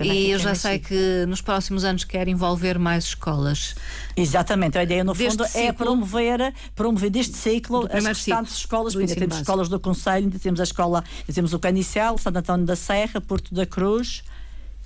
e 0.00 0.30
eu 0.30 0.38
já 0.38 0.54
sei 0.54 0.78
que 0.78 1.24
nos 1.26 1.40
próximos 1.40 1.84
anos 1.84 2.04
quer 2.04 2.28
envolver 2.28 2.78
mais 2.78 3.04
escolas. 3.04 3.74
Exatamente, 4.14 4.76
a 4.76 4.82
ideia 4.82 5.02
no 5.02 5.14
fundo 5.14 5.44
é 5.54 5.72
promover, 5.72 6.52
promover 6.74 7.10
deste 7.10 7.36
ciclo 7.36 7.88
as 7.90 8.04
restantes 8.04 8.56
escolas, 8.56 8.94
porque 8.94 9.14
temos 9.14 9.36
escolas 9.36 9.68
do 9.68 9.80
Conselho, 9.80 10.26
ainda 10.26 10.38
temos 10.38 10.60
a 10.60 10.64
escola, 10.64 11.02
ainda 11.20 11.32
temos 11.32 11.54
o 11.54 11.58
Canicel, 11.58 12.18
Santo 12.18 12.38
António 12.38 12.66
da 12.66 12.76
Serra, 12.76 13.20
Porto 13.20 13.54
da 13.54 13.64
Cruz, 13.64 14.22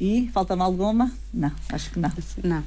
e 0.01 0.31
falta-me 0.33 0.63
alguma? 0.63 1.11
Não, 1.33 1.51
acho 1.71 1.91
que 1.91 1.99
não. 1.99 2.11
Não. 2.43 2.65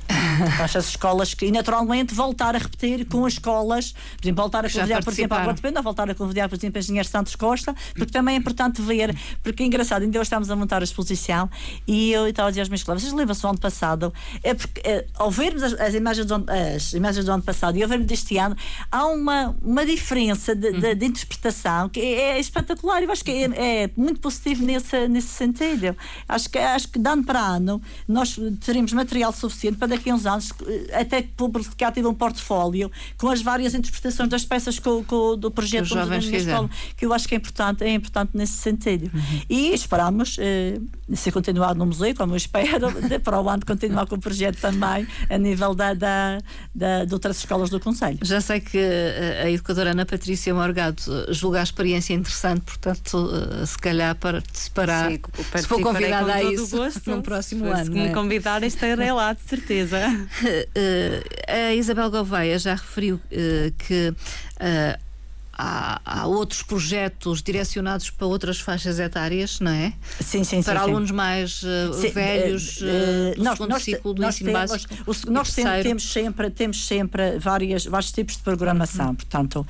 Acho 0.59 0.77
as 0.77 0.89
escolas 0.89 1.33
que, 1.33 1.45
e 1.45 1.51
naturalmente, 1.51 2.13
voltar 2.13 2.55
a 2.55 2.59
repetir 2.59 3.05
com 3.05 3.25
as 3.25 3.33
escolas, 3.33 3.93
por 4.17 4.25
exemplo, 4.25 4.43
voltar 4.43 4.65
a 4.65 4.69
convidar, 4.69 5.03
por 5.03 5.13
exemplo, 5.13 5.37
a 5.37 5.51
de 5.51 5.61
Pena, 5.61 5.81
voltar 5.81 6.09
a 6.09 6.15
convidar, 6.15 6.49
por 6.49 6.55
exemplo, 6.55 6.77
a 6.77 6.81
Engenheiro 6.81 7.07
Santos 7.07 7.35
Costa, 7.35 7.73
porque 7.95 8.11
também 8.11 8.35
é 8.35 8.37
importante 8.37 8.81
ver, 8.81 9.17
porque 9.41 9.63
é 9.63 9.65
engraçado, 9.65 10.03
ainda 10.03 10.19
hoje 10.19 10.27
estamos 10.27 10.51
a 10.51 10.55
montar 10.55 10.81
a 10.81 10.83
exposição 10.83 11.49
e 11.87 12.11
eu 12.11 12.27
estava 12.27 12.49
a 12.49 12.51
dizer 12.51 12.61
aos 12.61 12.69
meus 12.69 12.83
colegas, 12.83 13.03
vocês 13.03 13.13
lembram-se 13.13 13.41
do 13.41 13.47
ano 13.47 13.59
passado, 13.59 14.13
é 14.43 14.53
porque 14.53 14.81
é, 14.83 15.05
ao 15.15 15.31
vermos 15.31 15.63
as, 15.63 15.73
as, 15.73 15.93
imagens 15.93 16.27
do, 16.27 16.45
as 16.75 16.93
imagens 16.93 17.25
do 17.25 17.31
ano 17.31 17.43
passado 17.43 17.77
e 17.77 17.83
ao 17.83 17.89
vermos 17.89 18.07
deste 18.07 18.37
ano, 18.37 18.55
há 18.91 19.05
uma, 19.07 19.55
uma 19.61 19.85
diferença 19.85 20.55
de, 20.55 20.71
de, 20.71 20.95
de 20.95 21.05
interpretação 21.05 21.89
que 21.89 21.99
é, 21.99 22.37
é, 22.37 22.39
espetacular. 22.39 23.01
Eu 23.01 23.11
acho 23.11 23.23
que 23.23 23.31
é, 23.31 23.83
é 23.83 23.89
muito 23.95 24.19
positivo 24.19 24.63
nesse, 24.63 25.07
nesse 25.07 25.29
sentido. 25.29 25.95
Acho 26.27 26.49
que, 26.49 26.57
acho 26.57 26.87
que 26.87 26.99
dando 26.99 27.20
para 27.23 27.39
ano, 27.39 27.81
nós 28.07 28.39
teremos 28.63 28.93
material 28.93 29.31
suficiente 29.33 29.77
para 29.77 29.89
daqui 29.89 30.09
a 30.09 30.15
uns 30.15 30.25
anos 30.25 30.51
eh, 30.67 31.01
até 31.01 31.21
publicar 31.21 31.91
tipo 31.91 32.07
um 32.07 32.13
portfólio 32.13 32.91
com 33.17 33.29
as 33.29 33.41
várias 33.41 33.73
interpretações 33.73 34.29
das 34.29 34.45
peças 34.45 34.79
com, 34.79 35.03
com 35.03 35.37
do 35.37 35.51
projeto 35.51 35.87
que, 35.87 35.95
da 35.95 36.17
escola, 36.17 36.69
que 36.95 37.05
eu 37.05 37.13
acho 37.13 37.27
que 37.27 37.35
é 37.35 37.37
importante, 37.37 37.83
é 37.83 37.93
importante 37.93 38.31
nesse 38.33 38.53
sentido. 38.53 39.11
Uhum. 39.13 39.41
E 39.49 39.73
esperamos 39.73 40.37
eh, 40.39 40.79
se 41.13 41.31
continuar 41.31 41.75
no 41.75 41.85
museu, 41.85 42.13
como 42.15 42.33
eu 42.33 42.37
espero, 42.37 42.87
para 43.23 43.41
o 43.41 43.49
ano 43.49 43.65
continuar 43.65 44.05
com 44.05 44.15
o 44.15 44.19
projeto 44.19 44.59
também 44.59 45.07
a 45.29 45.37
nível 45.37 45.73
da, 45.73 45.93
da, 45.93 46.37
da, 46.73 47.05
de 47.05 47.13
outras 47.13 47.37
escolas 47.37 47.69
do 47.69 47.79
Conselho. 47.79 48.19
Já 48.21 48.41
sei 48.41 48.59
que 48.59 48.77
eh, 48.77 49.43
a 49.45 49.51
educadora 49.51 49.91
Ana 49.91 50.05
Patrícia 50.05 50.53
Morgado 50.53 51.01
julga 51.29 51.59
a 51.59 51.63
experiência 51.63 52.13
interessante, 52.13 52.61
portanto, 52.61 53.29
se 53.65 53.77
calhar 53.77 54.15
participará, 54.15 55.09
Sim, 55.09 55.19
se 55.57 55.67
for 55.67 55.81
convidada 55.81 56.33
a 56.33 56.43
isso, 56.43 56.77
gosto 56.77 57.10
no 57.17 57.23
próximo 57.23 57.65
ano. 57.65 57.85
Se 57.85 57.91
me 57.91 58.07
é? 58.07 58.13
convidar, 58.13 58.63
estarei 58.63 59.11
lá, 59.11 59.33
de 59.33 59.41
certeza. 59.41 59.99
a 61.47 61.73
Isabel 61.73 62.09
Gouveia 62.11 62.57
já 62.57 62.75
referiu 62.75 63.15
uh, 63.15 63.71
que 63.77 64.09
uh, 64.09 65.10
há, 65.53 66.01
há, 66.05 66.27
outros 66.27 66.63
projetos 66.63 67.41
direcionados 67.41 68.09
para 68.09 68.27
outras 68.27 68.59
faixas 68.59 68.99
etárias, 68.99 69.59
não 69.59 69.71
é? 69.71 69.93
Sim, 70.19 70.43
sim, 70.43 70.63
Para 70.63 70.79
sim, 70.79 70.89
alunos 70.89 71.09
sim. 71.09 71.15
mais 71.15 71.63
uh, 71.63 71.93
sim, 71.93 72.09
velhos 72.09 72.81
uh, 72.81 73.35
do 73.35 73.43
nós, 73.43 73.53
segundo 73.53 73.69
nós, 73.69 73.83
ciclo 73.83 74.13
do 74.13 74.25
ensino 74.25 74.51
temos, 74.51 74.71
básico. 74.71 74.93
O, 75.05 75.31
nós 75.31 75.49
sempre, 75.49 75.83
temos 75.83 76.11
sempre, 76.11 76.49
temos 76.49 76.87
sempre 76.87 77.39
várias, 77.39 77.85
vários 77.85 78.11
tipos 78.11 78.37
de 78.37 78.43
programação. 78.43 79.09
Uhum. 79.09 79.15
Portanto, 79.15 79.67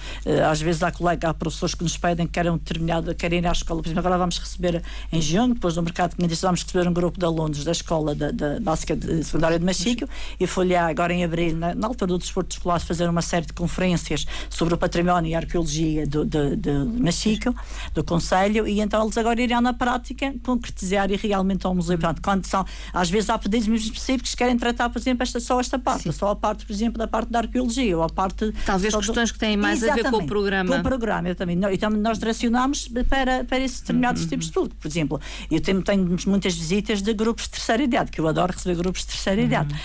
às 0.49 0.61
vezes 0.61 0.83
há 0.83 0.91
colegas, 0.91 1.29
há 1.29 1.33
professores 1.33 1.75
que 1.75 1.83
nos 1.83 1.97
pedem 1.97 2.25
que 2.25 2.33
querem 2.33 2.51
um 2.51 2.57
determinado, 2.57 3.13
querem 3.15 3.39
ir 3.39 3.47
à 3.47 3.51
escola. 3.51 3.81
Por 3.81 3.87
exemplo, 3.87 3.99
agora 3.99 4.17
vamos 4.17 4.37
receber 4.37 4.83
em 5.11 5.21
junho, 5.21 5.53
depois 5.53 5.75
do 5.75 5.83
mercado 5.83 6.15
de 6.17 6.35
vamos 6.35 6.63
receber 6.63 6.87
um 6.87 6.93
grupo 6.93 7.19
de 7.19 7.25
alunos 7.25 7.63
da 7.63 7.71
escola 7.71 8.15
da, 8.15 8.31
da 8.31 8.59
básica 8.59 8.95
de, 8.95 9.23
secundária 9.23 9.59
de 9.59 9.65
Machico 9.65 10.07
e 10.39 10.47
folhear 10.47 10.89
agora 10.89 11.13
em 11.13 11.23
abril, 11.23 11.55
na, 11.55 11.75
na 11.75 11.87
altura 11.87 12.13
do 12.13 12.17
desporto 12.17 12.55
escolar, 12.55 12.79
fazer 12.79 13.09
uma 13.09 13.21
série 13.21 13.45
de 13.45 13.53
conferências 13.53 14.25
sobre 14.49 14.73
o 14.73 14.77
património 14.77 15.29
e 15.29 15.35
a 15.35 15.39
arqueologia 15.39 15.70
do, 16.07 16.25
de, 16.25 16.55
de 16.55 16.71
Machico, 16.99 17.55
do 17.93 18.03
Conselho, 18.03 18.67
e 18.67 18.79
então 18.79 19.03
eles 19.03 19.17
agora 19.17 19.41
irão 19.41 19.61
na 19.61 19.73
prática 19.73 20.33
concretizar 20.43 21.11
e 21.11 21.15
realmente 21.15 21.65
ao 21.65 21.73
museu. 21.73 21.97
Portanto, 21.97 22.21
quando 22.21 22.45
são, 22.45 22.65
às 22.93 23.09
vezes 23.09 23.29
há 23.29 23.37
pedidos 23.37 23.67
mesmo 23.67 23.87
específicos 23.87 24.31
que 24.31 24.37
querem 24.37 24.57
tratar, 24.57 24.89
por 24.89 24.99
exemplo, 24.99 25.23
esta, 25.23 25.39
só 25.39 25.59
esta 25.59 25.77
parte, 25.79 26.03
Sim. 26.03 26.11
só 26.11 26.29
a 26.29 26.35
parte, 26.35 26.65
por 26.65 26.73
exemplo, 26.73 26.97
da 26.97 27.07
parte 27.07 27.29
da 27.29 27.39
arqueologia, 27.39 27.97
ou 27.97 28.03
a 28.03 28.09
parte. 28.09 28.53
Talvez 28.65 28.95
questões 28.95 29.29
do... 29.29 29.33
que 29.33 29.39
têm 29.39 29.57
mais 29.57 29.81
Exatamente, 29.81 30.07
a 30.07 30.11
ver 30.11 30.17
com 30.17 30.23
o 30.23 30.27
programa. 30.27 30.75
Com 30.75 30.79
o 30.79 30.83
programa, 30.83 31.29
eu 31.29 31.35
também. 31.35 31.59
Então, 31.71 31.89
nós 31.89 32.17
direcionamos 32.17 32.87
para, 33.09 33.43
para 33.43 33.59
esses 33.59 33.81
determinados 33.81 34.23
uhum. 34.23 34.27
tipos 34.29 34.45
de 34.45 34.51
estudo. 34.51 34.75
Por 34.75 34.87
exemplo, 34.87 35.19
eu 35.49 35.61
tenho, 35.61 35.81
tenho 35.81 36.17
muitas 36.27 36.55
visitas 36.55 37.01
de 37.01 37.13
grupos 37.13 37.45
de 37.45 37.51
terceira 37.51 37.83
idade, 37.83 38.11
que 38.11 38.19
eu 38.19 38.27
adoro 38.27 38.53
receber 38.53 38.75
grupos 38.75 39.01
de 39.01 39.07
terceira 39.07 39.41
uhum. 39.41 39.77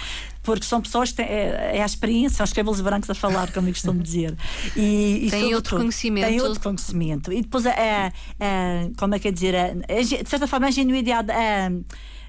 Porque 0.47 0.65
são 0.65 0.81
pessoas 0.81 1.11
que 1.11 1.17
têm 1.17 1.27
é, 1.27 1.73
é 1.79 1.83
a 1.83 1.87
experiência, 1.87 2.45
os 2.45 2.53
cabelos 2.53 2.81
brancos 2.81 3.11
a 3.11 3.15
falar, 3.15 3.51
como 3.53 3.69
eu 3.69 3.73
costumo 3.73 4.01
dizer. 4.01 4.35
E, 4.77 5.27
e 5.27 5.31
tem 5.31 5.53
outro 5.55 5.77
conhecimento. 5.77 6.27
Tem 6.29 6.41
outro 6.41 6.61
conhecimento. 6.61 7.33
E 7.33 7.43
depois, 7.43 7.67
é, 7.67 8.13
é, 8.39 8.91
como 8.97 9.17
é 9.17 9.19
que 9.19 9.27
é 9.27 9.33
dizer, 9.33 9.55
de 9.89 10.31
certa 10.31 10.47
forma, 10.47 10.67
a 10.67 10.69
ingenuidade. 10.69 11.33
É, 11.33 11.71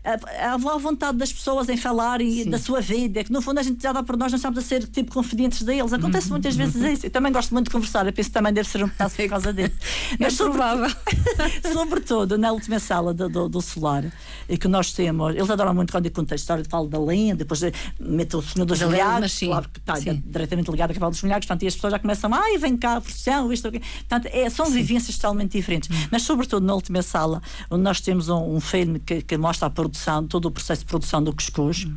a 0.04 0.78
vontade 0.78 1.18
das 1.18 1.32
pessoas 1.34 1.70
em 1.70 1.78
falar 1.78 2.22
e 2.22 2.46
da 2.46 2.58
sua 2.58 2.82
vida, 2.82 3.24
que 3.24 3.32
no 3.32 3.42
fundo 3.42 3.60
a 3.60 3.64
gente 3.64 3.82
já 3.82 3.92
dá 3.92 4.04
por 4.04 4.18
nós, 4.18 4.32
não 4.32 4.38
estamos 4.38 4.58
a 4.60 4.62
ser 4.62 4.86
tipo 4.88 5.14
confidentes 5.14 5.64
deles. 5.64 5.92
Acontece 5.94 6.30
muitas 6.30 6.56
vezes 6.56 6.76
isso. 6.76 7.06
Eu 7.06 7.10
também 7.10 7.32
gosto 7.32 7.54
muito 7.54 7.66
de 7.66 7.72
conversar, 7.72 8.06
eu 8.06 8.14
penso 8.14 8.30
que 8.30 8.34
também 8.34 8.54
deve 8.54 8.68
ser 8.70 8.84
um 8.84 8.90
pedaço 8.90 9.16
por 9.16 9.30
causa 9.30 9.54
disso. 9.54 9.76
Mas 10.20 10.34
é 10.34 10.44
provável. 10.44 10.96
sobretudo 11.74 12.38
na 12.38 12.52
última 12.52 12.80
sala 12.80 13.14
do, 13.14 13.30
do, 13.30 13.50
do 13.50 13.62
Solar, 13.62 14.06
e 14.48 14.58
que 14.58 14.68
nós 14.68 14.92
temos, 14.94 15.36
eles 15.36 15.50
adoram 15.50 15.74
muito 15.74 15.92
quando 15.92 16.06
eu 16.06 16.12
conto 16.12 16.32
a 16.32 16.36
história, 16.36 16.64
falo 16.68 16.88
da 16.88 17.00
linha, 17.00 17.36
depois 17.36 17.62
meto 18.00 18.38
o 18.38 18.42
Senhor 18.42 18.66
dos 18.66 18.82
Milhares, 18.82 19.40
claro 19.40 19.70
que 19.70 19.80
está 19.80 19.96
diretamente 20.00 20.72
ligado 20.72 20.92
a 20.92 20.94
Cavalo 20.94 21.12
dos 21.12 21.22
Milhares, 21.22 21.46
portanto, 21.46 21.64
e 21.64 21.68
as 21.68 21.76
pessoas 21.76 21.92
já 21.92 22.00
começam, 22.00 22.34
ai, 22.34 22.58
vem 22.58 22.78
cá, 22.78 23.02
profissão, 23.02 23.52
isto, 23.52 23.68
aqui. 23.68 23.80
Portanto, 23.80 24.28
é, 24.32 24.50
são 24.50 24.66
sim. 24.66 24.74
vivências 24.74 25.18
totalmente 25.18 25.52
diferentes. 25.52 25.90
Hum. 25.90 26.08
Mas, 26.12 26.24
sobretudo, 26.24 26.66
na 26.66 26.74
última 26.74 27.02
sala, 27.02 27.42
onde 27.70 27.84
nós 27.84 28.02
temos 28.02 28.30
um, 28.30 28.56
um 28.56 28.60
filme 28.60 29.00
que, 29.00 29.22
que 29.22 29.38
mostra 29.38 29.68
a 29.68 29.70
produção, 29.88 30.28
todo 30.28 30.46
o 30.46 30.52
processo 30.52 30.82
de 30.82 30.86
produção 30.86 31.24
do 31.24 31.34
cuscuz. 31.34 31.88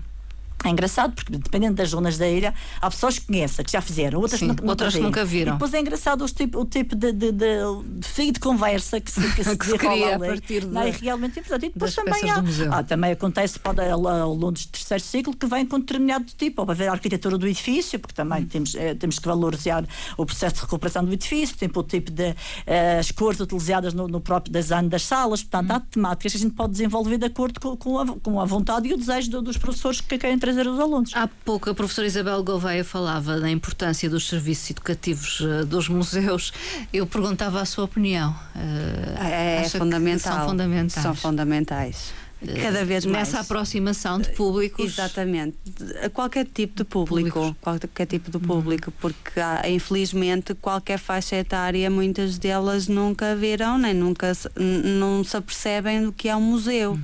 É 0.63 0.69
engraçado 0.69 1.15
porque, 1.15 1.33
dependendo 1.33 1.75
das 1.77 1.89
zonas 1.91 2.19
da 2.19 2.29
ilha, 2.29 2.53
há 2.81 2.91
pessoas 2.91 3.19
que 3.19 3.27
conhecem, 3.27 3.65
que 3.65 3.73
já 3.73 3.81
fizeram, 3.81 4.21
outras, 4.21 4.41
Sim, 4.41 4.49
nunca, 4.49 4.67
outras 4.67 4.95
nunca, 4.95 5.07
nunca 5.07 5.25
viram. 5.25 5.53
E 5.53 5.55
depois 5.55 5.73
é 5.73 5.81
engraçado 5.81 6.23
o 6.23 6.29
tipo, 6.29 6.61
o 6.61 6.65
tipo 6.67 6.95
de, 6.95 7.13
de, 7.13 7.33
de, 7.33 7.47
de 7.99 8.07
fio 8.09 8.31
de 8.33 8.39
conversa 8.41 9.01
que 9.01 9.11
se, 9.11 9.21
que 9.35 9.43
se, 9.45 9.57
Que 9.57 9.65
se 9.67 9.79
cria 9.79 10.17
a 10.17 10.19
partir 10.19 10.67
Não, 10.67 10.83
é 10.83 10.91
realmente 10.91 11.39
importante. 11.41 11.67
E 11.67 11.71
depois 11.71 11.95
também, 11.95 12.31
há, 12.31 12.79
há- 12.79 12.83
também 12.85 13.13
acontece 13.13 13.59
pode, 13.59 13.81
ao 13.81 13.99
longo 14.35 14.53
do 14.53 14.67
terceiro 14.67 15.03
ciclo 15.03 15.35
que 15.35 15.47
vem 15.47 15.65
com 15.65 15.81
determinado 15.81 16.27
tipo. 16.37 16.61
Ou 16.63 16.71
haver 16.71 16.89
a 16.89 16.93
arquitetura 16.93 17.39
do 17.39 17.47
edifício, 17.49 17.99
porque 17.99 18.15
também 18.15 18.45
temos, 18.45 18.75
eh, 18.75 18.95
temos 18.95 19.19
que 19.19 19.27
valorizar 19.27 19.83
o 20.19 20.27
processo 20.27 20.57
de 20.57 20.61
recuperação 20.61 21.03
do 21.05 21.13
edifício, 21.13 21.57
tem 21.57 21.71
o 21.75 21.83
tipo 21.83 22.11
de 22.11 22.35
eh, 22.67 22.99
as 22.99 23.11
cores 23.11 23.41
utilizadas 23.41 23.95
no, 23.95 24.07
no 24.07 24.21
próprio 24.21 24.53
design 24.53 24.89
das 24.91 25.03
salas. 25.05 25.43
Portanto, 25.43 25.71
há 25.71 25.81
temáticas 25.81 26.33
que 26.33 26.39
a 26.39 26.41
gente 26.43 26.55
pode 26.55 26.73
desenvolver 26.73 27.17
de 27.17 27.25
acordo 27.27 27.59
com, 27.59 27.77
com, 27.79 27.99
a, 27.99 28.07
com 28.07 28.39
a 28.41 28.45
vontade 28.45 28.89
e 28.89 28.93
o 28.93 28.97
desejo 28.99 29.31
do- 29.31 29.41
dos 29.43 29.57
professores 29.57 30.01
que 30.03 30.19
querem 30.19 30.39
trazer 30.39 30.50
os 30.67 30.79
alunos. 30.79 31.11
Há 31.15 31.29
pouco 31.45 31.71
a 31.71 31.75
professora 31.75 32.07
Isabel 32.07 32.43
Gouveia 32.43 32.85
falava 32.85 33.39
da 33.41 33.51
importância 33.51 34.09
dos 34.09 34.29
serviços 34.29 34.71
educativos 34.71 35.43
eh, 35.43 35.65
dos 35.65 35.89
museus. 35.89 36.53
Eu 36.93 37.07
perguntava 37.07 37.61
a 37.61 37.65
sua 37.65 37.85
opinião. 37.85 38.35
Eh, 38.57 39.61
É, 39.61 39.63
que 39.63 39.79
fundamental. 39.79 40.39
São 40.39 40.49
fundamentais. 40.49 41.03
São 41.03 41.15
fundamentais. 41.15 42.13
Cada 42.63 42.87
vez 42.87 43.05
mais. 43.05 43.29
Nessa 43.29 43.41
aproximação 43.41 44.19
de 44.19 44.31
públicos. 44.31 44.85
Exatamente. 44.87 45.59
A 46.03 46.09
qualquer 46.09 46.47
tipo 46.47 46.75
de 46.75 46.85
público. 46.85 47.39
Públicos. 47.39 47.57
Qualquer 47.61 48.07
tipo 48.07 48.31
de 48.31 48.39
público. 48.39 48.91
Porque 48.99 49.39
há, 49.39 49.69
infelizmente 49.69 50.55
qualquer 50.55 50.99
faixa 50.99 51.37
etária, 51.37 51.91
muitas 51.91 52.39
delas 52.39 52.89
nunca 52.89 53.37
viram, 53.37 53.77
nem 53.77 53.93
nunca 53.93 54.33
não 54.57 55.23
se 55.23 55.37
apercebem 55.37 56.05
do 56.05 56.13
que 56.13 56.31
é 56.31 56.37
um 56.37 56.41
museu. 56.41 56.99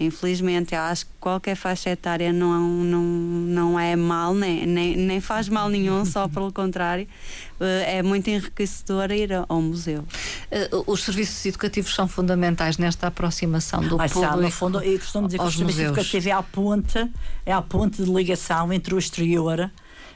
Infelizmente, 0.00 0.74
eu 0.74 0.80
acho 0.80 1.06
que 1.06 1.12
qualquer 1.20 1.56
faixa 1.56 1.90
etária 1.90 2.32
não, 2.32 2.60
não, 2.84 3.02
não 3.02 3.80
é 3.80 3.96
mal, 3.96 4.32
nem, 4.34 4.64
nem, 4.66 4.96
nem 4.96 5.20
faz 5.20 5.48
mal 5.48 5.68
nenhum, 5.68 6.04
só 6.04 6.26
pelo 6.28 6.52
contrário. 6.52 7.06
Eh, 7.60 7.98
É 7.98 8.02
muito 8.02 8.28
enriquecedor 8.30 9.10
ir 9.10 9.32
ao- 9.48 9.60
museu. 9.60 10.04
Eh, 10.50 10.70
os 10.86 11.02
serviços 11.02 11.44
educativos 11.46 11.94
são 11.94 12.06
fundamentais 12.06 12.78
nesta 12.78 13.08
aproximação 13.08 13.80
do 13.80 13.96
Ah, 14.00 14.08
público. 14.08 14.20
sabe, 14.20 14.42
no 14.42 14.50
fundo, 14.50 14.80
eu 14.80 14.98
costumo 14.98 15.26
dizer 15.26 15.38
que 15.38 15.42
o 15.42 15.46
aos 15.46 15.54
serviço 15.56 15.78
museus. 15.78 15.96
educativo 15.98 16.28
é 16.28 16.32
a 16.32 16.42
ponte, 16.42 17.10
é 17.44 17.52
a 17.52 17.60
ponte 17.62 18.02
de 18.04 18.10
ligação 18.10 18.72
entre 18.72 18.94
o 18.94 18.98
exterior, 18.98 19.70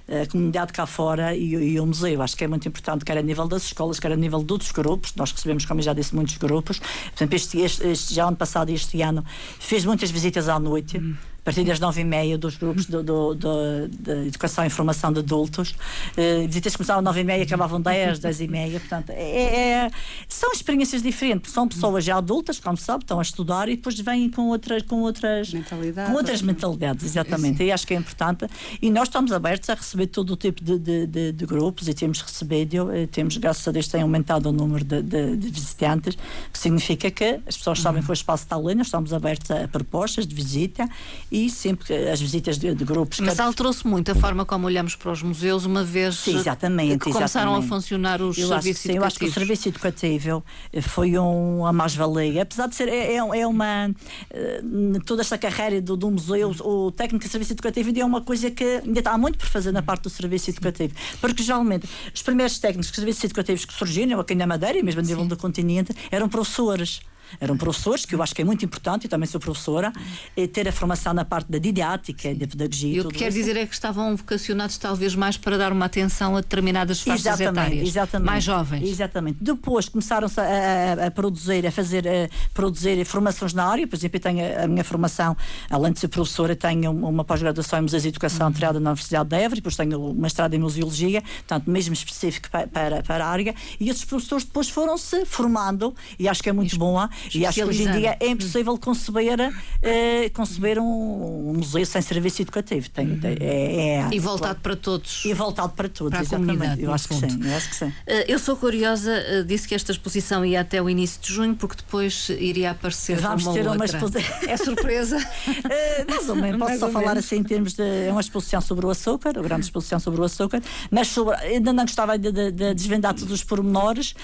a 0.08 0.26
comunidade 0.30 0.72
cá 0.72 0.86
fora 0.86 1.34
e, 1.34 1.52
e 1.54 1.80
o 1.80 1.86
museu. 1.86 2.20
Acho 2.22 2.36
que 2.36 2.44
é 2.44 2.48
muito 2.48 2.66
importante, 2.68 3.04
quer 3.04 3.18
a 3.18 3.22
nível 3.22 3.46
das 3.48 3.64
escolas, 3.64 3.98
quer 4.00 4.12
a 4.12 4.16
nível 4.16 4.42
de 4.42 4.52
outros 4.52 4.72
grupos. 4.72 5.14
Nós 5.14 5.32
recebemos, 5.32 5.64
como 5.64 5.80
eu 5.80 5.84
já 5.84 5.92
disse, 5.92 6.14
muitos 6.14 6.36
grupos. 6.36 6.78
Por 6.78 6.86
exemplo, 7.16 7.36
este, 7.36 7.58
este, 7.60 7.86
este- 7.86 8.14
já 8.14 8.26
ano 8.26 8.36
passado 8.36 8.70
e 8.70 8.74
este 8.74 9.00
ano 9.02 9.24
fez 9.58 9.84
muitas 9.84 10.10
visitas 10.10 10.48
à 10.48 10.58
noite. 10.58 10.98
A 11.42 11.44
partir 11.44 11.64
das 11.64 11.80
nove 11.80 12.02
e 12.02 12.04
meia 12.04 12.38
dos 12.38 12.56
grupos 12.56 12.86
do, 12.86 13.02
do, 13.02 13.34
do- 13.34 13.88
de 13.88 14.28
Educação 14.28 14.64
e 14.64 14.70
Formação 14.70 15.12
de 15.12 15.18
Adultos. 15.18 15.74
Eh, 16.16 16.46
visitas 16.46 16.76
começavam 16.76 17.00
às 17.00 17.04
nove 17.04 17.22
e 17.22 17.24
meia 17.24 17.42
acabavam 17.42 17.80
dez, 17.80 18.20
dez 18.20 18.40
e 18.40 18.46
meia. 18.46 18.78
Portanto, 18.78 19.10
é, 19.10 19.86
é- 19.86 19.90
são 20.28 20.52
experiências 20.52 21.02
diferentes. 21.02 21.50
São 21.52 21.66
pessoas 21.66 22.04
já 22.04 22.16
adultas, 22.16 22.60
como 22.60 22.76
sabe, 22.76 23.02
estão 23.02 23.18
a 23.18 23.22
estudar 23.22 23.68
e 23.68 23.74
depois 23.74 23.98
vêm 23.98 24.30
com 24.30 24.42
outras, 24.50 24.84
com 24.84 25.00
outras 25.00 25.52
Mentalidades. 25.52 26.12
Com 26.12 26.16
outras 26.16 26.42
mentalidades, 26.42 27.04
exatamente. 27.04 27.60
E 27.64 27.72
acho 27.72 27.88
que 27.88 27.94
é 27.94 27.96
importante. 27.96 28.46
E 28.80 28.88
nós 28.88 29.08
estamos 29.08 29.32
abertos 29.32 29.68
a 29.68 29.74
receber 29.74 30.06
todo 30.06 30.34
o 30.34 30.36
tipo 30.36 30.62
de, 30.62 30.78
de, 30.78 31.06
de- 31.08 31.32
de 31.32 31.44
grupos 31.46 31.88
e 31.88 31.92
temos 31.94 32.20
recebido, 32.22 32.88
eh, 32.92 33.08
temos, 33.08 33.36
graças 33.36 33.66
a 33.66 33.72
Deus, 33.72 33.88
tem 33.88 34.00
aumentado 34.02 34.48
o 34.48 34.52
número 34.52 34.84
de, 34.84 35.02
de- 35.02 35.36
de 35.36 35.50
visitantes, 35.50 36.16
que 36.52 36.58
significa 36.58 37.10
que 37.10 37.40
as 37.48 37.56
pessoas 37.56 37.80
sabem 37.80 38.00
que 38.00 38.08
o 38.08 38.12
espaço 38.12 38.44
está 38.44 38.54
ali, 38.54 38.76
nós 38.76 38.86
estamos 38.86 39.12
abertos 39.12 39.50
a 39.50 39.66
propostas 39.66 40.24
de 40.24 40.32
visita 40.36 40.88
e 41.34 41.48
sempre 41.48 42.10
as 42.10 42.20
visitas 42.20 42.58
de, 42.58 42.74
de 42.74 42.84
grupos. 42.84 43.18
Mas 43.20 43.30
cada- 43.38 43.44
alterou-se 43.48 43.86
muito 43.86 44.12
a 44.12 44.14
forma 44.14 44.44
como 44.44 44.66
olhamos 44.66 44.94
para 44.94 45.10
os 45.10 45.22
museus, 45.22 45.64
uma 45.64 45.82
vez 45.82 46.16
Sim, 46.16 46.36
exatamente, 46.36 46.98
que 46.98 47.10
começaram 47.10 47.52
exatamente. 47.52 47.64
a 47.64 47.68
funcionar 47.68 48.20
os 48.20 48.36
eu 48.36 48.44
acho, 48.44 48.48
serviços 48.62 48.82
sim, 48.82 48.92
eu 48.92 49.02
acho 49.04 49.18
que 49.18 49.24
o 49.24 49.28
educativos. 49.28 49.34
serviço 49.48 49.68
educativo 49.70 50.44
eh, 50.72 50.80
foi 50.82 51.18
um, 51.18 51.60
uma 51.60 51.72
mais-valia, 51.72 52.42
apesar 52.42 52.66
de 52.68 52.74
ser 52.74 52.86
é, 52.88 53.14
é- 53.14 53.40
é 53.40 53.46
uma 53.46 53.90
eh, 54.30 54.62
toda 55.06 55.22
esta 55.22 55.38
carreira 55.38 55.80
do, 55.80 55.96
do 55.96 56.10
museu, 56.10 56.50
o 56.60 56.90
técnico 56.92 57.24
de 57.24 57.30
serviço 57.30 57.54
educativo 57.54 57.88
ainda 57.88 58.00
é 58.00 58.04
uma 58.04 58.20
coisa 58.20 58.50
que 58.50 58.82
ainda 58.84 59.00
há 59.10 59.16
muito 59.16 59.38
por 59.38 59.46
fazer 59.48 59.72
na 59.72 59.80
parte 59.80 60.02
do 60.02 60.10
serviço 60.10 60.50
educativo, 60.50 60.92
porque 61.18 61.42
geralmente 61.42 61.88
os 62.14 62.20
primeiros 62.20 62.58
técnicos 62.58 62.90
de 62.90 62.94
serviços 62.96 63.24
educativos 63.24 63.64
que 63.64 63.72
surgiram 63.72 64.20
aqui 64.20 64.34
na 64.34 64.46
Madeira 64.46 64.78
e 64.78 64.82
mesmo 64.82 65.00
a 65.00 65.04
nível 65.04 65.24
do 65.24 65.36
continente 65.38 65.94
eram 66.10 66.28
professores. 66.28 67.00
Eram 67.40 67.56
professores, 67.56 68.04
que 68.04 68.14
eu 68.14 68.22
acho 68.22 68.34
que 68.34 68.42
é 68.42 68.44
muito 68.44 68.64
importante, 68.64 69.04
eu 69.04 69.10
também 69.10 69.26
sou 69.26 69.40
professora, 69.40 69.92
eh, 70.36 70.46
ter 70.46 70.68
a 70.68 70.72
formação 70.72 71.12
na 71.14 71.24
parte 71.24 71.50
da 71.50 71.58
didática, 71.58 72.34
da 72.34 72.46
pedagogia. 72.46 72.96
E 72.96 73.00
o 73.00 73.08
que 73.08 73.18
quer 73.18 73.28
isso. 73.28 73.38
dizer 73.38 73.56
é 73.56 73.66
que 73.66 73.74
estavam 73.74 74.14
vocacionados 74.16 74.76
talvez 74.78 75.14
mais 75.14 75.36
para 75.36 75.56
dar 75.58 75.72
uma 75.72 75.86
atenção 75.86 76.36
a 76.36 76.40
determinadas 76.40 77.00
faixas 77.00 77.40
etárias. 77.40 77.86
exatamente. 77.88 78.26
Mais 78.26 78.44
jovens. 78.44 78.88
Exatamente. 78.88 79.38
Depois 79.40 79.88
começaram-se 79.88 80.40
a, 80.40 80.44
a- 80.44 81.06
a 81.06 81.10
produzir, 81.10 81.66
a 81.66 81.70
fazer, 81.72 82.06
a 82.06 82.28
produzir 82.54 83.04
formações 83.04 83.52
na 83.54 83.64
área. 83.64 83.86
Por 83.86 83.96
exemplo, 83.96 84.16
eu 84.16 84.20
tenho 84.20 84.62
a, 84.64 84.66
minha 84.66 84.84
formação, 84.84 85.36
além 85.70 85.92
de 85.92 86.00
ser 86.00 86.08
professora, 86.08 86.54
tenho 86.56 86.90
uma, 86.90 87.08
uma 87.08 87.24
pós-graduação 87.24 87.78
em 87.78 87.82
Museus 87.82 88.02
de 88.02 88.08
Educação 88.08 88.46
Uhum. 88.46 88.52
tirada 88.52 88.80
na 88.80 88.90
Universidade 88.90 89.28
de 89.28 89.36
Évora, 89.36 89.54
depois 89.56 89.76
tenho 89.76 90.00
o 90.00 90.14
mestrado 90.14 90.54
em 90.54 90.58
Museologia, 90.58 91.22
portanto, 91.22 91.70
mesmo 91.70 91.92
específico 91.94 92.50
pa- 92.50 92.66
para, 92.66 93.02
para, 93.02 93.24
a 93.24 93.28
área. 93.28 93.54
E 93.78 93.88
esses 93.88 94.04
professores 94.04 94.44
depois 94.44 94.68
foram-se 94.68 95.24
formando, 95.26 95.94
e 96.18 96.28
acho 96.28 96.42
que 96.42 96.48
é 96.48 96.52
muito 96.52 96.76
bom. 96.78 96.92
E 97.34 97.46
acho 97.46 97.54
que 97.60 97.64
hoje 97.64 97.82
em 97.84 97.90
dia 97.92 98.16
é 98.20 98.28
impossível 98.28 98.76
conceber, 98.78 99.38
eh, 99.82 100.30
conceber 100.34 100.78
um, 100.78 101.50
um 101.50 101.54
museu 101.54 101.84
sem 101.86 102.02
serviço 102.02 102.42
educativo. 102.42 102.88
Tem, 102.90 103.16
tem- 103.18 103.36
é, 103.40 103.96
é- 103.98 104.02
Uhum. 104.02 104.12
E 104.12 104.18
voltado 104.18 104.60
para 104.60 104.76
todos. 104.76 105.24
e 105.24 105.32
voltado 105.34 105.72
para 105.74 105.88
todos, 105.88 106.10
Para 106.10 106.20
a 106.20 106.22
exatamente. 106.22 106.52
comunidade, 106.58 106.82
eu 106.82 106.92
acho 106.92 107.08
que 107.08 107.14
sim, 107.14 107.40
eu 107.44 107.56
acho 107.56 107.68
que 107.70 107.76
sim. 107.76 107.92
Eh, 108.06 108.32
Eu 108.32 108.38
sou 108.38 108.56
curiosa, 108.56 109.10
eh, 109.12 109.42
disse 109.42 109.66
que 109.68 109.74
esta 109.74 109.92
exposição 109.92 110.44
ia 110.44 110.60
até 110.60 110.80
o 110.82 110.88
início 110.88 111.20
de 111.20 111.32
junho, 111.32 111.54
porque 111.54 111.76
depois 111.76 112.28
iria 112.30 112.70
aparecer 112.70 113.18
Vamos 113.20 113.44
uma 113.44 113.52
ter 113.54 113.62
uma 113.62 113.72
outra. 113.72 113.86
exposição. 113.86 114.22
É 114.48 114.56
surpresa. 114.56 115.18
Eh, 115.70 116.04
mais 116.08 116.28
ou 116.28 116.34
menos, 116.36 116.58
posso 116.58 116.70
Mais 116.70 116.80
só 116.80 116.90
falar 116.90 117.08
menos. 117.14 117.24
assim 117.24 117.36
em 117.36 117.42
termos 117.44 117.72
de. 117.74 117.82
É 117.82 118.08
uma 118.10 118.20
exposição 118.20 118.60
sobre 118.60 118.84
o 118.86 118.90
açúcar, 118.90 119.38
a 119.38 119.42
grande 119.42 119.64
exposição 119.66 119.98
sobre 120.00 120.20
o 120.20 120.24
açúcar, 120.24 120.60
mas 120.90 121.08
sobre, 121.08 121.34
ainda 121.36 121.72
não 121.72 121.84
gostava 121.84 122.18
de, 122.18 122.30
de- 122.32 122.50
de 122.52 122.74
desvendar 122.74 123.14
todos 123.14 123.32
os 123.32 123.44
pormenores, 123.44 124.14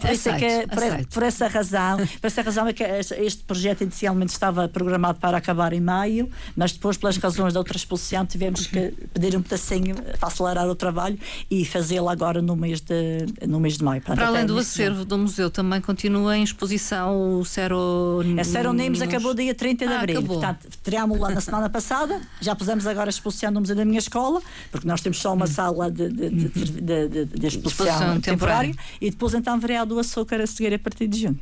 por, 0.00 0.10
isso 0.10 0.28
é 0.28 0.38
que, 0.38 0.44
Aceito, 0.46 0.68
por, 0.70 0.82
aceito. 0.82 1.08
por 1.08 1.22
essa 1.22 1.48
razão, 1.48 1.96
por 1.98 2.26
essa 2.26 2.42
razão 2.46 2.66
é 2.66 2.72
que 2.72 2.82
este 2.82 3.42
projeto 3.44 3.82
inicialmente 3.82 4.32
estava 4.32 4.68
programado 4.68 5.18
para 5.18 5.36
acabar 5.36 5.72
em 5.72 5.80
maio, 5.80 6.30
mas 6.56 6.72
depois, 6.72 6.96
pelas 6.96 7.16
razões 7.18 7.52
da 7.52 7.60
outra 7.60 7.76
exposição, 7.76 8.24
tivemos 8.24 8.66
que 8.66 8.92
pedir 9.12 9.36
um 9.36 9.42
pedacinho 9.42 9.94
para 10.18 10.28
acelerar 10.28 10.66
o 10.68 10.74
trabalho 10.74 11.18
e 11.50 11.64
fazê-lo 11.64 12.08
agora 12.08 12.40
no 12.40 12.56
mês 12.56 12.80
de, 12.80 13.26
no 13.46 13.60
mês 13.60 13.76
de 13.76 13.84
maio. 13.84 14.00
Portanto, 14.00 14.18
Para 14.18 14.28
além 14.28 14.46
do 14.46 14.56
acervo 14.58 15.04
do 15.04 15.18
museu, 15.18 15.50
também 15.50 15.80
continua 15.80 16.36
em 16.38 16.42
exposição 16.42 17.38
o 17.40 17.44
Cero. 17.44 18.20
A 18.40 18.44
Seronimos 18.44 19.02
acabou 19.02 19.34
dia 19.34 19.54
30 19.54 19.86
de 19.86 19.92
Ah, 19.92 19.98
abril. 19.98 20.18
acabou. 20.18 20.40
Portanto, 20.40 20.68
teríamos 20.82 21.18
lá 21.18 21.30
na 21.30 21.40
semana 21.40 21.68
passada, 21.68 22.20
já 22.40 22.54
pusemos 22.54 22.86
agora 22.86 23.08
a 23.08 23.10
exposição 23.10 23.50
no 23.50 23.60
Museu 23.60 23.74
da 23.76 23.84
minha 23.84 23.98
escola, 23.98 24.40
porque 24.70 24.86
nós 24.86 25.00
temos 25.00 25.18
só 25.18 25.34
uma 25.34 25.46
sala 25.46 25.90
de, 25.90 26.08
de, 26.08 26.30
de, 26.30 27.24
de- 27.26 27.46
exposição, 27.46 27.56
Exposição 27.56 28.20
temporária, 28.20 28.70
temporária. 28.70 28.74
e 29.00 29.10
depois 29.10 29.34
então 29.34 29.58
verá 29.58 29.84
do 29.84 29.98
açúcar 29.98 30.40
a 30.40 30.46
seguir 30.46 30.72
a 30.74 30.78
partir 30.78 31.08
de 31.08 31.20
junho. 31.22 31.38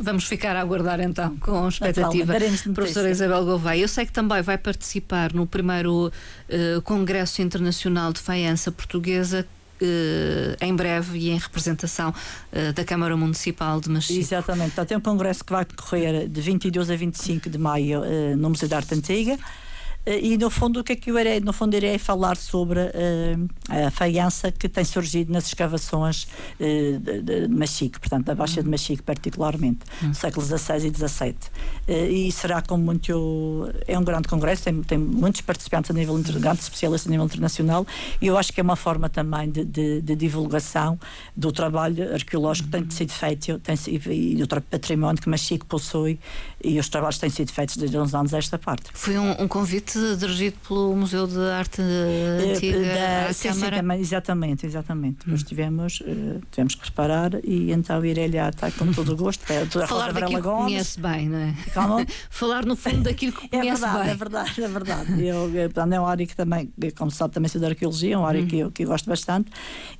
Vamos 0.00 0.24
ficar 0.28 0.54
a 0.56 0.60
aguardar 0.60 1.00
então, 1.00 1.36
com 1.38 1.68
expectativa. 1.68 2.32
daremos 2.32 2.52
notícia. 2.52 2.72
Professora 2.74 3.10
Isabel 3.10 3.44
Gouveia, 3.44 3.80
eu 3.82 3.88
sei 3.88 4.06
que 4.06 4.12
também 4.12 4.42
vai 4.42 4.58
participar 4.58 5.32
no 5.32 5.46
primeiro 5.46 6.12
eh, 6.48 6.80
Congresso 6.84 7.42
Internacional 7.42 8.12
de 8.12 8.20
Faiança 8.20 8.70
Portuguesa. 8.70 9.46
eh, 9.80 10.56
em 10.60 10.74
breve 10.74 11.18
e 11.18 11.30
em 11.30 11.38
representação 11.38 12.12
eh, 12.50 12.72
da 12.72 12.84
Câmara 12.84 13.16
Municipal 13.16 13.80
de 13.80 13.88
Machico. 13.88 14.18
Exatamente. 14.18 14.72
Então, 14.72 14.84
tem 14.84 14.96
um 14.96 15.00
congresso 15.00 15.44
que 15.44 15.52
vai 15.52 15.64
decorrer 15.64 16.28
de 16.28 16.40
22 16.40 16.90
a 16.90 16.96
25 16.96 17.48
de 17.48 17.58
maio 17.58 18.02
eh, 18.04 18.34
no 18.34 18.50
Museu 18.50 18.68
da 18.68 18.76
Arte 18.78 18.94
Antiga. 18.94 19.38
Eh, 20.06 20.20
E 20.28 20.38
no 20.38 20.48
fundo 20.50 20.80
o 20.80 20.84
que 20.84 20.92
é 20.92 20.96
que 20.96 21.10
eu 21.10 21.18
irei, 21.18 21.40
no 21.40 21.52
fundo 21.52 21.74
irei 21.76 21.98
falar 21.98 22.36
sobre 22.36 22.80
eh, 22.80 23.36
a 23.86 23.90
faiança 23.90 24.50
que 24.52 24.68
tem 24.68 24.84
surgido 24.84 25.32
nas 25.32 25.46
escavações 25.46 26.26
eh, 26.60 26.98
de, 27.22 27.48
Machico, 27.48 28.00
portanto 28.00 28.26
da 28.26 28.34
Baixa 28.34 28.62
de 28.62 28.68
Machico 28.68 29.02
particularmente, 29.02 29.80
séculos 30.14 30.48
XVI 30.48 30.86
e 30.86 30.90
XVII. 30.94 31.34
E 31.88 32.32
será 32.32 32.60
como 32.62 32.82
muito 32.84 33.70
é 33.86 33.98
um 33.98 34.04
grande 34.04 34.28
congresso, 34.28 34.64
tem, 34.64 34.82
tem 34.82 34.98
muitos 34.98 35.40
participantes 35.42 35.90
a 35.90 35.94
nível 35.94 36.16
grandes 36.40 36.64
especialistas 36.64 37.06
a 37.08 37.10
nível 37.10 37.24
internacional 37.26 37.86
e 38.20 38.26
eu 38.26 38.36
acho 38.36 38.52
que 38.52 38.60
é 38.60 38.62
uma 38.62 38.76
forma 38.76 39.08
também 39.08 39.50
de, 39.50 39.64
de- 39.64 40.00
de 40.02 40.14
divulgação 40.16 40.98
do 41.36 41.50
trabalho 41.52 42.12
arqueológico 42.14 42.68
que 42.68 42.78
tem 42.78 42.90
sido 42.90 43.12
feito 43.12 43.58
tem, 43.60 43.76
sido- 43.76 44.12
e 44.12 44.34
do 44.36 44.46
património 44.62 45.20
que 45.22 45.28
Machico 45.28 45.66
possui 45.66 46.18
e 46.62 46.78
os 46.78 46.88
trabalhos 46.88 47.18
têm 47.18 47.30
sido 47.30 47.52
feitos 47.52 47.76
desde 47.76 47.96
uns 47.98 48.14
anos 48.14 48.34
a 48.34 48.38
esta 48.38 48.58
parte. 48.58 48.90
Foi 48.92 49.16
um, 49.18 49.42
um 49.42 49.48
convite 49.48 49.87
convite 49.88 50.16
dirigido 50.16 50.56
pelo 50.66 50.94
Museu 50.94 51.26
de 51.26 51.38
Arte 51.38 51.80
Antiga 51.82 52.80
da, 52.80 53.26
à 53.26 53.32
sim, 53.32 53.48
Câmara. 53.48 53.76
Sim, 53.76 53.82
também, 53.82 54.00
exatamente, 54.00 54.66
exatamente. 54.66 55.18
Depois 55.24 55.42
tivemos, 55.42 56.00
uh, 56.00 56.40
tivemos 56.50 56.74
que 56.74 56.82
preparar 56.82 57.32
e 57.42 57.72
então 57.72 58.04
irei 58.04 58.30
lá 58.30 58.50
estar 58.50 58.70
com 58.72 58.92
todo 58.92 59.12
o 59.12 59.16
gosto. 59.16 59.50
É, 59.50 59.64
Falar 59.86 60.12
daquilo 60.12 60.42
que 60.42 60.48
conhece 60.48 61.00
bem, 61.00 61.28
não 61.28 61.38
é? 61.38 61.54
Calma. 61.72 62.06
Falar 62.30 62.64
no 62.66 62.76
fundo 62.76 63.02
daquilo 63.02 63.32
que 63.32 63.46
é 63.56 63.60
conhece 63.60 63.80
verdade, 63.80 64.02
bem. 64.02 64.10
É 64.10 64.14
verdade, 64.14 64.62
é 64.62 64.68
verdade. 64.68 65.26
Eu, 65.26 65.50
portanto, 65.50 65.92
é 65.92 66.00
uma 66.00 66.10
área 66.10 66.26
que 66.26 66.36
também, 66.36 66.72
como 66.96 67.10
sabe, 67.10 67.32
também 67.32 67.48
sou 67.48 67.60
da 67.60 67.68
arqueologia, 67.68 68.14
é 68.14 68.18
uma 68.18 68.28
área 68.28 68.44
que, 68.44 68.58
eu, 68.58 68.70
que 68.70 68.84
eu 68.84 68.88
gosto 68.88 69.08
bastante. 69.08 69.50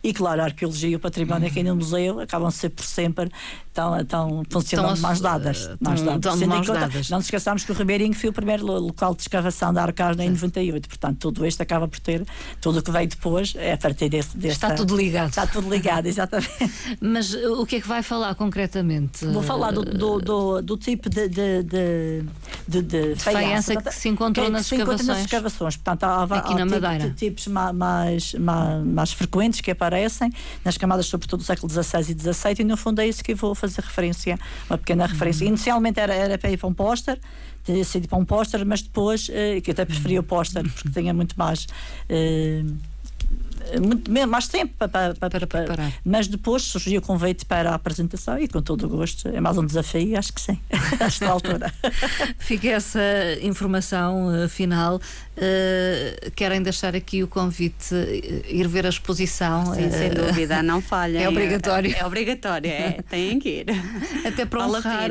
E 0.03 0.12
claro, 0.12 0.43
a 0.43 0.45
arqueologia 0.45 0.91
e 0.91 0.97
o 0.97 1.01
património 1.01 1.49
aqui 1.49 1.62
no 1.62 1.74
museu 1.74 2.20
acabam 2.20 2.49
de 2.49 2.55
ser 2.55 2.70
por 2.70 2.84
sempre 2.84 3.30
tão, 3.79 4.05
tão 4.05 4.43
funcionam 4.51 4.95
de 4.95 5.01
mãos 5.01 5.20
dadas. 5.20 5.70
Mãos 5.81 6.03
dadas. 6.03 6.43
Mãos 6.43 6.66
dadas. 6.66 7.11
Não 7.11 7.18
nos 7.18 7.26
esqueçamos 7.26 7.64
que 7.64 7.70
o 7.70 7.74
Ribeirinho 7.74 8.14
foi 8.14 8.31
o 8.31 8.33
primeiro 8.33 8.66
local 8.66 9.14
de 9.14 9.22
escavação 9.22 9.72
da 9.72 9.83
Arcasna 9.83 10.24
em 10.24 10.31
98. 10.31 10.89
Portanto, 10.89 11.18
tudo 11.18 11.47
isto 11.47 11.61
acaba 11.62 11.87
por 11.87 12.01
ter, 12.01 12.26
tudo 12.61 12.81
o 12.81 12.83
que 12.83 12.91
veio 12.91 13.09
depois 13.09 13.55
é 13.57 13.74
a 13.74 13.79
partir 13.79 14.09
desse. 14.09 14.37
desse 14.37 14.55
Está 14.55 14.74
tudo 14.74 14.97
ligado. 14.97 15.29
Está 15.29 15.47
tudo 15.47 15.70
ligado, 15.70 16.07
exatamente. 16.07 16.51
Mas 17.01 17.33
uh, 17.33 17.61
o 17.61 17.66
que 17.66 17.76
é 17.76 17.81
que 17.81 17.89
vai 17.89 18.03
falar 18.03 18.35
concretamente? 18.35 19.24
Vou 19.26 19.43
falar 19.43 19.70
do, 19.70 19.85
do, 19.85 20.20
do, 20.20 20.62
do 20.62 20.76
tipo 20.76 21.09
de, 21.09 21.29
de, 21.29 21.62
de, 21.62 22.24
de, 22.66 22.83
de 22.83 23.14
faiança 23.16 23.76
que 23.76 23.93
se 23.93 24.09
encontrou 24.09 24.47
que, 24.47 24.53
nas, 24.53 24.66
se 24.66 24.74
escavações. 24.74 25.07
nas 25.07 25.18
escavações. 25.20 25.76
Portanto, 25.76 26.05
há, 26.05 26.22
há, 26.22 26.39
Aqui 26.39 26.55
na 26.55 26.62
há 26.62 26.66
Madeira. 26.66 27.14
tipos 27.16 27.47
mais, 27.47 28.35
mais, 28.35 28.85
mais 28.85 29.12
frequentes 29.12 29.61
que 29.61 29.70
aparecem 29.70 30.33
nas 30.64 30.76
camadas, 30.76 31.07
sobretudo 31.07 31.41
do 31.41 31.47
século 31.47 31.70
XVI 31.70 32.01
e 32.01 32.18
XVII, 32.18 32.55
e 32.61 32.64
no 32.64 32.76
fundo 32.76 33.01
é 33.01 33.07
isso 33.07 33.22
que 33.22 33.33
eu 33.33 33.37
vou 33.37 33.55
fazer 33.55 33.68
referência, 33.77 34.39
uma 34.69 34.79
pequena 34.79 35.07
referência. 35.07 35.45
Uhum. 35.45 35.53
Inicialmente 35.53 36.01
era, 36.01 36.14
era 36.14 36.39
para 36.39 36.51
ir 36.51 36.57
para 36.57 36.69
um 36.69 36.75
póster, 36.75 37.19
teria 37.64 37.85
sido 37.85 38.09
para 38.09 38.19
um 38.19 38.25
póster, 38.25 38.64
mas 38.64 38.83
depois, 38.83 39.29
eh, 39.31 39.61
que 39.61 39.71
eu 39.71 39.73
até 39.73 39.85
preferia 39.85 40.21
o 40.21 40.23
póster, 40.23 40.62
porque 40.62 40.89
tinha 40.99 41.12
muito 41.12 41.35
mais. 41.39 41.66
Eh, 42.09 42.64
muito 43.80 44.11
mais 44.28 44.48
tempo 44.48 44.72
para, 44.78 44.88
para, 44.88 45.14
para, 45.14 45.30
para 45.30 45.46
preparar. 45.46 45.92
Mas 46.04 46.26
depois 46.28 46.62
surgiu 46.62 47.00
o 47.00 47.02
convite 47.02 47.44
para 47.44 47.70
a 47.70 47.74
apresentação 47.74 48.38
e 48.38 48.48
com 48.48 48.61
todo 48.62 48.86
o 48.86 48.88
gosto. 48.88 49.28
É 49.28 49.40
mais 49.40 49.56
um 49.59 49.64
desafio, 49.66 50.18
acho 50.18 50.32
que 50.32 50.40
sim, 50.40 50.59
a 51.00 51.04
esta 51.04 51.28
altura. 51.28 51.72
Fica 52.38 52.68
essa 52.68 53.00
informação 53.42 54.44
uh, 54.44 54.48
final. 54.48 54.96
Uh, 54.96 56.30
querem 56.34 56.62
deixar 56.62 56.94
aqui 56.96 57.22
o 57.22 57.28
convite, 57.28 57.94
uh, 57.94 58.46
ir 58.48 58.66
ver 58.68 58.86
a 58.86 58.88
exposição. 58.88 59.74
Sim, 59.74 59.90
sem 59.90 60.11
dúvida, 60.11 60.62
não 60.62 60.80
falhem. 60.80 61.22
É 61.22 61.28
obrigatório. 61.28 61.94
É, 61.94 61.98
é 62.00 62.06
obrigatório, 62.06 62.70
é, 62.70 63.02
têm 63.09 63.38
que 63.38 63.48
ir. 63.61 63.66
Até 64.26 64.44
para 64.44 64.66
Vale 64.66 64.74
a 64.74 64.78
honrar 64.78 65.11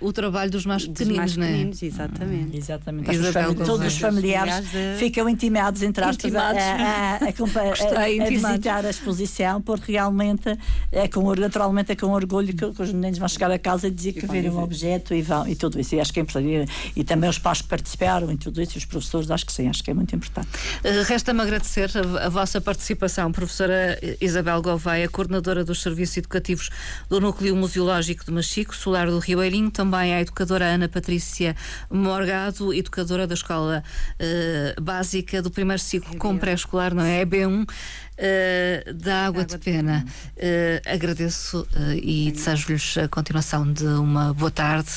o 0.00 0.12
trabalho 0.12 0.50
dos 0.50 0.66
mais 0.66 0.86
Dos 0.86 0.98
pequeninos, 0.98 1.18
mais 1.18 1.36
não 1.36 1.44
é? 1.44 1.48
pequeninos, 1.48 1.82
exatamente. 1.82 2.56
Exatamente. 2.56 3.10
Isabel 3.12 3.54
Gouveia. 3.54 3.66
todos 3.66 3.86
os 3.86 3.98
familiares 3.98 4.70
de- 4.70 4.96
ficam 4.98 5.28
intimados, 5.28 5.82
entre 5.82 6.04
aspas, 6.04 6.24
a, 6.24 6.28
Intimados. 6.28 6.62
a, 6.62 6.66
a, 6.66 7.28
a, 7.28 7.32
Gostei, 7.32 7.73
a- 7.80 8.04
a 8.04 8.28
visitar 8.28 8.84
a 8.84 8.90
exposição, 8.90 9.60
porque 9.60 9.92
realmente 9.92 10.56
é 10.92 11.08
com, 11.08 11.34
naturalmente 11.34 11.92
é 11.92 11.96
com 11.96 12.06
orgulho 12.08 12.54
que, 12.54 12.72
que 12.72 12.82
os 12.82 12.92
meninos 12.92 13.18
vão 13.18 13.28
chegar 13.28 13.50
a 13.50 13.58
casa 13.58 13.88
e 13.88 13.90
dizer 13.90 14.12
que 14.12 14.26
viram 14.26 14.54
um 14.54 14.62
objeto 14.62 15.14
e 15.14 15.22
vão 15.22 15.46
e 15.48 15.54
tudo 15.54 15.80
isso. 15.80 15.94
E 15.94 16.00
acho 16.00 16.12
que 16.12 16.20
é 16.20 16.22
importante. 16.22 16.70
E, 16.96 17.00
e 17.00 17.04
também 17.04 17.28
os 17.28 17.38
pais 17.38 17.62
que 17.62 17.68
participaram 17.68 18.30
e 18.30 18.36
tudo 18.36 18.60
isso, 18.60 18.76
e 18.76 18.78
os 18.78 18.84
professores, 18.84 19.30
acho 19.30 19.46
que 19.46 19.52
sim, 19.52 19.68
acho 19.68 19.82
que 19.82 19.90
é 19.90 19.94
muito 19.94 20.14
importante. 20.14 20.48
Uh, 20.84 21.02
Resta-me 21.06 21.40
agradecer 21.40 21.90
a, 21.96 22.26
a 22.26 22.28
vossa 22.28 22.60
participação, 22.60 23.30
professora 23.32 23.98
Isabel 24.20 24.60
Gouveia, 24.62 25.08
coordenadora 25.08 25.64
dos 25.64 25.82
serviços 25.82 26.16
educativos 26.18 26.70
do 27.08 27.20
Núcleo 27.20 27.54
Museológico 27.56 28.24
de 28.24 28.32
Machico, 28.32 28.74
Solar 28.74 29.06
do 29.10 29.18
Ribeirinho, 29.18 29.70
também 29.70 30.14
a 30.14 30.20
educadora 30.20 30.64
Ana 30.66 30.88
Patrícia 30.88 31.54
Morgado, 31.90 32.72
educadora 32.74 33.26
da 33.26 33.34
Escola 33.34 33.82
uh, 34.20 34.80
Básica 34.82 35.40
do 35.42 35.50
primeiro 35.50 35.80
ciclo 35.80 36.16
com 36.18 36.36
pré-escolar, 36.36 36.94
não 36.94 37.02
é? 37.02 37.20
É 37.20 37.26
B1. 37.26 37.63
Uh, 37.64 38.92
da 38.94 39.26
Água, 39.26 39.44
de, 39.44 39.58
Pena. 39.58 40.04
Uh, 40.36 40.80
agradeço 40.86 41.62
uh, 41.62 41.92
e 42.00 42.30
desejo-lhes 42.30 42.96
a 42.98 43.08
continuação 43.08 43.72
de 43.72 43.84
uma 43.84 44.32
boa 44.32 44.52
tarde. 44.52 44.90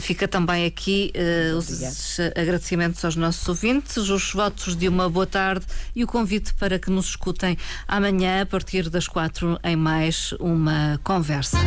fica 0.00 0.26
também 0.26 0.66
aqui 0.66 1.12
os 1.56 2.18
agradecimentos 2.34 3.04
aos 3.04 3.14
nossos 3.14 3.48
ouvintes, 3.48 3.96
os 3.96 4.32
votos 4.32 4.74
de 4.74 4.88
uma 4.88 5.08
boa 5.08 5.26
tarde 5.26 5.64
e 5.94 6.02
o 6.02 6.06
convite 6.06 6.54
para 6.54 6.78
que 6.78 6.90
nos 6.90 7.06
escutem 7.06 7.56
amanhã, 7.86 8.42
a 8.42 8.46
partir 8.46 8.90
das 8.90 9.06
quatro, 9.06 9.58
em 9.62 9.76
mais 9.76 10.32
uma 10.40 10.98
conversa. 11.04 11.58